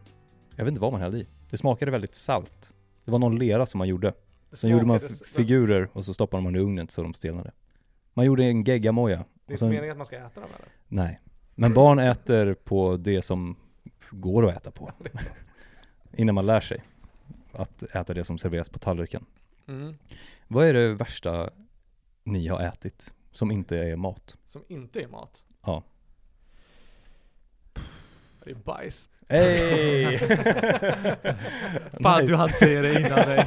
jag 0.56 0.64
vet 0.64 0.72
inte 0.72 0.80
vad 0.80 0.92
man 0.92 1.00
hällde 1.00 1.18
i. 1.18 1.26
Det 1.50 1.56
smakade 1.56 1.90
väldigt 1.90 2.14
salt. 2.14 2.74
Det 3.04 3.10
var 3.10 3.18
någon 3.18 3.38
lera 3.38 3.66
som 3.66 3.78
man 3.78 3.88
gjorde. 3.88 4.12
Det 4.50 4.56
Sen 4.56 4.70
gjorde 4.70 4.86
man 4.86 5.00
figurer 5.34 5.88
och 5.92 6.04
så 6.04 6.14
stoppade 6.14 6.42
man 6.42 6.56
i 6.56 6.58
ugnen 6.58 6.88
så 6.88 7.02
de 7.02 7.14
stelnade. 7.14 7.52
Man 8.14 8.26
gjorde 8.26 8.44
en 8.44 8.64
geggamoja. 8.64 9.16
Det 9.16 9.22
är 9.22 9.52
inte 9.52 9.58
sen, 9.58 9.68
meningen 9.68 9.90
att 9.90 9.96
man 9.96 10.06
ska 10.06 10.16
äta 10.16 10.40
dem 10.40 10.50
eller? 10.54 10.68
nej. 10.88 11.20
Men 11.54 11.74
barn 11.74 11.98
äter 11.98 12.54
på 12.54 12.96
det 12.96 13.22
som 13.22 13.56
går 14.10 14.48
att 14.48 14.56
äta 14.56 14.70
på. 14.70 14.92
Innan 16.16 16.34
man 16.34 16.46
lär 16.46 16.60
sig 16.60 16.84
att 17.52 17.82
äta 17.82 18.14
det 18.14 18.24
som 18.24 18.38
serveras 18.38 18.68
på 18.68 18.78
tallriken. 18.78 19.26
Mm. 19.68 19.94
Vad 20.48 20.66
är 20.66 20.74
det 20.74 20.94
värsta 20.94 21.50
ni 22.24 22.48
har 22.48 22.60
ätit 22.60 23.12
som 23.32 23.50
inte 23.50 23.78
är 23.78 23.96
mat? 23.96 24.38
Som 24.46 24.64
inte 24.68 25.00
är 25.00 25.08
mat. 25.08 25.44
Ja. 25.66 25.82
Det 28.44 28.50
är 28.50 28.54
bajs. 28.54 29.08
Hej! 29.28 30.18
Fan 32.02 32.26
du 32.26 32.36
hann 32.36 32.48
säga 32.48 32.82
det 32.82 32.92
innan 33.00 33.10
dig. 33.10 33.46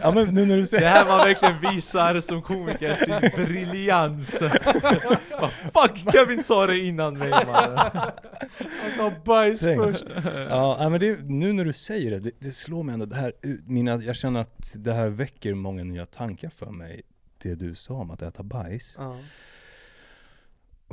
Ja 0.00 0.10
men 0.10 0.34
nu 0.34 0.46
när 0.46 0.56
du 0.56 0.60
Det 0.60 0.66
säger 0.66 0.88
här 0.88 1.04
var 1.04 1.18
verkligen 1.18 1.74
visar 1.74 2.20
som 2.20 2.42
komiker 2.42 2.94
sin 2.94 3.44
briljans. 3.46 4.38
Fuck 5.74 6.12
Kevin 6.12 6.42
sa 6.42 6.66
det 6.66 6.78
innan 6.78 7.18
mig 7.18 7.30
mannen. 7.30 7.78
Han 7.78 8.90
sa 8.96 9.12
bajs 9.24 9.60
Tänk. 9.60 9.82
först. 9.82 10.04
Ja, 10.48 10.88
men 10.88 11.00
det, 11.00 11.18
nu 11.22 11.52
när 11.52 11.64
du 11.64 11.72
säger 11.72 12.10
det, 12.10 12.18
det, 12.18 12.30
det 12.38 12.50
slår 12.50 12.82
mig 12.82 12.92
ändå, 12.92 13.06
det 13.06 13.16
här, 13.16 13.32
mina, 13.66 13.96
jag 13.96 14.16
känner 14.16 14.40
att 14.40 14.74
det 14.76 14.92
här 14.92 15.08
väcker 15.08 15.54
många 15.54 15.84
nya 15.84 16.06
tankar 16.06 16.48
för 16.48 16.70
mig, 16.70 17.02
det 17.42 17.54
du 17.54 17.74
sa 17.74 17.94
om 17.94 18.10
att 18.10 18.22
äta 18.22 18.42
bajs. 18.42 18.96
Ja. 18.98 19.16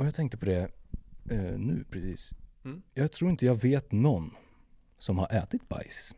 Och 0.00 0.06
jag 0.06 0.14
tänkte 0.14 0.36
på 0.36 0.46
det 0.46 0.68
eh, 1.30 1.58
nu 1.58 1.84
precis. 1.90 2.34
Mm. 2.64 2.82
Jag 2.94 3.12
tror 3.12 3.30
inte 3.30 3.46
jag 3.46 3.54
vet 3.54 3.92
någon 3.92 4.34
som 4.98 5.18
har 5.18 5.28
ätit 5.32 5.68
bajs. 5.68 6.14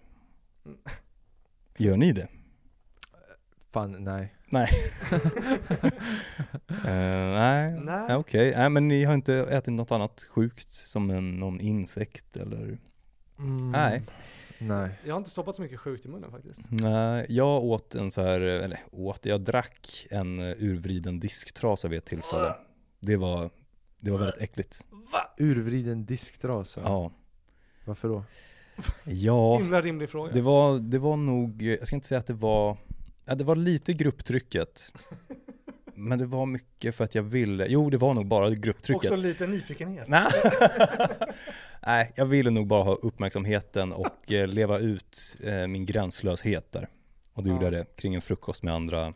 Mm. 0.67 0.79
Gör 1.77 1.97
ni 1.97 2.13
det? 2.13 2.29
Fan 3.71 4.05
nej. 4.05 4.35
Nej. 4.47 4.69
Eh, 6.85 6.89
nej, 6.89 7.73
Nej. 7.73 7.81
nej. 7.85 8.17
okej. 8.17 8.55
Nej 8.57 8.71
men 8.71 8.89
ni 8.89 9.05
har 9.05 9.15
inte 9.15 9.35
ätit 9.35 9.73
något 9.75 9.91
annat 9.91 10.27
sjukt 10.31 10.73
som 10.73 11.11
en, 11.11 11.35
någon 11.35 11.61
insekt 11.61 12.37
eller? 12.37 12.79
Nej. 13.73 14.03
Nej. 14.59 14.91
Jag 15.05 15.15
har 15.15 15.19
inte 15.19 15.31
stoppat 15.31 15.57
så 15.57 15.63
mycket 15.63 15.81
sjukt 15.81 16.07
i 16.07 16.09
munnen 16.09 16.31
faktiskt. 16.31 16.61
Nej, 16.69 17.27
jag 17.29 17.65
åt 17.65 17.95
en 17.95 18.11
så 18.11 18.23
här, 18.23 18.41
eller 18.41 18.81
åt, 18.91 19.27
jag 19.27 19.41
drack 19.41 20.07
en 20.11 20.39
eh, 20.39 20.57
urvriden 20.59 21.21
disktrasa 21.21 21.89
vid 21.89 21.99
ett 21.99 22.05
tillfälle. 22.05 22.55
Det 23.01 23.17
var, 23.17 23.51
det 24.03 24.11
var 24.11 24.19
väldigt 24.19 24.41
äckligt. 24.41 24.87
Urvriden 25.39 26.05
disktrasa. 26.05 26.81
Ja. 26.85 27.13
Varför 27.85 28.09
då? 28.09 28.25
Ja, 29.05 29.57
Himla 29.59 29.81
rimlig 29.81 30.11
fråga. 30.11 30.33
det 30.33 30.41
var, 30.41 30.79
det 30.79 30.99
var 30.99 31.17
nog, 31.17 31.63
jag 31.63 31.87
ska 31.87 31.97
inte 31.97 32.09
säga 32.09 32.19
att 32.19 32.27
det 32.27 32.33
var, 32.33 32.77
ja, 33.25 33.35
det 33.35 33.45
var 33.45 33.57
lite 33.57 33.93
grupptrycket. 33.93 34.93
Men 35.95 36.19
det 36.19 36.27
var 36.27 36.47
mycket 36.47 36.95
för 36.95 37.05
att 37.05 37.15
jag 37.15 37.23
ville, 37.23 37.67
jo 37.69 37.91
det 37.91 37.97
var 37.99 38.15
nog 38.15 38.27
bara 38.27 38.51
grupptrycket. 38.51 39.11
Också 39.11 39.17
lite 39.17 39.47
nyfikenhet. 39.47 40.09
Nej. 40.09 40.33
Nej, 41.87 42.13
jag 42.17 42.27
ville 42.27 42.51
nog 42.51 42.67
bara 42.67 42.83
ha 42.83 42.95
uppmärksamheten 42.95 43.93
och 43.93 44.33
eh, 44.33 44.47
leva 44.47 44.79
ut 44.79 45.37
eh, 45.45 45.67
min 45.67 45.87
gränslöshet 45.87 46.73
där. 46.73 46.89
Och 47.35 47.43
då 47.43 47.51
Ja. 47.51 47.55
gjorde 47.55 47.65
jag 47.67 47.73
det 47.73 47.97
kring 47.97 48.15
en 48.15 48.21
frukost 48.23 48.63
med 48.63 48.75
andra, 48.75 49.15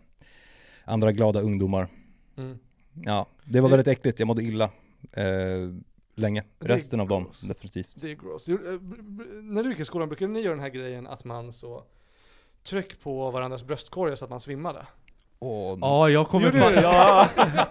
andra 0.84 1.12
glada 1.12 1.41
ungdomar. 1.41 1.89
Mm. 2.37 2.59
Ja, 3.03 3.26
det 3.44 3.61
var 3.61 3.68
väldigt 3.68 3.88
äckligt. 3.88 4.18
Jag 4.20 4.26
mådde 4.26 4.42
illa 4.42 4.64
eh, 5.12 5.24
länge. 6.14 6.44
Resten 6.61 7.01
av 7.01 7.09
dem, 7.09 7.24
gross. 7.24 7.40
definitivt. 7.40 8.03
Det 8.03 8.11
är 8.11 8.14
gross. 8.14 8.49
Jo, 8.49 8.55
eh, 8.57 8.80
När 9.42 9.62
du 9.62 9.70
gick 9.70 9.80
i 9.80 9.84
skolan, 9.84 10.09
brukade 10.09 10.32
ni 10.32 10.40
göra 10.40 10.55
den 10.55 10.62
här 10.62 10.68
grejen 10.70 11.07
att 11.07 11.24
man 11.24 11.53
så 11.53 11.84
tryck 12.64 13.01
på 13.03 13.30
varandras 13.30 13.64
bröstkorgar 13.64 14.14
så 14.16 14.24
att 14.24 14.30
man 14.30 14.40
svimmade? 14.40 14.86
Åh, 15.38 15.78
Ja, 15.80 16.09
jag 16.11 16.28
kommer 16.28 16.47
Gjorde 16.47 16.61
på... 16.61 16.68
du 16.68 16.74
det? 16.74 16.82
Ja. 16.82 17.28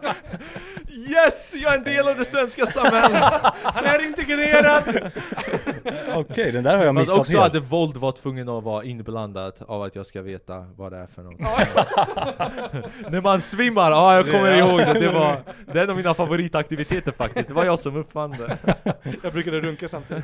Yes! 0.89 1.53
Jag 1.55 1.73
är 1.73 1.77
en 1.77 1.83
del 1.83 2.07
av 2.07 2.17
det 2.17 2.25
svenska 2.25 2.65
samhället! 2.65 3.21
Han 3.63 3.85
är 3.85 4.05
integrerad! 4.05 4.83
Okej, 6.15 6.51
den 6.51 6.63
där 6.63 6.77
har 6.77 6.85
jag 6.85 6.95
Fast 6.95 7.07
missat 7.09 7.19
också 7.19 7.39
helt. 7.39 7.55
att 7.55 7.71
våld 7.71 7.97
var 7.97 8.11
tvungen 8.11 8.49
att 8.49 8.63
vara 8.63 8.83
inblandat 8.83 9.61
av 9.61 9.81
att 9.81 9.95
jag 9.95 10.05
ska 10.05 10.21
veta 10.21 10.65
vad 10.75 10.91
det 10.91 10.97
är 10.97 11.07
för 11.07 11.23
något. 11.23 11.39
När 13.11 13.21
man 13.21 13.41
svimmar, 13.41 13.91
ja 13.91 14.15
jag 14.15 14.25
kommer 14.31 14.51
Ja. 14.51 14.57
ihåg 14.69 14.79
det. 14.79 14.99
Det 14.99 15.13
var 15.13 15.37
det 15.73 15.79
är 15.79 15.83
en 15.83 15.89
av 15.89 15.95
mina 15.95 16.13
favoritaktiviteter 16.13 17.11
faktiskt. 17.11 17.47
Det 17.47 17.53
var 17.53 17.65
jag 17.65 17.79
som 17.79 17.95
uppfann 17.95 18.31
det. 18.31 18.57
Jag 19.23 19.33
brukade 19.33 19.59
runka 19.61 19.87
samtidigt. 19.87 20.23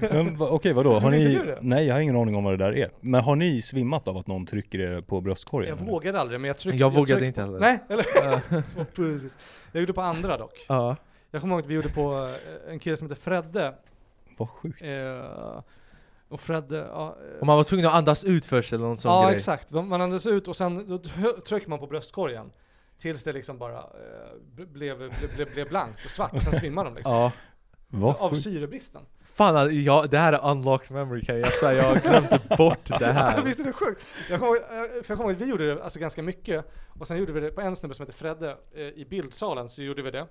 Men 0.00 0.36
okej, 0.42 0.72
vadå? 0.72 0.98
Har 0.98 1.10
ni... 1.10 1.38
Nej, 1.60 1.86
jag 1.86 1.94
har 1.94 2.00
ingen 2.00 2.16
aning 2.16 2.36
om 2.36 2.44
vad 2.44 2.58
det 2.58 2.64
där 2.64 2.76
är. 2.76 2.90
Men 3.00 3.20
har 3.20 3.36
ni 3.36 3.62
svimmat 3.62 4.08
av 4.08 4.16
att 4.16 4.26
någon 4.26 4.46
trycker 4.46 4.78
er 4.80 5.00
på 5.00 5.20
bröstkorgen? 5.20 5.76
Jag 5.78 5.86
vågade 5.86 6.20
aldrig 6.20 6.40
men 6.40 6.48
jag 6.48 6.58
tryckte 6.58 6.78
Jag 6.78 6.90
vågade 6.92 7.06
tryckte 7.20 7.26
inte 7.26 7.40
heller. 7.40 7.58
Nej, 7.58 7.78
eller. 7.88 8.84
Precis. 8.94 9.38
Jag 9.72 9.80
gjorde 9.80 9.92
på 9.92 10.00
andra 10.02 10.36
dock. 10.38 10.64
Ja. 10.68 10.96
Jag 11.30 11.40
kommer 11.40 11.54
ihåg 11.54 11.62
att 11.64 11.70
vi 11.70 11.74
gjorde 11.74 11.88
på 11.88 12.28
eh, 12.68 12.72
en 12.72 12.78
kille 12.78 12.96
som 12.96 13.08
heter 13.10 13.22
Fredde. 13.22 13.74
Vad 14.38 14.48
sjukt. 14.48 14.82
Eh, 14.82 15.60
och 16.28 16.40
Fredde, 16.40 16.76
ja, 16.76 17.16
eh, 17.34 17.40
Och 17.40 17.46
man 17.46 17.56
var 17.56 17.64
tvungen 17.64 17.86
att 17.86 17.92
andas 17.94 18.24
ut 18.24 18.44
först 18.46 18.72
eller 18.72 18.84
någon 18.84 18.98
sån 18.98 19.12
ja 19.12 19.24
grej. 19.26 19.34
exakt. 19.34 19.70
De, 19.70 19.88
man 19.88 20.00
andas 20.00 20.26
ut 20.26 20.48
och 20.48 20.56
sen 20.56 20.88
då 20.88 20.98
trycker 21.40 21.68
man 21.70 21.78
på 21.78 21.86
bröstkorgen. 21.86 22.50
Tills 22.98 23.24
det 23.24 23.32
liksom 23.32 23.58
bara 23.58 23.78
eh, 23.78 24.64
blev, 24.66 24.96
blev, 24.98 25.12
blev, 25.36 25.52
blev 25.54 25.68
blankt 25.68 26.04
och 26.04 26.10
svart 26.10 26.32
och 26.32 26.42
sen 26.42 26.52
svimmar 26.52 26.84
de 26.84 26.94
liksom. 26.94 27.14
Ja. 27.14 27.32
Vad 27.88 28.16
Av 28.16 28.30
sjukt. 28.30 28.42
syrebristen. 28.42 29.02
Fan, 29.34 29.82
ja, 29.84 30.06
det 30.10 30.18
här 30.18 30.32
är 30.32 30.50
unlocked 30.50 30.90
memory 30.96 31.24
kan 31.24 31.38
jag 31.40 31.52
säga. 31.52 31.82
Jag 31.82 32.02
glömt 32.02 32.48
bort 32.58 32.88
det 32.98 33.12
här. 33.12 33.42
Visst 33.44 33.60
är 33.60 33.64
det 33.64 33.72
sjukt? 33.72 34.02
Jag 34.30 34.40
kommer, 34.40 34.56
eh, 34.56 34.62
för 35.02 35.04
jag 35.08 35.18
kommer 35.18 35.22
ihåg 35.24 35.32
att 35.32 35.40
vi 35.40 35.50
gjorde 35.50 35.74
det 35.74 35.82
alltså 35.84 35.98
ganska 35.98 36.22
mycket. 36.22 36.72
Och 36.98 37.06
sen 37.06 37.16
gjorde 37.16 37.32
vi 37.32 37.40
det 37.40 37.50
på 37.50 37.60
en 37.60 37.76
snubbe 37.76 37.94
som 37.94 38.06
heter 38.06 38.18
Fredde 38.18 38.56
eh, 38.74 38.80
i 38.82 39.06
bildsalen 39.10 39.68
så 39.68 39.82
gjorde 39.82 40.02
vi 40.02 40.10
det. 40.10 40.26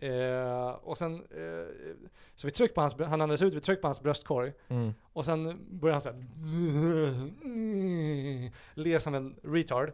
Eh, 0.00 0.68
och 0.68 0.98
sen, 0.98 1.14
eh, 1.14 1.94
så 2.34 2.46
vi 2.46 2.50
tryckte 2.50 2.74
på 2.74 2.80
hans, 2.80 2.94
han 2.98 3.20
andades 3.20 3.42
ut, 3.42 3.54
vi 3.54 3.60
tryckte 3.60 3.80
på 3.80 3.88
hans 3.88 4.00
bröstkorg. 4.00 4.52
Mm. 4.68 4.94
Och 5.12 5.24
sen 5.24 5.66
började 5.70 5.94
han 5.94 6.00
såhär, 6.00 6.24
ler 8.74 8.98
som 8.98 9.14
en 9.14 9.36
retard. 9.42 9.92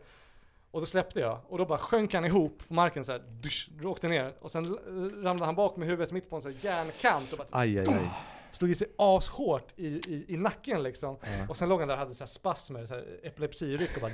Och 0.71 0.81
då 0.81 0.87
släppte 0.87 1.21
jag, 1.21 1.41
och 1.49 1.59
då 1.59 1.65
bara 1.65 1.79
sjönk 1.79 2.15
han 2.15 2.25
ihop 2.25 2.63
på 2.69 2.75
marken 2.75 3.05
såhär, 3.05 3.23
dusch, 3.41 3.71
åkte 3.85 4.09
ner. 4.09 4.35
Och 4.41 4.51
sen 4.51 4.79
ramlade 5.25 5.45
han 5.45 5.55
bak 5.55 5.77
med 5.77 5.89
huvudet 5.89 6.13
mitt 6.13 6.31
på 6.31 6.37
en 6.37 6.43
här 6.43 6.55
järnkant 6.61 7.33
och 7.33 7.39
bara 7.39 7.49
Aj, 7.51 7.79
aj, 7.79 7.85
aj. 7.89 8.11
slog 8.51 8.71
i 8.71 8.75
sig 8.75 8.89
ashårt 8.97 9.73
i, 9.77 9.87
i, 9.87 10.25
i 10.29 10.37
nacken 10.37 10.83
liksom. 10.83 11.17
Ja. 11.23 11.29
Och 11.49 11.57
sen 11.57 11.69
låg 11.69 11.79
han 11.81 11.89
där 11.89 11.95
och 11.95 11.99
hade 11.99 12.15
så 12.15 12.25
här 12.25 12.27
spasmer, 12.27 12.87
så 12.87 12.95
här 12.95 13.05
epilepsiryck 13.23 13.97
och 13.97 14.01
bara 14.01 14.13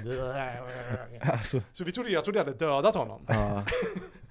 Alltså, 1.33 1.61
Så 1.73 1.85
vi 1.85 1.93
trodde, 1.93 2.11
jag 2.11 2.25
trodde 2.25 2.39
jag 2.39 2.45
hade 2.45 2.59
dödat 2.59 2.95
honom. 2.95 3.23
Ja. 3.29 3.65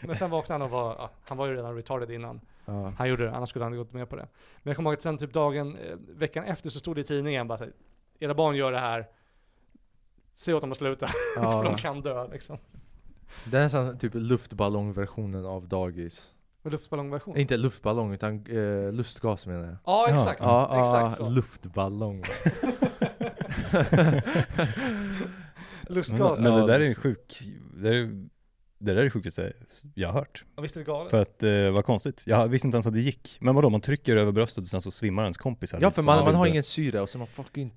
Men 0.00 0.16
sen 0.16 0.30
vaknade 0.30 0.64
han 0.64 0.72
och 0.72 0.78
var, 0.78 0.94
ja, 0.98 1.10
han 1.28 1.38
var 1.38 1.46
ju 1.46 1.56
redan 1.56 1.76
retarded 1.76 2.10
innan. 2.10 2.40
Ja. 2.64 2.92
Han 2.98 3.08
gjorde 3.08 3.24
det, 3.24 3.32
annars 3.36 3.48
skulle 3.48 3.64
han 3.64 3.76
gått 3.76 3.92
med 3.92 4.08
på 4.08 4.16
det. 4.16 4.28
Men 4.62 4.70
jag 4.70 4.76
kommer 4.76 4.90
ihåg 4.90 4.96
att 4.96 5.02
sen 5.02 5.18
typ 5.18 5.32
dagen, 5.32 5.76
eh, 5.76 5.96
veckan 5.98 6.44
efter 6.44 6.70
så 6.70 6.78
stod 6.78 6.96
det 6.96 7.00
i 7.00 7.04
tidningen 7.04 7.48
bara 7.48 7.58
så 7.58 7.64
här, 7.64 7.72
era 8.18 8.34
barn 8.34 8.56
gör 8.56 8.72
det 8.72 8.78
här, 8.80 9.06
se 10.34 10.54
åt 10.54 10.60
dem 10.60 10.72
att 10.72 10.78
sluta, 10.78 11.06
för 11.34 11.64
de 11.64 11.76
kan 11.76 12.02
dö 12.02 12.28
liksom. 12.28 12.58
Det 13.44 13.58
är 13.58 13.62
nästan 13.62 13.98
typ 13.98 14.12
luftballongversionen 14.14 15.46
av 15.46 15.68
dagis. 15.68 16.30
Luftballongversion. 16.62 17.36
Inte 17.36 17.56
luftballong 17.56 18.12
utan 18.14 18.46
eh, 18.46 18.92
lustgas 18.92 19.46
menar 19.46 19.66
jag. 19.66 19.76
Ja 19.84 20.06
exakt, 20.08 20.40
Ja, 20.40 20.82
exakt 20.82 21.20
ja, 21.20 21.26
så. 21.26 21.30
luftballong. 21.30 22.24
Lustgas. 25.88 26.40
men 26.40 26.52
Ja, 26.52 26.58
det 26.60 26.66
där 26.66 26.80
är 26.80 26.84
en 26.84 26.94
sjuk... 26.94 27.32
Det, 27.74 27.88
är, 27.88 28.28
det 28.78 28.92
där 28.92 29.00
är 29.00 29.04
det 29.04 29.10
sjukaste 29.10 29.52
jag 29.94 30.08
har 30.08 30.14
hört. 30.14 30.44
Ja, 30.56 30.62
visst 30.62 30.76
är 30.76 30.80
det 30.80 30.86
galet? 30.86 31.10
För 31.10 31.22
att, 31.22 31.42
eh, 31.42 31.70
vad 31.70 31.84
konstigt. 31.84 32.24
Jag 32.26 32.48
visste 32.48 32.68
inte 32.68 32.76
ens 32.76 32.86
att 32.86 32.94
det 32.94 33.00
gick. 33.00 33.38
Men 33.40 33.54
vadå, 33.54 33.70
man 33.70 33.80
trycker 33.80 34.16
över 34.16 34.32
bröstet 34.32 34.62
och 34.62 34.66
sen 34.66 34.80
så 34.80 34.90
svimmar 34.90 35.22
ens 35.22 35.36
kompis 35.36 35.72
här 35.72 35.80
Ja 35.80 35.88
lite 35.88 35.94
för 35.94 36.06
man, 36.06 36.24
man 36.24 36.34
har 36.34 36.46
ingen 36.46 36.64
syre 36.64 37.00
och 37.00 37.08
så 37.08 37.18
man 37.18 37.26
fucking 37.26 37.74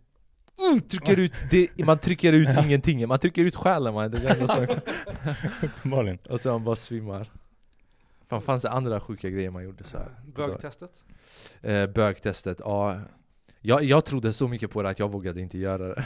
mm, 0.68 0.82
trycker 0.82 1.20
ut 1.20 1.34
det, 1.52 1.86
man 1.86 1.98
trycker 1.98 2.34
ut 2.34 2.50
ingenting, 2.66 3.08
man 3.08 3.20
trycker 3.20 3.46
ut 3.46 3.56
själen 3.56 3.94
man. 3.94 4.12
Det 4.12 4.18
är 4.18 4.40
det 4.40 4.48
som, 4.48 4.68
Uppenbarligen. 5.70 6.20
och 6.30 6.42
så 6.42 6.52
man 6.52 6.64
bara 6.64 6.76
svimmar. 6.76 7.32
Fan 8.30 8.42
fanns 8.42 8.62
det 8.62 8.70
andra 8.70 9.00
sjuka 9.00 9.30
grejer 9.30 9.50
man 9.52 9.64
gjorde 9.64 9.84
så 9.84 9.98
här? 9.98 10.12
Bögtestet. 10.36 11.06
Eh, 11.62 11.88
bögtestet, 11.88 12.58
ja. 12.60 13.00
Jag, 13.64 13.84
jag 13.84 14.06
trodde 14.06 14.34
så 14.34 14.48
mycket 14.48 14.72
på 14.72 14.82
det 14.82 14.90
att 14.90 15.00
jag 15.00 15.12
vågade 15.12 15.42
inte 15.42 15.58
göra 15.58 15.88
det. 15.88 16.04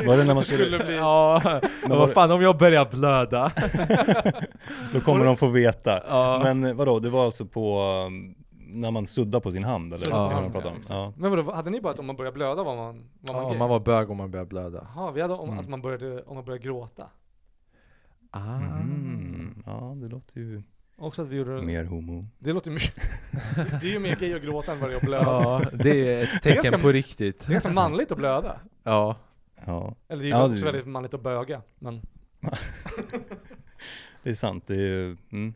Var 0.06 0.16
det 0.16 0.24
när 0.24 0.34
man 0.34 0.42
skulle 0.44 0.78
bli... 0.78 0.96
Ja, 0.96 1.42
men 1.82 1.98
vad 1.98 2.12
fan 2.12 2.30
om 2.30 2.42
jag 2.42 2.58
börjar 2.58 2.84
blöda? 2.90 3.52
Då 4.92 5.00
kommer 5.00 5.24
de 5.24 5.36
få 5.36 5.48
veta. 5.48 6.02
Ja. 6.08 6.40
Men 6.44 6.76
vadå, 6.76 6.98
det 7.00 7.08
var 7.08 7.24
alltså 7.24 7.46
på 7.46 7.80
um, 8.06 8.34
när 8.68 8.90
man 8.90 9.06
suddar 9.06 9.40
på 9.40 9.50
sin 9.52 9.64
hand 9.64 9.94
eller? 9.94 10.10
Vad 10.10 10.32
hand, 10.32 10.54
ja. 10.64 10.72
Ja. 10.88 11.12
Men 11.16 11.30
vadå, 11.30 11.52
hade 11.52 11.70
ni 11.70 11.80
bara 11.80 11.92
att 11.92 11.98
om 11.98 12.06
man 12.06 12.16
börjar 12.16 12.32
blöda 12.32 12.62
var 12.62 12.76
man, 12.76 13.04
var 13.20 13.34
man 13.34 13.52
Ja, 13.52 13.58
man 13.58 13.68
var 13.68 13.80
bög 13.80 14.10
om 14.10 14.16
man 14.16 14.30
började 14.30 14.48
blöda. 14.48 14.86
Jaha, 14.94 15.10
vi 15.10 15.20
hade 15.22 15.34
om 15.34 15.48
Mm. 15.48 15.60
att 15.60 15.68
man 15.68 15.82
började, 15.82 16.22
om 16.22 16.34
man 16.34 16.44
började 16.44 16.64
gråta. 16.64 17.06
Ah. 18.30 18.56
Mm. 18.56 19.62
Ja, 19.66 19.92
det 19.96 20.08
låter 20.08 20.40
ju 20.40 20.62
Också 20.98 21.22
att 21.22 21.28
vi 21.28 21.36
gjorde 21.36 21.62
mer 21.62 21.84
homo. 21.84 22.22
Det 22.38 22.52
låter 22.52 22.70
mycket... 22.70 22.94
det 23.80 23.86
är 23.86 23.92
ju 23.92 23.98
mer 23.98 24.16
gay 24.16 24.34
att 24.34 24.42
gråta 24.42 24.72
än 24.72 24.80
vad 24.80 24.90
det 24.90 24.94
är 24.94 24.96
att 24.96 25.02
blöda. 25.02 25.24
Ja, 25.24 25.62
det 25.72 26.14
är 26.14 26.22
ett 26.22 26.28
Det 26.42 26.50
är 26.50 26.54
tecken 26.54 26.62
ganska- 26.62 26.78
på 26.78 26.92
riktigt. 26.92 27.40
Det 27.40 27.46
är 27.46 27.52
ganska 27.52 27.72
manligt 27.72 28.12
att 28.12 28.18
blöda. 28.18 28.60
Ja. 28.82 29.16
Ja, 29.66 29.94
Eller 30.08 30.22
det 30.22 30.28
är 30.28 30.32
ju 30.32 30.38
Ja, 30.38 30.44
också 30.44 30.64
det- 30.64 30.64
väldigt 30.72 30.86
manligt 30.86 31.14
att 31.14 31.22
böga. 31.22 31.62
Men, 31.78 32.00
det 34.22 34.30
är 34.30 34.34
sant. 34.34 34.66
Det 34.66 34.74
är 34.74 34.78
ju, 34.78 35.16
mm. 35.30 35.54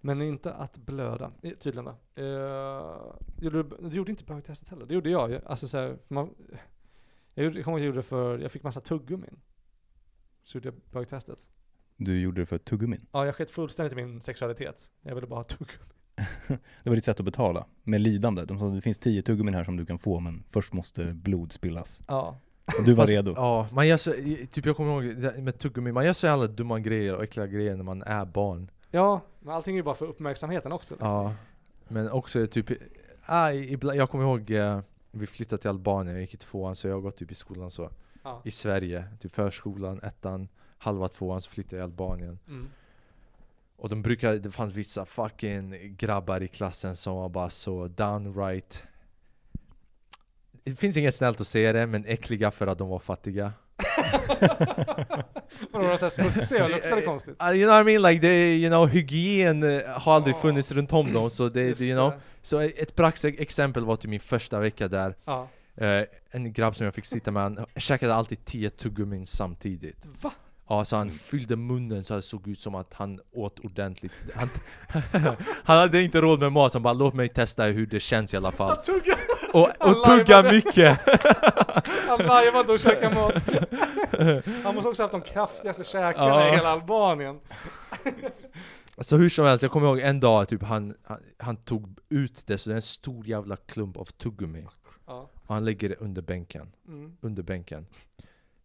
men 0.00 0.22
inte 0.22 0.52
att 0.54 0.78
blöda, 0.78 1.30
eh, 1.42 1.52
tydligen 1.52 1.84
då. 1.84 2.22
Uh, 2.22 3.14
gjorde 3.40 3.62
du, 3.62 3.88
du 3.88 3.96
gjorde 3.96 4.10
inte 4.10 4.24
bögtestet 4.24 4.68
heller? 4.68 4.86
Det 4.86 4.94
gjorde 4.94 5.10
jag. 5.10 5.40
Alltså 5.46 5.68
så 5.68 5.78
här, 5.78 5.98
man, 6.08 6.30
jag, 7.34 7.44
gjorde, 7.44 7.58
jag 7.58 7.64
kommer 7.64 7.78
ihåg 7.78 7.80
att 7.80 7.82
jag 7.82 7.86
gjorde 7.86 7.98
det 7.98 8.02
för, 8.02 8.38
jag 8.38 8.52
fick 8.52 8.62
massa 8.62 8.80
tuggummin. 8.80 9.40
Så 10.44 10.56
gjorde 10.58 10.68
jag 10.68 10.74
bögtestet. 10.90 11.50
Du 11.96 12.20
gjorde 12.20 12.40
det 12.42 12.46
för 12.46 12.58
tuggummin. 12.58 13.06
Ja, 13.12 13.26
jag 13.26 13.34
sket 13.34 13.50
fullständigt 13.50 13.92
i 13.92 13.96
min 13.96 14.20
sexualitet. 14.20 14.90
Jag 15.02 15.14
ville 15.14 15.26
bara 15.26 15.40
ha 15.40 15.44
tuggummin. 15.44 15.92
Det 16.82 16.90
var 16.90 16.94
ditt 16.94 17.04
sätt 17.04 17.20
att 17.20 17.24
betala. 17.24 17.66
Med 17.82 18.00
lidande. 18.00 18.44
De 18.44 18.58
sa 18.58 18.66
det 18.66 18.80
finns 18.80 18.98
tio 18.98 19.22
tuggummin 19.22 19.54
här 19.54 19.64
som 19.64 19.76
du 19.76 19.86
kan 19.86 19.98
få 19.98 20.20
men 20.20 20.44
först 20.50 20.72
måste 20.72 21.04
blod 21.04 21.52
spillas. 21.52 22.02
Ja. 22.08 22.38
Och 22.78 22.84
du 22.84 22.94
var 22.94 23.04
Fast, 23.04 23.14
redo. 23.14 23.32
Ja, 23.36 23.68
man 23.72 23.88
gör 23.88 23.96
så, 23.96 24.12
typ 24.52 24.66
jag 24.66 24.76
kommer 24.76 25.02
ihåg 25.02 25.34
med 25.38 25.58
tuggummi, 25.58 25.92
man 25.92 26.04
gör 26.04 26.12
så 26.12 26.28
alla 26.28 26.46
dumma 26.46 26.80
grejer 26.80 27.14
och 27.14 27.22
äckliga 27.22 27.46
grejer 27.46 27.76
när 27.76 27.84
man 27.84 28.02
är 28.02 28.24
barn. 28.24 28.70
Ja, 28.90 29.20
men 29.40 29.54
allting 29.54 29.74
är 29.74 29.76
ju 29.76 29.82
bara 29.82 29.94
för 29.94 30.06
uppmärksamheten 30.06 30.72
också. 30.72 30.94
Liksom. 30.94 31.08
Ja. 31.08 31.34
Men 31.88 32.10
också 32.10 32.46
typ, 32.46 32.70
ah, 33.26 33.52
ibland, 33.52 33.98
jag 33.98 34.10
kommer 34.10 34.24
ihåg 34.24 34.50
eh, 34.50 34.80
vi 35.10 35.26
flyttade 35.26 35.62
till 35.62 35.70
Albanien, 35.70 36.14
jag 36.14 36.20
gick 36.20 36.34
i 36.34 36.36
tvåan 36.36 36.76
så 36.76 36.88
jag 36.88 36.94
har 36.94 37.00
gått 37.00 37.16
typ 37.16 37.30
i 37.30 37.34
skolan 37.34 37.70
så. 37.70 37.90
Ja. 38.22 38.42
I 38.44 38.50
Sverige, 38.50 39.04
typ 39.20 39.32
förskolan, 39.32 40.00
ettan, 40.02 40.48
halva 40.78 41.08
tvåan 41.08 41.40
så 41.40 41.50
flyttade 41.50 41.76
jag 41.76 41.82
i 41.82 41.84
Albanien. 41.84 42.38
Mm. 42.48 42.68
Och 43.76 43.88
de 43.88 44.02
brukade, 44.02 44.38
det 44.38 44.50
fanns 44.50 44.74
vissa 44.74 45.04
fucking 45.04 45.96
grabbar 45.96 46.42
i 46.42 46.48
klassen 46.48 46.96
som 46.96 47.16
var 47.16 47.28
bara 47.28 47.50
så 47.50 47.88
downright 47.88 48.82
Det 50.64 50.76
finns 50.76 50.96
inget 50.96 51.14
snällt 51.14 51.40
att 51.40 51.46
säga 51.46 51.72
det, 51.72 51.86
men 51.86 52.04
äckliga 52.04 52.50
för 52.50 52.66
att 52.66 52.78
de 52.78 52.88
var 52.88 52.98
fattiga. 52.98 53.52
Vadå, 55.70 55.84
var 55.84 55.90
de 55.90 55.98
såhär 55.98 56.10
smutsiga 56.10 56.64
och 56.64 56.70
luktade 56.70 57.02
konstigt? 57.02 57.42
Uh, 57.42 57.56
you 57.56 57.66
know 57.66 57.76
what 57.76 57.82
I 57.82 57.84
mean? 57.84 58.02
Like, 58.12 58.26
det, 58.26 58.56
you 58.56 58.70
know, 58.70 58.86
hygien 58.86 59.62
eh, 59.62 59.80
har 59.86 60.14
aldrig 60.14 60.36
funnits 60.36 60.72
runt 60.72 60.92
om 60.92 61.12
dem, 61.12 61.30
så 61.30 61.48
det, 61.48 61.80
you 61.80 61.96
know. 61.96 62.12
Så 62.42 62.60
ett 62.60 62.96
praktexempel 62.96 63.84
var 63.84 63.96
till 63.96 64.08
min 64.08 64.20
första 64.20 64.60
vecka 64.60 64.88
där. 64.88 65.14
Ja. 65.24 65.48
Eh, 65.76 66.04
en 66.30 66.52
grabb 66.52 66.76
som 66.76 66.84
jag 66.84 66.94
fick 66.94 67.06
sitta 67.06 67.30
med, 67.30 67.42
han 67.42 67.66
käkade 67.76 68.14
alltid 68.14 68.44
10 68.44 68.70
tuggummin 68.70 69.26
samtidigt. 69.26 70.06
Va? 70.22 70.32
Ja, 70.68 70.84
så 70.84 70.96
han 70.96 71.10
fyllde 71.10 71.56
munnen 71.56 72.04
så 72.04 72.14
det 72.14 72.22
såg 72.22 72.48
ut 72.48 72.60
som 72.60 72.74
att 72.74 72.94
han 72.94 73.20
åt 73.32 73.58
ordentligt. 73.60 74.14
Han, 74.34 74.48
han 75.64 75.78
hade 75.78 76.02
inte 76.02 76.20
råd 76.20 76.40
med 76.40 76.52
mat, 76.52 76.72
så 76.72 76.78
han 76.78 76.82
bara 76.82 76.94
låt 76.94 77.14
mig 77.14 77.28
testa 77.28 77.64
hur 77.64 77.86
det 77.86 78.00
känns 78.00 78.34
i 78.34 78.36
alla 78.36 78.52
fall. 78.52 78.78
Och, 79.52 79.86
och 79.88 80.04
tugga 80.04 80.42
mycket! 80.42 80.98
Han 82.08 82.18
lajvade 82.26 82.72
och 82.72 82.78
käkade 82.78 83.14
mat. 83.14 83.34
Han 84.64 84.74
måste 84.74 84.88
också 84.88 85.02
haft 85.02 85.12
de 85.12 85.20
kraftigaste 85.20 85.84
käkarna 85.84 86.28
Ja. 86.28 86.48
i 86.48 86.50
hela 86.56 86.68
Albanien. 86.68 87.40
Så 88.98 89.16
hur 89.16 89.28
som 89.28 89.44
helst, 89.44 89.62
jag 89.62 89.72
kommer 89.72 89.86
ihåg 89.86 89.98
en 90.00 90.20
dag 90.20 90.48
typ 90.48 90.62
han, 90.62 90.94
han, 91.02 91.20
han 91.38 91.56
tog 91.56 91.98
ut 92.08 92.42
det, 92.46 92.58
så 92.58 92.70
det 92.70 92.74
är 92.74 92.76
en 92.76 92.82
stor 92.82 93.26
jävla 93.26 93.56
klump 93.56 93.96
av 93.96 94.04
tuggummi. 94.04 94.66
Ja. 95.06 95.28
Och 95.46 95.54
han 95.54 95.64
lägger 95.64 95.88
det 95.88 95.94
under 95.94 96.22
bänken. 96.22 96.72
Mm. 96.88 97.16
Under 97.20 97.42
bänken. 97.42 97.86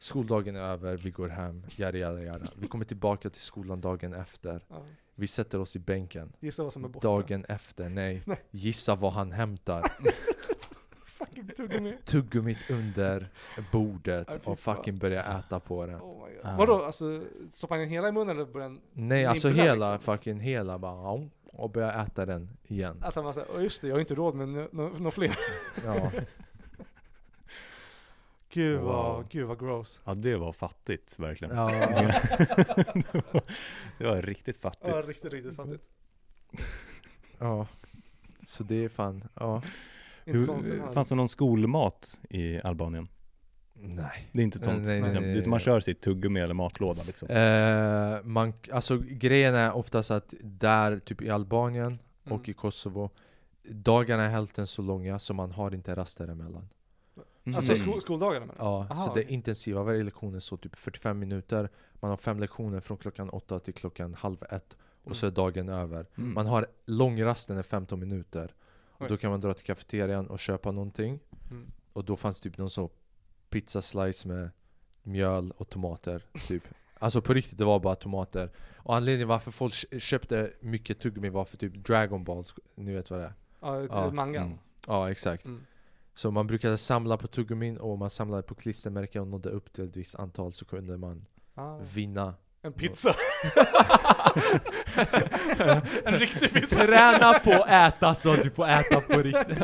Skoldagen 0.02 0.56
är 0.56 0.60
över, 0.60 0.98
vi 0.98 1.12
går 1.12 1.30
hem, 1.30 1.64
jada 1.76 1.98
jada 1.98 2.22
jada. 2.24 2.48
Vi 2.56 2.68
kommer 2.68 2.86
tillbaka 2.86 3.30
till 3.30 3.42
skolan 3.42 3.82
dagen 3.82 4.14
efter. 4.14 4.62
Ja. 4.70 4.76
Vi 5.16 5.28
sätter 5.28 5.60
oss 5.60 5.76
i 5.76 5.80
bänken. 5.80 6.34
Gissa 6.40 6.64
vad 6.64 6.74
som 6.74 6.84
är 6.84 6.88
borta. 6.90 7.08
Dagen 7.08 7.46
efter, 7.46 7.90
nej. 7.90 8.22
Nej. 8.26 8.42
Gissa 8.52 8.96
vad 8.96 9.14
han 9.14 9.32
hämtar. 9.32 9.84
Fucking 11.06 11.48
tuggummi. 11.48 11.98
Tuggummit 12.06 12.70
under 12.72 13.30
bordet 13.72 14.30
Aj, 14.30 14.40
fy 14.44 14.52
och 14.52 14.60
fucking 14.60 14.98
börjar 14.98 15.40
äta 15.40 15.60
på 15.60 15.86
det. 15.86 15.96
Oh 15.96 16.28
my 16.28 16.36
God. 16.36 16.46
Ah. 16.46 16.58
Vadå, 16.58 16.84
alltså 16.84 17.24
stoppar 17.52 17.78
han 17.78 17.88
hela 17.88 18.08
i 18.08 18.12
munnen 18.12 18.36
eller 18.38 18.46
börjar 18.46 18.68
han... 18.68 18.82
Nej, 18.94 19.26
alltså 19.26 19.50
hela 19.50 19.92
liksom. 19.92 20.00
fucking 20.18 20.40
hela 20.40 20.80
bara. 20.80 21.30
och 21.54 21.70
började 21.70 21.94
äta 21.94 22.26
den 22.26 22.50
igen. 22.68 22.98
Att 23.02 23.16
han 23.16 23.24
var 23.24 23.34
såhär, 23.34 23.50
"Åh, 23.56 23.64
just 23.64 23.82
det, 23.82 23.88
jag 23.88 23.96
har 23.96 24.00
inte 24.00 24.16
råd 24.16 24.36
med 24.36 24.48
några 24.48 24.68
nå, 24.72 24.92
nå 25.00 25.12
fler. 25.12 25.38
Ja. 25.86 26.12
Gud 28.54 28.80
Wow. 28.80 28.88
vad, 28.88 29.30
gud 29.30 29.48
vad 29.48 29.60
gross. 29.60 30.02
Ja, 30.06 30.14
det 30.14 30.38
var 30.38 30.54
fattigt 30.54 31.20
verkligen. 31.20 31.56
ja. 31.56 31.68
det, 32.94 33.14
var, 33.34 33.42
det 33.98 34.04
var 34.06 34.18
riktigt 34.22 34.58
fattigt. 34.58 34.88
Ja, 34.88 35.02
riktigt, 35.02 35.34
riktigt 35.34 35.56
fattigt. 35.56 35.84
ja. 37.40 37.68
Så 38.48 38.64
det 38.64 38.86
är 38.86 38.90
fan, 38.90 39.24
ja. 39.34 39.62
Hur, 40.26 40.94
fanns 40.94 41.10
det 41.10 41.16
någon 41.16 41.30
skolmat 41.30 42.22
i 42.30 42.62
Albanien? 42.62 43.08
Nej. 43.74 44.30
Det 44.34 44.40
är 44.40 44.44
inte 44.44 44.58
ett 44.58 44.64
sånt, 44.64 44.86
Nej, 44.86 44.94
nej, 44.96 45.04
liksom, 45.04 45.24
nej. 45.24 45.38
utan 45.38 45.50
man 45.50 45.60
kör 45.60 45.80
sitt 45.80 46.02
tuggummi 46.02 46.40
eller 46.40 46.54
matlåda 46.54 47.04
liksom. 47.08 47.30
Eh, 47.30 48.24
man, 48.24 48.54
alltså 48.72 48.98
grejen 48.98 49.56
är 49.56 49.72
oftast 49.76 50.12
att 50.12 50.34
där, 50.42 51.00
typ 51.00 51.22
i 51.22 51.30
Albanien 51.30 52.00
Mm. 52.26 52.40
och 52.40 52.50
i 52.50 52.54
Kosovo 52.54 53.10
Dagarna 53.64 54.24
är 54.24 54.30
hälften 54.30 54.68
så 54.68 54.82
långa 54.82 55.20
så 55.20 55.34
man 55.34 55.52
har 55.52 55.74
inte 55.74 55.96
raster 55.96 56.28
emellan 56.28 56.70
Alltså 57.46 57.72
Mm. 57.72 57.84
skol, 57.86 58.02
skoldagarna 58.02 58.46
menar 58.46 58.56
Ja, 58.60 58.88
Aha, 58.92 59.08
så 59.08 59.14
det 59.14 59.22
är 59.24 59.32
intensiva, 59.32 59.84
varje 59.84 60.04
lektion 60.04 60.36
är 60.36 60.40
så 60.40 60.58
typ 60.58 60.76
45 60.76 61.20
minuter 61.20 61.70
Man 61.94 62.10
har 62.10 62.18
fem 62.18 62.40
lektioner 62.40 62.80
från 62.80 62.98
klockan 62.98 63.30
åtta 63.30 63.60
till 63.60 63.74
klockan 63.74 64.14
halv 64.14 64.44
ett 64.50 64.78
Och 65.04 65.16
så 65.16 65.28
är 65.28 65.32
dagen 65.32 65.70
över 65.70 66.06
Mm. 66.18 66.34
Man 66.34 66.46
har 66.46 66.68
långrasten 66.86 67.58
är 67.58 67.64
15 67.64 68.00
minuter 68.00 68.54
och 68.88 69.02
Oj. 69.02 69.08
Då 69.10 69.18
kan 69.18 69.32
man 69.32 69.42
dra 69.42 69.54
till 69.54 69.66
kafeterian 69.66 70.28
och 70.28 70.40
köpa 70.40 70.72
någonting 70.72 71.20
Mm. 71.52 71.72
Och 71.94 72.06
då 72.06 72.16
fanns 72.16 72.42
typ 72.42 72.58
någon 72.58 72.70
så 72.70 72.90
pizza 73.50 73.82
slice 73.82 74.28
med 74.28 74.50
mjöl 75.04 75.52
och 75.58 75.70
tomater 75.70 76.24
typ 76.48 76.64
Alltså 77.00 77.22
på 77.22 77.34
riktigt, 77.34 77.58
det 77.58 77.66
var 77.66 77.80
bara 77.80 77.96
tomater 77.96 78.50
Och 78.76 78.96
anledningen 78.96 79.28
varför 79.28 79.52
folk 79.52 79.74
kö- 79.74 80.00
köpte 80.00 80.54
mycket 80.60 81.00
tuggummi 81.00 81.30
var 81.30 81.46
för 81.46 81.58
typ 81.58 81.74
Dragon 81.86 82.24
Balls, 82.24 82.56
ni 82.76 82.94
vet 82.94 83.10
vad 83.12 83.20
det 83.20 83.26
är? 83.26 83.34
Ja, 83.62 83.82
Ja, 83.82 84.12
mangan. 84.12 84.44
mm. 84.46 84.58
Ja 84.88 85.12
exakt 85.12 85.46
Mm. 85.46 85.62
Så 86.16 86.32
man 86.32 86.48
brukade 86.48 86.78
samla 86.78 87.18
på 87.18 87.28
tuggummin 87.28 87.78
och 87.78 87.98
man 87.98 88.10
samlade 88.10 88.44
på 88.44 88.56
klistermärken 88.56 89.22
och 89.22 89.28
nådde 89.28 89.50
upp 89.50 89.74
till 89.74 89.84
ett 89.84 89.96
visst 89.96 90.16
antal 90.16 90.54
så 90.54 90.66
kunde 90.66 90.98
man 90.98 91.26
Ah. 91.56 91.78
vinna 91.94 92.34
En 92.62 92.74
pizza. 92.74 93.16
en 96.06 96.20
riktig 96.20 96.54
pizza. 96.54 96.76
Träna 96.76 97.40
på 97.40 97.52
att 97.52 97.70
äta 97.94 98.16
så 98.16 98.34
att 98.34 98.44
du 98.44 98.50
får 98.50 98.68
äta 98.68 99.02
på 99.02 99.22
riktigt 99.22 99.58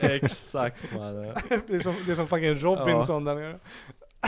Exakt 0.00 0.96
mannen 0.96 1.34
det, 1.66 1.74
är 1.74 1.80
som, 1.80 1.94
det 2.06 2.12
är 2.12 2.14
som 2.16 2.28
fucking 2.28 2.54
Robinson 2.54 3.24
där 3.24 3.34
nere. 3.34 3.58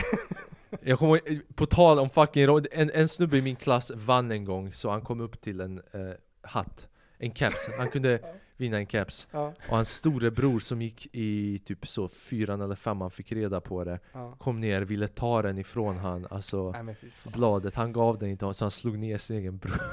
Jag 0.81 0.99
kommer 0.99 1.19
på 1.53 1.65
tal 1.65 1.99
om 1.99 2.09
fucking 2.09 2.43
en, 2.71 2.91
en 2.93 3.07
snubbe 3.07 3.37
i 3.37 3.41
min 3.41 3.55
klass 3.55 3.91
vann 3.95 4.31
en 4.31 4.45
gång 4.45 4.73
så 4.73 4.89
han 4.89 5.01
kom 5.01 5.21
upp 5.21 5.41
till 5.41 5.61
en 5.61 5.77
eh, 5.77 6.11
hatt 6.41 6.87
En 7.17 7.33
keps, 7.33 7.69
han 7.77 7.87
kunde 7.89 8.19
vinna 8.61 8.77
en 8.77 8.87
keps. 8.87 9.27
Ja, 9.31 9.53
Och 9.69 9.75
hans 9.75 9.89
storebror 9.89 10.59
som 10.59 10.81
gick 10.81 11.07
i 11.11 11.59
typ 11.65 11.87
så 11.87 12.07
fyran 12.07 12.61
eller 12.61 12.75
femman 12.75 13.11
fick 13.11 13.31
reda 13.31 13.61
på 13.61 13.83
det 13.83 13.99
ja. 14.13 14.35
Kom 14.39 14.59
ner, 14.59 14.81
ville 14.81 15.07
ta 15.07 15.41
den 15.41 15.57
ifrån 15.57 15.97
han, 15.97 16.27
alltså 16.29 16.71
Nej 16.83 16.95
bladet, 17.23 17.75
han 17.75 17.93
gav 17.93 18.17
den 18.19 18.29
inte 18.29 18.53
så 18.53 18.65
han 18.65 18.71
slog 18.71 18.97
ner 18.97 19.17
sin 19.17 19.37
egen 19.37 19.57
bror. 19.57 19.81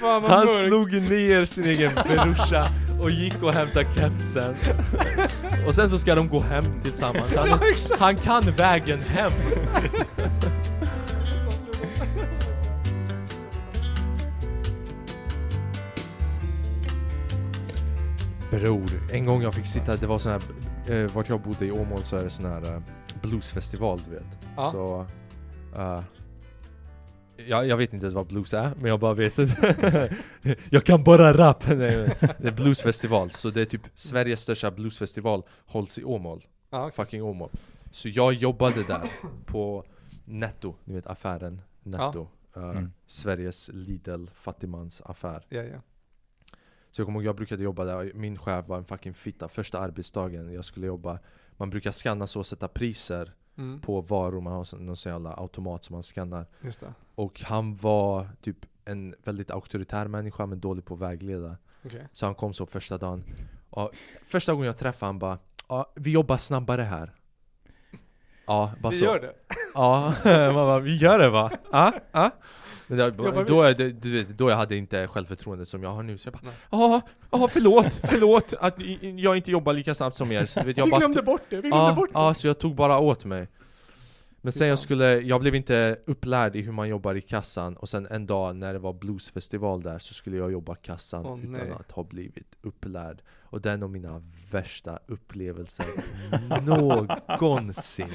Fan 0.00 0.22
Han 0.24 0.46
mörkt. 0.46 0.66
slog 0.66 0.92
ner 0.92 1.44
sin 1.44 1.64
egen 1.64 1.90
brorsa 1.94 2.68
och 3.02 3.10
gick 3.10 3.42
och 3.42 3.54
hämtade 3.54 3.86
kepsen. 3.94 4.54
Och 5.66 5.74
sen 5.74 5.90
så 5.90 5.98
ska 5.98 6.14
de 6.14 6.28
gå 6.28 6.40
hem 6.40 6.64
tillsammans. 6.82 7.34
Han, 7.36 7.48
är, 7.48 7.98
han 7.98 8.16
kan 8.16 8.42
vägen 8.42 8.98
hem 8.98 9.32
Bror, 18.50 18.90
en 19.12 19.26
gång 19.26 19.42
jag 19.42 19.54
fick 19.54 19.66
sitta, 19.66 19.96
det 19.96 20.06
var 20.06 20.18
sån 20.18 20.32
här, 20.32 20.42
eh, 20.94 21.10
vart 21.14 21.28
jag 21.28 21.40
bodde 21.40 21.66
i 21.66 21.70
Åmål 21.70 22.04
så 22.04 22.16
är 22.16 22.24
det 22.24 22.30
sån 22.30 22.44
här 22.44 22.74
eh, 22.74 22.82
bluesfestival 23.22 24.00
du 24.08 24.14
vet 24.14 24.38
Ja. 24.56 24.70
Så, 24.70 25.06
eh, 25.80 26.02
jag, 27.48 27.66
jag 27.66 27.76
vet 27.76 27.92
inte 27.92 28.04
ens 28.06 28.14
vad 28.14 28.26
blues 28.26 28.54
är, 28.54 28.72
men 28.76 28.84
jag 28.90 29.00
bara 29.00 29.14
vet 29.14 29.36
det 29.36 30.10
Jag 30.70 30.84
kan 30.84 31.04
bara 31.04 31.32
rap! 31.32 31.66
Nej. 31.68 32.16
Det 32.38 32.48
är 32.48 32.52
bluesfestival, 32.52 33.30
så 33.30 33.50
det 33.50 33.60
är 33.60 33.64
typ 33.64 33.82
Sveriges 33.94 34.40
största 34.40 34.70
bluesfestival 34.70 35.42
hålls 35.66 35.98
i 35.98 36.04
Åmål 36.04 36.46
Ja, 36.70 36.80
okej. 36.86 36.92
Fucking 36.96 37.22
Åmål 37.22 37.50
Så 37.90 38.08
jag 38.08 38.32
jobbade 38.32 38.82
där 38.82 39.10
på 39.46 39.84
Netto, 40.24 40.74
ni 40.84 40.94
vet 40.94 41.06
affären 41.06 41.62
Netto 41.82 42.28
Eh, 42.56 42.62
Mm. 42.62 42.92
Sveriges 43.06 43.70
Lidl 43.72 44.26
fattigmansaffär 44.34 45.46
ja, 45.48 45.62
ja. 45.62 45.78
Så 46.90 47.00
jag 47.00 47.06
kommer 47.06 47.18
ihåg, 47.20 47.26
jag 47.26 47.36
brukade 47.36 47.62
jobba 47.62 47.84
där, 47.84 48.12
min 48.14 48.38
chef 48.38 48.68
var 48.68 48.78
en 48.78 48.84
fucking 48.84 49.14
fitta 49.14 49.48
Första 49.48 49.78
arbetsdagen 49.78 50.52
jag 50.52 50.64
skulle 50.64 50.86
jobba 50.86 51.18
Man 51.56 51.70
brukar 51.70 51.90
scanna 51.90 52.26
så 52.26 52.38
och 52.38 52.46
sätta 52.46 52.68
priser 52.68 53.32
Mm. 53.56 53.80
på 53.80 54.00
varor, 54.00 54.40
man 54.40 54.52
har 54.52 54.76
någon 54.78 54.96
sån 54.96 55.12
jävla 55.12 55.34
automat 55.34 55.84
som 55.84 55.94
man 55.94 56.02
det. 56.80 56.94
Och 57.14 57.40
han 57.40 57.76
var 57.76 58.28
typ 58.42 58.56
en 58.84 59.14
väldigt 59.24 59.50
auktoritär 59.50 60.06
människa 60.08 60.46
men 60.46 60.60
dålig 60.60 60.84
på 60.84 60.94
att 60.94 61.00
vägleda 61.00 61.56
Okej. 61.84 62.08
Så 62.12 62.26
han 62.26 62.34
kom 62.34 62.52
så 62.52 62.66
första 62.66 62.98
dagen 62.98 63.24
och 63.70 63.90
Första 64.26 64.52
gången 64.52 64.66
jag 64.66 64.78
träffade 64.78 65.08
han 65.08 65.18
bara 65.18 65.38
ja, 65.68 65.92
vi 65.94 66.10
jobbar 66.10 66.36
snabbare 66.36 66.82
här 66.82 67.14
Ja, 68.46 68.72
bara 68.80 68.90
Vi 68.90 68.96
så 68.98 69.04
gör 69.04 69.20
det. 69.20 69.34
Ja, 69.74 70.14
man 70.24 70.54
bara, 70.54 70.78
vi 70.80 70.96
gör 70.96 71.18
det 71.18 71.30
va? 71.30 71.50
Ja, 71.72 71.92
ja 72.12 72.30
vi? 72.90 73.44
då, 73.48 73.62
det, 73.62 73.90
du 73.90 74.10
vet, 74.10 74.28
då 74.38 74.50
jag 74.50 74.56
hade 74.56 74.76
inte 74.76 75.06
självförtroendet 75.06 75.68
som 75.68 75.82
jag 75.82 75.90
har 75.90 76.02
nu 76.02 76.18
så 76.18 76.28
jag 76.28 76.40
bara. 76.70 77.02
Ja, 77.30 77.48
förlåt, 77.48 77.92
förlåt 78.02 78.54
att 78.60 78.74
jag 79.16 79.36
inte 79.36 79.50
jobbar 79.50 79.72
lika 79.72 79.94
snabbt 79.94 80.16
som 80.16 80.32
er 80.32 80.46
så, 80.46 80.62
vet, 80.62 80.76
jag 80.76 80.84
vi 80.84 80.90
bara 80.90 80.98
glömde 80.98 81.22
bort 81.22 81.42
det, 81.48 81.56
vi 81.56 81.62
glömde 81.68 81.76
ja, 81.76 81.94
bort 81.94 82.08
det. 82.12 82.18
ja, 82.18 82.34
så 82.34 82.46
jag 82.46 82.58
tog 82.58 82.74
bara 82.74 82.98
åt 82.98 83.24
mig 83.24 83.48
Men 84.42 84.52
sen 84.52 84.68
jag 84.68 84.78
skulle, 84.78 85.20
jag 85.20 85.40
blev 85.40 85.54
inte 85.54 85.98
upplärd 86.06 86.56
i 86.56 86.60
hur 86.60 86.72
man 86.72 86.88
jobbar 86.88 87.14
i 87.14 87.20
kassan 87.20 87.76
Och 87.76 87.88
sen 87.88 88.06
en 88.10 88.26
dag 88.26 88.56
när 88.56 88.72
det 88.72 88.78
var 88.78 88.92
bluesfestival 88.92 89.82
där 89.82 89.98
så 89.98 90.14
skulle 90.14 90.36
jag 90.36 90.52
jobba 90.52 90.74
kassan 90.74 91.26
Åh, 91.26 91.38
utan 91.38 91.52
nej. 91.52 91.72
att 91.80 91.90
ha 91.90 92.02
blivit 92.04 92.54
upplärd. 92.62 93.22
Och 93.42 93.60
det 93.60 93.70
är 93.70 93.76
nog 93.76 93.90
mina 93.90 94.22
värsta 94.50 94.98
upplevelser 95.06 95.86
någonsin. 96.62 98.08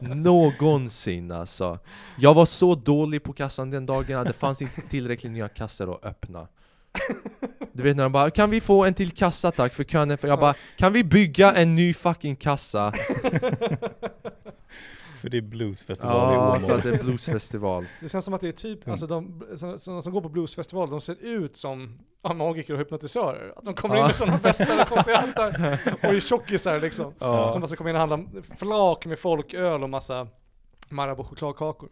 Någonsin 0.00 1.30
alltså. 1.30 1.78
Jag 2.18 2.34
var 2.34 2.46
så 2.46 2.74
dålig 2.74 3.22
på 3.22 3.32
kassan 3.32 3.70
den 3.70 3.86
dagen 3.86 4.18
att 4.18 4.26
det 4.26 4.32
fanns 4.32 4.62
inte 4.62 4.80
tillräckligt 4.80 5.32
nya 5.32 5.48
kassor 5.48 5.94
att 5.94 6.04
öppna. 6.04 6.48
Du 7.72 7.82
vet 7.82 7.96
när 7.96 8.02
de 8.02 8.12
bara 8.12 8.30
'Kan 8.30 8.50
vi 8.50 8.60
få 8.60 8.84
en 8.84 8.94
till 8.94 9.10
kassa 9.10 9.50
tack 9.50 9.74
för 9.74 9.84
kön 9.84 10.18
för-" 10.18 10.28
Jag 10.28 10.40
bara 10.40 10.54
'Kan 10.76 10.92
vi 10.92 11.04
bygga 11.04 11.52
en 11.52 11.74
ny 11.74 11.94
fucking 11.94 12.36
kassa?' 12.36 12.92
För 15.24 15.30
det 15.30 15.36
är 15.36 15.42
bluesfestival 15.42 16.32
i 16.32 16.36
Ja, 16.36 16.56
Åmål. 16.56 16.68
för 16.68 16.76
att 16.76 16.82
det 16.82 16.94
är 16.94 17.02
bluesfestival 17.02 17.84
Det 18.00 18.08
känns 18.08 18.24
som 18.24 18.34
att 18.34 18.40
det 18.40 18.48
är 18.48 18.52
typ, 18.52 18.88
alltså 18.88 19.06
de 19.06 19.42
som, 19.56 19.78
som, 19.78 20.02
som 20.02 20.12
går 20.12 20.20
på 20.20 20.28
bluesfestival, 20.28 20.90
de 20.90 21.00
ser 21.00 21.16
ut 21.20 21.56
som 21.56 21.98
ja, 22.22 22.34
magiker 22.34 22.72
och 22.72 22.78
hypnotisörer. 22.78 23.52
Att 23.56 23.64
de 23.64 23.74
kommer 23.74 23.96
in 23.96 24.02
med 24.02 24.16
sådana 24.16 24.36
västar 24.36 24.80
och 24.80 24.88
konstiga 24.88 25.16
hattar 25.16 25.48
och 26.08 26.14
är 26.14 26.20
tjockisar 26.20 26.80
liksom. 26.80 27.14
Ja. 27.18 27.52
Som 27.52 27.66
ska 27.66 27.76
komma 27.76 27.90
in 27.90 27.96
och 27.96 28.00
handla 28.08 28.42
flak 28.56 29.06
med 29.06 29.18
folköl 29.18 29.82
och 29.82 29.90
massa 29.90 30.28
Marabou 30.88 31.24
chokladkakor. 31.24 31.88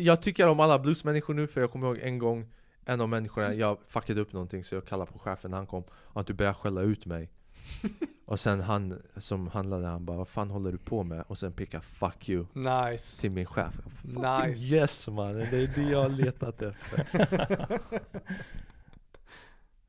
Jag 0.00 0.22
tycker 0.22 0.48
om 0.48 0.60
alla 0.60 0.78
bluesmänniskor 0.78 1.34
nu 1.34 1.46
för 1.46 1.60
jag 1.60 1.70
kommer 1.70 1.86
ihåg 1.86 1.98
en 1.98 2.18
gång 2.18 2.52
En 2.84 3.00
av 3.00 3.08
människorna, 3.08 3.54
jag 3.54 3.78
fuckade 3.88 4.20
upp 4.20 4.32
någonting 4.32 4.64
så 4.64 4.74
jag 4.74 4.86
kallade 4.86 5.12
på 5.12 5.18
chefen 5.18 5.50
när 5.50 5.58
han 5.58 5.66
kom 5.66 5.84
Och 5.92 6.20
att 6.20 6.26
du 6.26 6.34
började 6.34 6.54
skälla 6.54 6.80
ut 6.80 7.06
mig 7.06 7.30
Och 8.24 8.40
sen 8.40 8.60
han 8.60 9.02
som 9.16 9.48
handlade, 9.48 9.86
han 9.86 10.04
bara 10.04 10.16
'Vad 10.16 10.28
fan 10.28 10.50
håller 10.50 10.72
du 10.72 10.78
på 10.78 11.02
med?' 11.02 11.24
Och 11.28 11.38
sen 11.38 11.52
pekade 11.52 11.82
'Fuck 11.84 12.28
you' 12.28 12.90
Nice. 12.90 13.20
till 13.20 13.30
min 13.30 13.46
chef 13.46 13.80
Nice. 14.02 14.74
Yes 14.74 15.08
mannen, 15.08 15.46
det 15.50 15.56
är 15.62 15.70
det 15.74 15.82
jag 15.90 16.02
har 16.02 16.08
letat 16.08 16.62
efter 16.62 17.80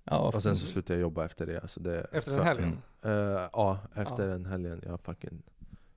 Ja, 0.03 0.17
Och 0.35 0.43
sen 0.43 0.55
så 0.55 0.65
slutade 0.65 0.93
jag 0.93 1.01
jobba 1.01 1.25
efter 1.25 1.45
det 1.45 1.61
alltså 1.61 1.79
det 1.79 2.07
Efter 2.11 2.31
den 2.31 2.39
för- 2.39 2.45
helgen. 2.45 2.77
Mm. 3.01 3.17
Eh, 3.35 3.49
Ja, 3.53 3.79
efter 3.95 4.23
Ja. 4.27 4.29
den 4.33 4.45
helgen, 4.45 4.81
jag 4.85 4.99
fucking 5.01 5.41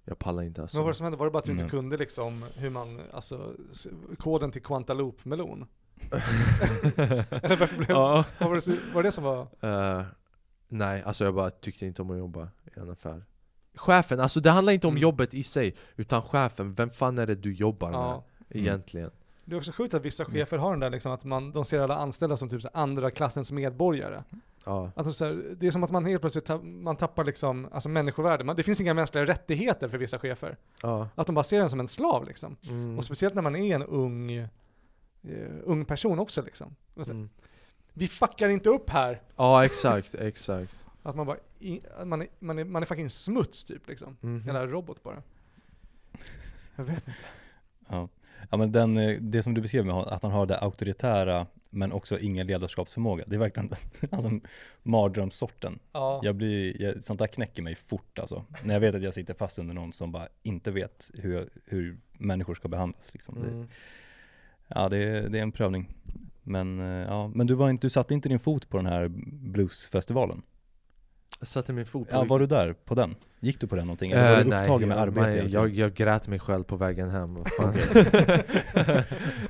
Jag 0.05 0.19
pallar 0.19 0.43
inte 0.43 0.63
alltså 0.63 0.77
Vad 0.77 0.85
var 0.85 0.91
det 0.91 0.97
som 0.97 1.05
hände? 1.05 1.17
Var 1.19 1.27
det 1.27 1.31
bara 1.31 1.39
att 1.39 1.45
du 1.45 1.53
inte 1.53 1.63
Mm. 1.65 1.71
kunde 1.71 1.97
liksom 1.97 2.45
hur 2.57 2.71
man, 2.71 3.01
alltså 3.13 3.55
s- 3.73 3.87
koden 4.19 4.51
till 4.51 4.63
Quantaloop 4.63 5.25
melon? 5.25 5.67
Eller 6.97 7.57
varför 7.57 7.77
blev, 7.77 7.91
Ja. 7.91 8.25
vad 8.39 8.49
var, 8.49 8.55
det, 8.55 8.61
så- 8.61 8.77
var 8.95 9.03
det 9.03 9.09
det 9.09 9.13
som 9.13 9.25
var? 9.25 9.41
Eh, 9.61 10.03
nej, 10.69 11.03
alltså 11.03 11.25
jag 11.25 11.35
bara 11.35 11.51
tyckte 11.51 11.87
inte 11.87 12.03
om 12.03 12.11
att 12.11 12.19
jobba 12.19 12.49
i 12.65 12.81
en 12.81 12.91
affär 12.91 13.25
Chefen, 13.75 14.21
alltså 14.21 14.41
det 14.41 14.51
handlar 14.51 14.73
inte 14.73 14.87
om 14.87 14.93
Mm. 14.93 15.03
jobbet 15.03 15.35
i 15.35 15.43
sig 15.43 15.75
Utan 15.97 16.23
chefen, 16.23 16.75
vem 16.75 16.91
fan 16.91 17.19
är 17.19 17.27
det 17.27 17.35
du 17.35 17.53
jobbar 17.55 17.93
Ja. 17.93 18.25
med 18.49 18.59
egentligen? 18.63 19.11
Det 19.45 19.55
är 19.55 19.59
också 19.59 19.73
sjukt 19.73 19.95
att 19.95 20.05
vissa 20.05 20.25
chefer 20.25 20.59
har 20.59 20.71
den 20.71 20.81
där 20.81 20.91
liksom 20.91 21.13
att 21.13 21.25
man, 21.25 21.53
de 21.53 21.65
ser 21.65 21.81
alla 21.81 21.97
anställda 21.97 22.37
som 22.37 22.49
typ 22.49 22.61
andra 22.73 23.11
klassens 23.11 23.53
medborgare. 23.53 24.23
Ja. 24.65 24.91
Alltså 24.97 25.13
så 25.13 25.25
här, 25.25 25.55
det 25.57 25.67
är 25.67 25.71
som 25.71 25.85
att 25.85 25.91
man 25.91 26.05
helt 26.07 26.21
plötsligt 26.21 26.51
man 26.63 26.97
tappar 26.97 27.25
liksom, 27.25 27.69
alltså 27.73 27.89
människovärde. 27.89 28.45
Man, 28.45 28.57
det 28.57 28.63
finns 28.63 28.81
inga 28.81 28.95
mänskliga 28.95 29.25
rättigheter 29.25 29.89
för 29.89 29.99
vissa 29.99 30.19
chefer. 30.19 30.57
ja. 30.83 31.09
Att 31.15 31.27
de 31.27 31.35
bara 31.35 31.43
ser 31.45 31.61
en 31.61 31.71
som 31.71 31.81
en 31.81 31.89
slav 31.89 32.25
liksom. 32.27 32.57
Mm. 32.69 32.99
Och 32.99 33.05
speciellt 33.05 33.35
när 33.35 33.43
man 33.43 33.57
är 33.57 33.75
en 33.75 33.83
ung, 33.83 34.31
eh, 34.31 34.49
ung 35.65 35.85
person 35.85 36.19
också 36.19 36.43
liksom. 36.43 36.77
Och 36.95 37.07
så, 37.07 37.13
Mm. 37.13 37.29
Vi 37.99 38.09
fuckar 38.09 38.49
inte 38.49 38.69
upp 38.69 38.91
här! 38.91 39.23
Ja 39.37 39.65
exakt, 39.65 40.15
exakt. 40.15 40.77
Att 41.03 41.17
man 41.17 41.27
bara, 41.27 41.37
i, 41.59 41.81
att 41.99 42.09
man, 42.09 42.23
är, 42.23 42.29
man, 42.39 42.59
är, 42.59 42.65
man 42.65 42.83
är 42.83 42.87
fucking 42.87 43.11
smuts 43.11 43.65
typ 43.65 43.89
liksom. 43.89 44.17
Mhm. 44.21 44.43
Jävla 44.47 44.67
robot 44.67 45.03
bara. 45.03 45.23
Jag 46.77 46.85
vet 46.85 46.97
inte. 47.09 47.15
Ja. 47.89 48.09
ja 48.51 48.57
men 48.57 48.73
den, 48.73 48.97
eh, 48.97 49.17
det 49.21 49.43
som 49.43 49.55
du 49.55 49.61
beskrev 49.61 49.87
med 49.87 49.95
att 49.95 50.23
han 50.23 50.33
har 50.33 50.47
det 50.47 50.59
auktoritära 50.59 51.47
men 51.71 51.93
också 51.93 52.19
ingen 52.19 52.47
ledarskapsförmåga. 52.47 53.25
Det 53.27 53.35
är 53.37 53.41
verkligen 53.41 53.69
den, 53.69 54.09
alltså 54.11 54.31
mardrömssorten. 54.83 55.79
Ja. 55.93 56.21
Jag 56.25 56.35
blir, 56.35 56.83
jag, 56.83 57.03
sånt 57.03 57.19
där 57.19 57.27
knäcker 57.27 57.63
mig 57.63 57.75
fort 57.75 58.19
alltså. 58.19 58.45
När 58.65 58.75
jag 58.75 58.81
vet 58.81 58.95
att 58.95 59.03
jag 59.03 59.15
sitter 59.15 59.35
fast 59.35 59.59
under 59.59 59.75
någon 59.75 59.93
som 59.93 60.13
bara 60.13 60.29
inte 60.43 60.71
vet 60.71 61.11
hur, 61.15 61.49
hur 61.65 61.97
människor 62.13 62.55
ska 62.55 62.69
behandlas. 62.69 63.13
Liksom. 63.13 63.35
Det, 63.41 63.47
Mm. 63.49 63.69
ja, 64.69 64.89
det, 64.89 64.97
är- 64.99 65.29
det 65.29 65.39
är 65.39 65.43
en 65.43 65.53
prövning. 65.53 65.95
Men, 66.47 66.81
eh, 66.81 67.07
ja, 67.09 67.29
men 67.29 67.47
du, 67.47 67.55
var 67.55 67.71
inte, 67.71 67.87
du 67.87 67.91
satte 67.91 68.15
inte 68.15 68.29
din 68.29 68.39
fot 68.39 68.69
på 68.69 68.77
den 68.77 68.87
här 68.87 69.09
bluesfestivalen? 69.53 70.43
Jag 71.39 71.49
satte 71.49 71.73
min 71.73 71.87
fot 71.87 72.09
på 72.09 72.17
Ja, 72.17 72.25
var 72.25 72.39
du 72.39 72.47
där 72.47 72.73
på 72.73 72.95
den? 72.95 73.17
Gick 73.41 73.61
du 73.61 73.67
på 73.67 73.77
den 73.77 73.87
någonting? 73.87 74.11
Eller 74.13 74.23
var 74.23 74.31
Eh, 74.31 74.45
du 74.45 74.57
upptagen 74.57 74.89
med 74.89 74.99
jag, 74.99 75.03
arbete 75.03 75.43
nej, 75.43 75.47
jag, 75.53 75.75
jag 75.75 75.95
grät 75.95 76.29
mig 76.29 76.39
själv 76.39 76.65
på 76.65 76.77
vägen 76.77 77.11
hem. 77.11 77.37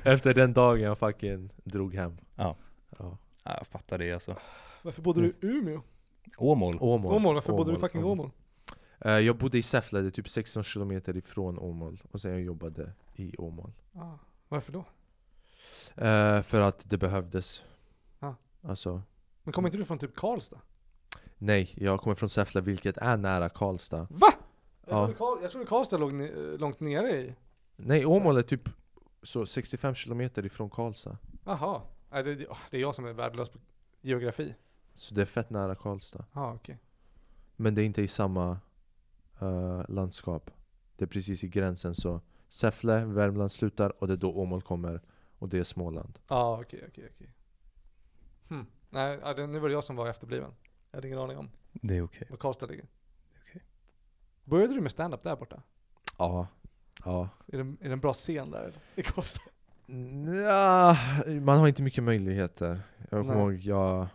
Efter 0.03 0.33
den 0.33 0.53
dagen 0.53 0.81
jag 0.81 0.97
fucking 0.97 1.49
drog 1.63 1.95
hem. 1.95 2.17
Ja. 2.35 2.55
ja. 2.99 3.17
Ja, 3.43 3.55
jag 3.57 3.67
fattar 3.67 3.97
det 3.97 4.13
alltså. 4.13 4.35
Varför 4.81 5.01
bodde 5.01 5.21
du 5.21 5.27
i 5.27 5.33
Umeå? 5.41 5.81
Åmål? 6.37 6.77
Åmål. 6.81 7.13
Åmål, 7.13 7.35
varför 7.35 7.53
bodde 7.53 7.71
du 7.71 7.79
fucking 7.79 8.03
Åmål. 8.03 8.19
Åmål? 8.19 8.31
Eh, 8.99 9.11
jag 9.11 9.37
bodde 9.37 9.57
i 9.57 9.63
Säffle, 9.63 10.01
det 10.01 10.07
är 10.07 10.11
typ 10.11 10.29
16 10.29 10.63
kilometer 10.63 11.17
ifrån 11.17 11.59
Åmål. 11.59 12.01
Och 12.11 12.21
sen 12.21 12.31
jag 12.31 12.41
jobbade 12.41 12.93
i 13.15 13.35
Åmål. 13.37 13.71
Ah, 13.93 14.17
varför 14.47 14.73
då? 14.73 14.85
Eh, 15.95 16.41
för 16.41 16.61
att 16.61 16.89
det 16.89 16.97
behövdes. 16.97 17.63
Ah. 18.19 18.33
Alltså, 18.61 19.01
Men 19.43 19.53
kom 19.53 19.65
inte 19.65 19.77
du 19.77 19.85
från 19.85 19.97
typ 19.99 20.15
Karlstad? 20.15 20.59
nej, 21.37 21.73
jag 21.77 21.99
kommer 21.99 22.15
från 22.15 22.29
Säffle 22.29 22.61
vilket 22.61 22.97
är 22.97 23.17
nära 23.17 23.49
Karlstad. 23.49 24.07
Va? 24.09 24.27
Jag, 24.85 24.97
Ja. 24.97 25.05
trodde, 25.05 25.17
Karl, 25.17 25.37
jag 25.41 25.51
trodde 25.51 25.65
Karlstad 25.67 25.97
låg 25.97 26.11
ne- 26.13 26.57
långt 26.57 26.79
nere 26.79 27.11
i. 27.21 27.35
Nej, 27.75 28.05
Åmål 28.05 28.37
är 28.37 28.41
typ 28.41 28.69
så 29.23 29.45
65 29.45 29.95
kilometer 29.95 30.45
ifrån 30.45 30.69
Karlstad. 30.69 31.17
Jaha. 31.45 31.81
Nej, 32.11 32.23
det, 32.23 32.47
åh, 32.47 32.57
det 32.71 32.77
är 32.77 32.81
jag 32.81 32.95
som 32.95 33.05
är 33.05 33.13
värdelös 33.13 33.49
på 33.49 33.59
geografi. 34.01 34.55
Så 34.95 35.15
det 35.15 35.21
är 35.21 35.25
fett 35.25 35.49
nära 35.49 35.75
Karlstad. 35.75 36.25
Ja, 36.33 36.53
okej. 36.53 36.77
Men 37.55 37.75
det 37.75 37.81
är 37.81 37.85
inte 37.85 38.01
i 38.01 38.07
samma 38.07 38.57
eh, 39.39 39.81
landskap. 39.89 40.51
Det 40.95 41.03
är 41.05 41.07
precis 41.07 41.43
i 41.43 41.47
gränsen 41.47 41.95
så 41.95 42.21
Säffle, 42.47 43.05
Värmland 43.05 43.51
slutar 43.51 44.01
och 44.01 44.07
det 44.07 44.13
är 44.13 44.17
då 44.17 44.31
Åmål 44.33 44.61
kommer. 44.61 45.01
Och 45.39 45.49
det 45.49 45.57
är 45.59 45.63
Småland. 45.63 46.19
Ja, 46.27 46.59
okej, 46.61 46.83
okej, 46.87 47.09
okej. 47.15 47.33
Hmm. 48.49 48.65
Nej, 48.89 49.17
det, 49.35 49.47
nu 49.47 49.59
var 49.59 49.67
det 49.69 49.73
jag 49.73 49.83
som 49.83 49.95
var 49.95 50.07
efterbliven. 50.09 50.51
Jag 50.91 50.97
hade 50.97 51.07
ingen 51.07 51.19
aning 51.19 51.37
om 51.37 51.49
Det 51.73 51.97
är 51.97 52.01
okej. 52.01 52.27
var 52.29 52.37
Karlstad 52.37 52.65
ligger. 52.65 52.85
Okej. 53.41 53.61
Började 54.43 54.73
du 54.73 54.81
med 54.81 54.91
stand-up 54.91 55.23
där 55.23 55.35
borta? 55.35 55.61
Ja. 56.17 56.47
Ja. 57.05 57.29
Är 57.47 57.57
det, 57.57 57.63
är 57.63 57.87
det 57.87 57.93
en 57.93 57.99
bra 57.99 58.13
scen 58.13 58.51
där 58.51 58.73
i 58.95 59.03
Karlstad? 59.03 59.41
Ja, 60.49 60.97
man 61.41 61.59
har 61.59 61.67
inte 61.67 61.83
mycket 61.83 62.03
möjligheter. 62.03 62.81
Jag 62.97 63.09
kommer 63.27 63.35
ihåg, 63.35 63.53
jag, 63.53 64.07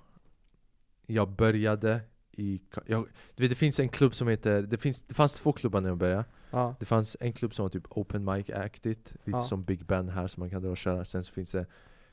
jag 1.07 1.29
började 1.29 2.01
i... 2.33 2.61
Jag, 2.87 3.07
du 3.35 3.43
vet 3.43 3.51
det 3.51 3.55
finns 3.57 3.80
en 3.80 3.89
klubb 3.89 4.14
som 4.14 4.28
heter, 4.28 4.62
det, 4.62 4.78
finns, 4.78 5.01
det 5.03 5.14
fanns 5.14 5.35
två 5.35 5.53
klubbar 5.53 5.80
när 5.80 5.89
jag 5.89 5.99
började. 5.99 6.24
Ja. 6.51 6.74
Det 6.80 6.87
fanns 6.87 7.16
en 7.20 7.33
klubb 7.33 7.55
som 7.55 7.62
var 7.64 7.70
typ 7.70 7.85
open 7.91 8.24
mic-aktigt, 8.24 9.12
lite 9.24 9.30
Ja. 9.30 9.43
som 9.43 9.64
Big 9.64 9.87
Ben 9.87 10.09
här 10.09 10.28
som 10.28 10.41
man 10.41 10.51
kan 10.51 10.62
dra 10.62 10.70
och 10.70 10.76
köra. 10.76 11.05
Sen 11.05 11.24
så 11.24 11.33
finns 11.33 11.51
det 11.51 11.66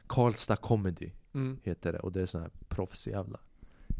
Karlstad 0.07 0.55
Comedy, 0.55 1.11
Mm. 1.33 1.59
heter 1.63 1.93
det. 1.93 1.99
Och 1.99 2.11
det 2.11 2.21
är 2.21 2.25
sån 2.25 2.41
här 2.41 2.51
proffsjävla 2.67 3.39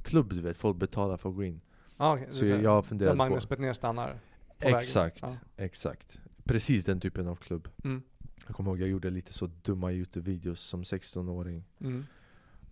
klubb 0.03 0.29
du 0.33 0.41
vet, 0.41 0.57
folk 0.57 0.77
betalar 0.77 1.17
för 1.17 1.29
att 1.29 1.35
gå 1.35 1.43
in. 1.43 1.61
Ah, 1.97 2.13
okay. 2.13 2.25
Så 2.29 2.45
jag, 2.45 2.63
jag 2.63 2.85
funderade 2.85 3.11
Där 3.11 3.17
Magnus 3.17 3.45
på... 3.45 3.49
Betnér 3.49 3.73
stannar 3.73 4.19
på. 4.59 4.67
Exakt, 4.67 5.21
Ja. 5.21 5.35
exakt. 5.57 6.19
Precis 6.43 6.85
den 6.85 6.99
typen 6.99 7.27
av 7.27 7.35
klubb. 7.35 7.67
Mm. 7.83 8.01
Jag 8.47 8.55
kommer 8.55 8.71
ihåg 8.71 8.79
jag 8.81 8.89
gjorde 8.89 9.09
lite 9.09 9.33
så 9.33 9.47
dumma 9.61 9.91
Youtube-videos 9.91 10.55
som 10.55 10.83
16-åring. 10.83 11.63
Mm. 11.79 12.05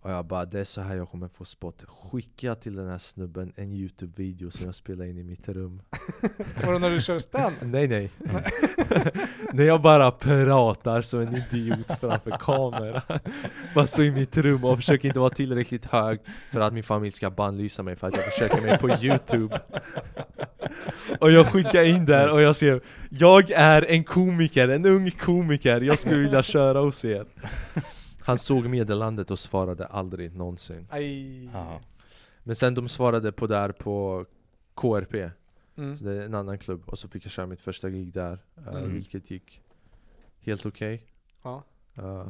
Och 0.00 0.10
jag 0.10 0.24
bara, 0.24 0.44
det 0.44 0.60
är 0.60 0.64
så 0.64 0.80
här 0.80 0.96
jag 0.96 1.10
kommer 1.10 1.28
få 1.28 1.44
spot. 1.44 1.84
Skicka 1.86 2.54
till 2.54 2.76
den 2.76 2.88
här 2.88 2.98
snubben 2.98 3.52
en 3.56 3.72
Youtube-video 3.72 4.50
som 4.50 4.66
jag 4.66 4.74
spelar 4.74 5.04
in 5.04 5.18
i 5.18 5.22
mitt 5.22 5.48
rum. 5.48 5.82
Var 6.64 6.72
det 6.72 6.78
när 6.78 6.90
du 6.90 7.00
kör 7.00 7.18
stand? 7.18 7.54
Nej 7.62 7.88
nej. 7.88 8.10
När 9.52 9.64
jag 9.64 9.82
bara 9.82 10.10
pratar 10.10 11.02
som 11.02 11.20
en 11.20 11.36
idiot 11.36 11.92
framför 12.00 12.30
kameran. 12.30 13.18
bara 13.74 13.86
så 13.86 14.02
i 14.02 14.10
mitt 14.10 14.36
rum 14.36 14.64
och 14.64 14.76
försöker 14.76 15.08
inte 15.08 15.20
vara 15.20 15.30
tillräckligt 15.30 15.86
hög 15.86 16.20
för 16.52 16.60
att 16.60 16.72
min 16.72 16.82
familj 16.82 17.12
ska 17.12 17.30
bannlysa 17.30 17.82
mig 17.82 17.96
för 17.96 18.06
att 18.06 18.16
jag 18.16 18.24
försöker 18.24 18.62
mig 18.62 18.78
på 18.78 18.90
Youtube. 18.90 19.60
Och 21.20 21.32
jag 21.32 21.46
skickar 21.46 21.84
in 21.84 22.06
där 22.06 22.32
och 22.32 22.42
jag 22.42 22.56
skrev 22.56 22.80
Jag 23.10 23.50
är 23.50 23.90
en 23.90 24.04
komiker, 24.04 24.68
en 24.68 24.86
ung 24.86 25.10
komiker, 25.10 25.80
jag 25.80 25.98
skulle 25.98 26.20
vilja 26.20 26.42
köra 26.42 26.78
hos 26.78 27.04
er. 27.04 27.26
Han 28.28 28.38
såg 28.38 28.66
meddelandet 28.68 29.30
och 29.30 29.38
svarade 29.38 29.86
aldrig 29.86 30.34
någonsin. 30.36 30.86
Aj. 30.90 31.50
Men 32.42 32.56
sen 32.56 32.74
de 32.74 32.88
svarade 32.88 33.32
på 33.32 33.46
där 33.46 33.72
på 33.72 34.26
KRP, 34.74 35.30
Mm. 35.76 35.96
så 35.96 36.04
det 36.04 36.14
är 36.16 36.22
en 36.22 36.34
annan 36.34 36.58
klubb, 36.58 36.82
och 36.86 36.98
så 36.98 37.08
fick 37.08 37.24
jag 37.24 37.32
köra 37.32 37.46
mitt 37.46 37.60
första 37.60 37.90
gig 37.90 38.12
där, 38.12 38.38
eh, 38.56 38.66
Mm. 38.68 38.92
vilket 38.94 39.30
gick 39.30 39.62
helt 40.40 40.66
okej. 40.66 41.02
Ja. 41.42 41.62
Eh, 41.94 42.24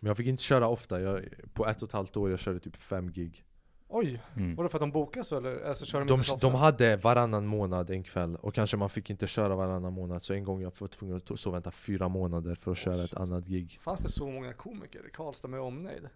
men 0.00 0.08
jag 0.08 0.16
fick 0.16 0.26
inte 0.26 0.42
köra 0.42 0.68
ofta, 0.68 1.00
jag, 1.00 1.20
på 1.52 1.66
ett 1.66 1.82
och 1.82 1.88
ett 1.88 1.92
halvt 1.92 2.16
år 2.16 2.30
jag 2.30 2.38
körde 2.38 2.60
typ 2.60 2.76
fem 2.76 3.12
gig. 3.12 3.44
Oj, 3.90 4.22
Mm. 4.36 4.54
var 4.56 4.64
det 4.64 4.70
för 4.70 4.78
att 4.78 4.80
de 4.80 4.90
bokas 4.92 5.28
så 5.28 5.36
eller? 5.36 5.64
Alltså 5.68 5.86
kör 5.86 5.98
de, 5.98 6.08
De, 6.08 6.14
inte 6.14 6.26
så 6.26 6.34
ofta? 6.34 6.46
de 6.50 6.54
hade 6.56 6.96
varannan 6.96 7.46
månad 7.46 7.90
en 7.90 8.02
kväll, 8.02 8.36
och 8.36 8.54
kanske 8.54 8.76
man 8.76 8.88
fick 8.90 9.10
inte 9.10 9.26
köra 9.26 9.54
varannan 9.56 9.92
månad, 9.92 10.22
så 10.22 10.32
en 10.34 10.44
gång 10.44 10.60
jag 10.62 10.72
var 10.80 10.88
tvungen 10.88 11.16
att 11.16 11.38
så 11.38 11.50
vänta 11.50 11.70
fyra 11.70 12.08
månader 12.08 12.54
för 12.54 12.70
att 12.72 12.78
köra 12.78 13.04
ett 13.04 13.14
annat 13.14 13.44
gig. 13.44 13.78
Fanns 13.82 14.00
det 14.00 14.08
så 14.08 14.26
många 14.30 14.52
komiker 14.52 15.06
i 15.08 15.10
Karlstad 15.10 15.48
med 15.48 15.60
omnejd? 15.60 16.08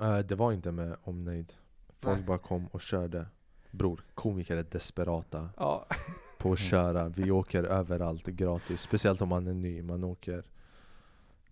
Eh, 0.00 0.18
det 0.18 0.34
var 0.34 0.52
inte 0.52 0.72
med 0.72 0.96
omnejd. 1.02 1.52
Folk 2.00 2.16
Nej. 2.18 2.26
bara 2.26 2.38
kom 2.38 2.66
och 2.66 2.80
körde. 2.80 3.26
Bror, 3.70 4.04
komiker 4.14 4.56
är 4.56 4.62
desperata. 4.62 5.48
Ja. 5.56 5.86
på 6.38 6.52
att 6.52 6.58
köra. 6.70 7.08
Vi 7.08 7.30
åker 7.30 7.64
överallt 7.64 8.26
gratis. 8.26 8.80
Speciellt 8.80 9.20
om 9.22 9.28
man 9.28 9.46
är 9.46 9.54
ny. 9.54 9.82
Man 9.82 10.04
åker 10.04 10.44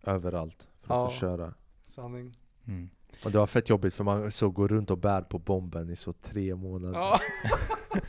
överallt 0.02 0.68
för 0.82 0.94
att 0.94 1.00
Ja. 1.00 1.08
få 1.08 1.14
köra. 1.14 1.54
Sanning. 1.86 2.36
Mm. 2.66 2.88
Och 3.24 3.30
det 3.30 3.38
var 3.38 3.46
fett 3.46 3.68
jobbigt 3.68 3.94
för 3.94 4.04
man 4.04 4.30
så 4.32 4.50
går 4.50 4.68
runt 4.68 4.90
och 4.90 4.98
bär 4.98 5.22
på 5.22 5.38
bomben 5.38 5.90
i 5.90 5.96
så 5.96 6.12
tre 6.12 6.54
månader. 6.54 6.98
Ja. 6.98 7.20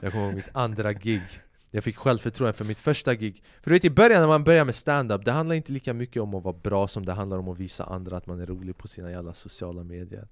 Jag 0.00 0.12
kommer 0.12 0.24
ihåg 0.26 0.34
mitt 0.34 0.50
andra 0.52 0.92
gig. 0.92 1.22
Jag 1.70 1.84
fick 1.84 1.96
självförtroende 1.96 2.52
för 2.52 2.64
mitt 2.64 2.78
första 2.78 3.14
gig. 3.14 3.42
För 3.62 3.70
du 3.70 3.74
vet 3.76 3.84
i 3.84 3.90
början 3.90 4.20
när 4.20 4.28
man 4.28 4.44
börjar 4.44 4.64
med 4.64 4.74
stand-up, 4.74 5.24
det 5.24 5.32
handlar 5.32 5.56
inte 5.56 5.72
lika 5.72 5.94
mycket 5.94 6.22
om 6.22 6.34
att 6.34 6.44
vara 6.44 6.56
bra 6.62 6.88
som 6.88 7.04
det 7.06 7.12
handlar 7.12 7.38
om 7.38 7.48
att 7.48 7.58
visa 7.58 7.84
andra 7.84 8.16
att 8.16 8.26
man 8.26 8.40
är 8.40 8.46
rolig 8.46 8.76
på 8.76 8.88
sina 8.88 9.10
jävla 9.10 9.32
sociala 9.34 9.84
medier. 9.84 10.28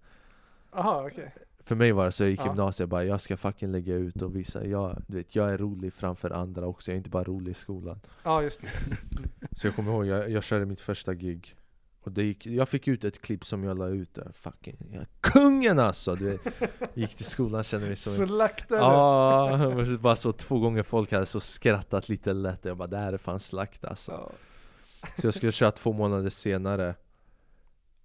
Aha, 0.72 1.06
okej. 1.06 1.34
För 1.64 1.74
mig 1.74 1.92
var 1.92 2.04
det 2.04 2.12
så, 2.12 2.22
jag 2.22 2.30
gick 2.30 2.40
i 2.40 2.42
Ja. 2.42 2.48
gymnasiet 2.48 2.88
bara 2.88 3.04
jag 3.04 3.20
ska 3.20 3.36
fucking 3.36 3.72
lägga 3.72 3.94
ut 3.94 4.22
och 4.22 4.36
visa, 4.36 4.64
jag, 4.66 5.02
du 5.06 5.16
vet, 5.16 5.36
jag 5.36 5.50
är 5.52 5.58
rolig 5.58 5.92
framför 5.92 6.30
andra 6.30 6.66
också, 6.66 6.90
jag 6.90 6.94
är 6.94 6.98
inte 6.98 7.10
bara 7.10 7.24
rolig 7.24 7.50
i 7.50 7.54
skolan. 7.54 8.00
Ja, 8.22 8.42
just 8.42 8.60
det. 8.60 8.68
Så 9.56 9.66
jag 9.66 9.76
kommer 9.76 9.92
ihåg, 9.92 10.06
jag, 10.06 10.30
jag 10.30 10.42
körde 10.44 10.66
mitt 10.66 10.80
första 10.80 11.14
gig 11.14 11.56
Och 12.04 12.12
det 12.12 12.22
gick, 12.22 12.46
jag 12.46 12.68
fick 12.68 12.88
ut 12.88 13.04
ett 13.04 13.22
klipp 13.22 13.46
som 13.46 13.64
jag 13.64 13.78
la 13.78 13.88
ut 13.88 14.14
där, 14.14 14.32
fucking, 14.32 14.76
är 14.92 15.06
kungen 15.20 15.78
alltså! 15.78 16.14
Du 16.14 16.30
vet, 16.30 16.40
gick 16.94 17.14
till 17.14 17.24
skolan, 17.24 17.64
kände 17.64 17.86
mig 17.86 17.96
som 17.96 18.26
Slaktade! 18.26 18.80
Ja, 18.80 19.56
men 19.76 20.00
bara 20.00 20.16
så 20.16 20.32
två 20.32 20.58
gånger 20.58 20.82
folk 20.82 21.12
hade 21.12 21.26
så 21.26 21.40
skrattat 21.40 22.08
lite 22.08 22.32
lätt 22.32 22.64
Jag 22.64 22.76
bara, 22.76 22.88
det 22.88 22.98
här 22.98 23.12
är 23.12 23.18
fan 23.18 23.40
slakt 23.40 23.84
alltså 23.84 24.12
Ja. 24.12 24.30
Så 25.18 25.26
jag 25.26 25.34
skulle 25.34 25.52
köra 25.52 25.70
två 25.70 25.92
månader 25.92 26.30
senare 26.30 26.94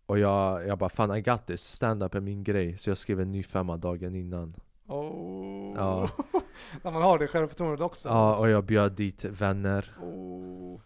Och 0.05 0.19
jag, 0.19 0.67
jag 0.67 0.77
bara, 0.77 0.89
fan 0.89 1.15
I 1.15 1.21
got 1.21 1.47
this, 1.47 1.63
stand-up 1.63 2.15
är 2.15 2.19
min 2.21 2.43
grej 2.43 2.77
Så 2.77 2.89
jag 2.89 2.97
skrev 2.97 3.21
en 3.21 3.31
ny 3.31 3.43
femma 3.43 3.77
dagen 3.77 4.15
innan 4.15 4.55
Oh. 4.87 5.73
Ja. 5.77 6.09
När 6.83 6.91
man 6.91 7.01
har 7.01 7.19
det 7.19 7.27
självförtroendet 7.27 7.81
också. 7.81 8.09
Ja, 8.09 8.37
och 8.37 8.49
jag 8.49 8.63
bjöd 8.63 8.91
dit 8.91 9.25
vänner 9.25 9.95
Oh. 10.01 10.79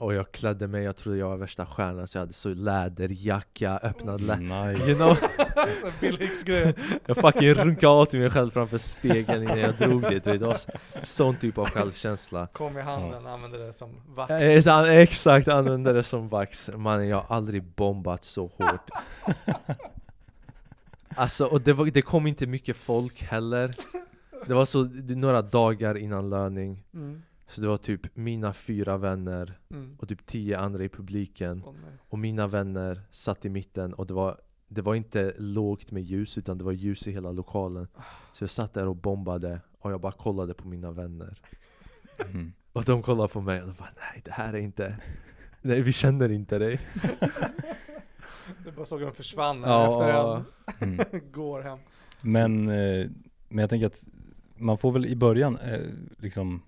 Och 0.00 0.14
jag 0.14 0.32
klädde 0.32 0.66
mig, 0.66 0.84
jag 0.84 0.96
trodde 0.96 1.18
jag 1.18 1.28
var 1.28 1.36
värsta 1.36 1.66
stjärnan 1.66 2.08
Så 2.08 2.16
jag 2.18 2.22
hade 2.22 2.32
så 2.32 2.48
läderjacka, 2.48 3.78
öppnad 3.82 4.20
lä 4.20 4.36
Nice. 4.36 4.84
You 4.90 4.94
know, 4.94 5.16
jag 7.06 7.16
fucking 7.16 7.54
runkade 7.54 7.92
av 7.92 8.04
till 8.04 8.20
mig 8.20 8.30
själv 8.30 8.50
framför 8.50 8.78
spegeln 8.78 9.42
innan 9.42 9.58
jag 9.58 9.74
drog 9.74 10.02
det 10.02 10.08
vet. 10.10 10.24
Det 10.24 10.38
var 10.38 10.54
så- 10.54 10.70
sån 11.02 11.36
typ 11.36 11.58
av 11.58 11.70
självkänsla 11.70 12.46
Kom 12.46 12.78
i 12.78 12.80
handen, 12.80 13.26
använde 13.26 13.66
det 13.66 13.72
som 13.78 14.00
vax. 14.14 14.30
Eh, 14.30 14.96
Exakt, 14.98 15.48
använde 15.48 15.92
det 15.92 16.02
som 16.02 16.28
vax 16.28 16.70
Mannen 16.76 17.08
jag 17.08 17.20
har 17.20 17.36
aldrig 17.36 17.62
bombat 17.64 18.24
så 18.24 18.42
hårt 18.46 18.90
Alltså, 21.16 21.46
och 21.46 21.60
det, 21.60 21.72
var, 21.72 21.86
det 21.86 22.02
kom 22.02 22.26
inte 22.26 22.46
mycket 22.46 22.76
folk 22.76 23.22
heller 23.22 23.74
Det 24.46 24.54
var 24.54 24.64
så 24.64 24.84
några 25.08 25.42
dagar 25.42 25.96
innan 25.96 26.30
löning 26.30 26.84
Mm. 26.94 27.22
Så 27.48 27.60
det 27.60 27.66
var 27.68 27.76
typ 27.76 28.16
mina 28.16 28.52
fyra 28.52 28.96
vänner 28.96 29.58
Mm. 29.70 29.96
och 30.00 30.08
typ 30.08 30.26
tio 30.26 30.58
andra 30.58 30.84
i 30.84 30.88
publiken 30.88 31.62
nej. 31.66 31.92
Och 32.08 32.18
mina 32.18 32.46
vänner 32.46 33.02
satt 33.10 33.44
i 33.44 33.48
mitten 33.48 33.94
och 33.94 34.06
det 34.06 34.14
var 34.14 34.40
Det 34.68 34.82
var 34.82 34.94
inte 34.94 35.34
lågt 35.38 35.90
med 35.90 36.02
ljus 36.02 36.38
utan 36.38 36.58
det 36.58 36.64
var 36.64 36.72
ljus 36.72 37.06
i 37.06 37.12
hela 37.12 37.32
lokalen 37.32 37.86
Så 38.32 38.42
jag 38.44 38.50
satt 38.50 38.74
där 38.74 38.86
och 38.86 38.96
bombade 38.96 39.60
och 39.78 39.92
jag 39.92 40.00
bara 40.00 40.12
kollade 40.12 40.54
på 40.54 40.68
mina 40.68 40.92
vänner 40.92 41.40
Mm. 42.30 42.52
Och 42.72 42.84
de 42.84 43.02
kollade 43.02 43.28
på 43.28 43.40
mig 43.40 43.60
och 43.62 43.66
de 43.68 43.74
bara 43.78 43.90
nej 44.12 44.22
det 44.24 44.30
här 44.32 44.52
är 44.54 44.58
inte 44.58 44.96
Nej 45.62 45.80
vi 45.82 45.92
känner 45.92 46.28
inte 46.32 46.58
dig 46.58 46.80
Du 48.64 48.70
bara 48.72 48.84
såg 48.86 48.98
hur 48.98 49.06
de 49.06 49.14
försvann 49.14 49.60
Ja. 49.62 49.86
efter 49.92 50.44
Mm. 50.86 51.00
en 51.12 51.32
går 51.32 51.60
hem. 51.62 51.78
Men, 52.20 52.68
eh, 52.68 53.06
men 53.48 53.58
jag 53.58 53.70
tänker 53.70 53.86
att 53.86 54.06
man 54.56 54.78
får 54.78 54.92
väl 54.92 55.06
i 55.06 55.16
början 55.16 55.56
eh, 55.56 55.80
liksom 56.18 56.62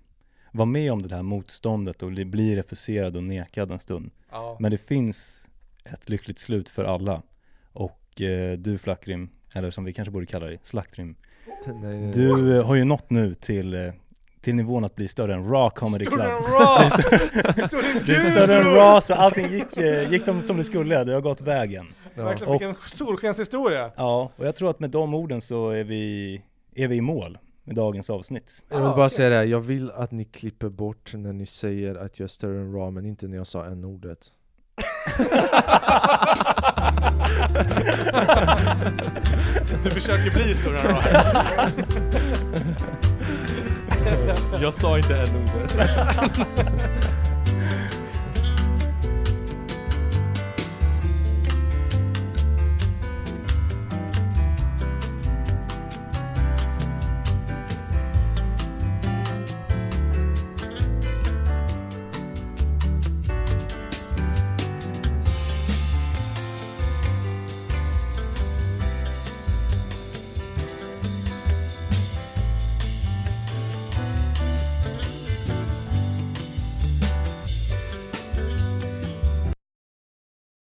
vara 0.51 0.65
med 0.65 0.91
om 0.91 1.01
det 1.01 1.15
här 1.15 1.23
motståndet 1.23 2.03
och 2.03 2.11
li- 2.11 2.25
bli 2.25 2.55
refuserad 2.55 3.15
och 3.15 3.23
nekad 3.23 3.71
en 3.71 3.79
stund. 3.79 4.11
Ja. 4.31 4.57
Men 4.59 4.71
det 4.71 4.77
finns 4.77 5.47
ett 5.85 6.09
lyckligt 6.09 6.39
slut 6.39 6.69
för 6.69 6.85
alla. 6.85 7.21
Och 7.73 8.21
eh, 8.21 8.57
du 8.57 8.77
Flackrim, 8.77 9.29
eller 9.53 9.71
som 9.71 9.83
vi 9.83 9.93
kanske 9.93 10.11
borde 10.11 10.25
kalla 10.25 10.45
dig, 10.45 10.59
Slaktrim. 10.63 11.15
nej. 11.81 12.11
Du 12.11 12.57
eh, 12.57 12.65
har 12.65 12.75
ju 12.75 12.83
nått 12.83 13.09
nu 13.09 13.33
till, 13.33 13.73
eh, 13.73 13.93
till 14.41 14.55
nivån 14.55 14.83
att 14.85 14.95
bli 14.95 15.07
större 15.07 15.33
än 15.33 15.43
Raw 15.49 15.69
Comedy 15.75 16.05
Club. 16.05 16.19
Större 16.21 16.35
än 16.37 16.43
Raw! 16.43 16.89
Större 17.67 17.99
än 17.99 18.05
Du 18.05 18.15
är 18.15 18.19
större 18.31 18.57
än 18.57 18.65
Raw 18.65 19.01
så 19.01 19.13
allting 19.13 19.49
gick, 19.51 19.77
eh, 19.77 20.11
gick 20.11 20.25
de 20.25 20.41
som 20.41 20.57
det 20.57 20.63
skulle, 20.63 21.03
det 21.03 21.13
har 21.13 21.21
gått 21.21 21.41
vägen. 21.41 21.87
Ja. 22.15 22.23
Verkligen, 22.23 22.53
Och- 22.53 22.61
vilken 22.61 22.75
solskenshistoria! 22.87 23.91
Ja, 23.95 24.31
och 24.35 24.45
jag 24.45 24.55
tror 24.55 24.69
att 24.69 24.79
med 24.79 24.89
de 24.89 25.13
orden 25.13 25.41
så 25.41 25.69
är 25.69 25.83
vi, 25.83 26.41
är 26.75 26.87
vi 26.87 26.95
i 26.95 27.01
mål 27.01 27.37
med 27.71 27.75
dagens 27.75 28.09
avsnitt. 28.09 28.63
Jag 28.69 28.81
vill 28.81 28.95
bara 28.95 29.09
säga 29.09 29.29
det, 29.29 29.35
här, 29.35 29.43
jag 29.43 29.59
vill 29.61 29.91
att 29.91 30.11
ni 30.11 30.25
klipper 30.25 30.69
bort 30.69 31.13
när 31.13 31.33
ni 31.33 31.45
säger 31.45 31.95
att 31.95 32.19
jag 32.19 32.23
är 32.23 32.27
större 32.27 32.59
än 32.59 32.73
Raw 32.73 32.91
men 32.91 33.05
inte 33.05 33.27
när 33.27 33.37
jag 33.37 33.47
sa 33.47 33.65
n-ordet 33.65 34.31
Du 39.83 39.89
försöker 39.89 40.33
bli 40.33 40.55
större 40.55 40.79
än 40.79 40.87
Raw. 40.87 41.01
Jag 44.61 44.73
sa 44.73 44.97
inte 44.97 45.15
n-ordet 45.15 45.71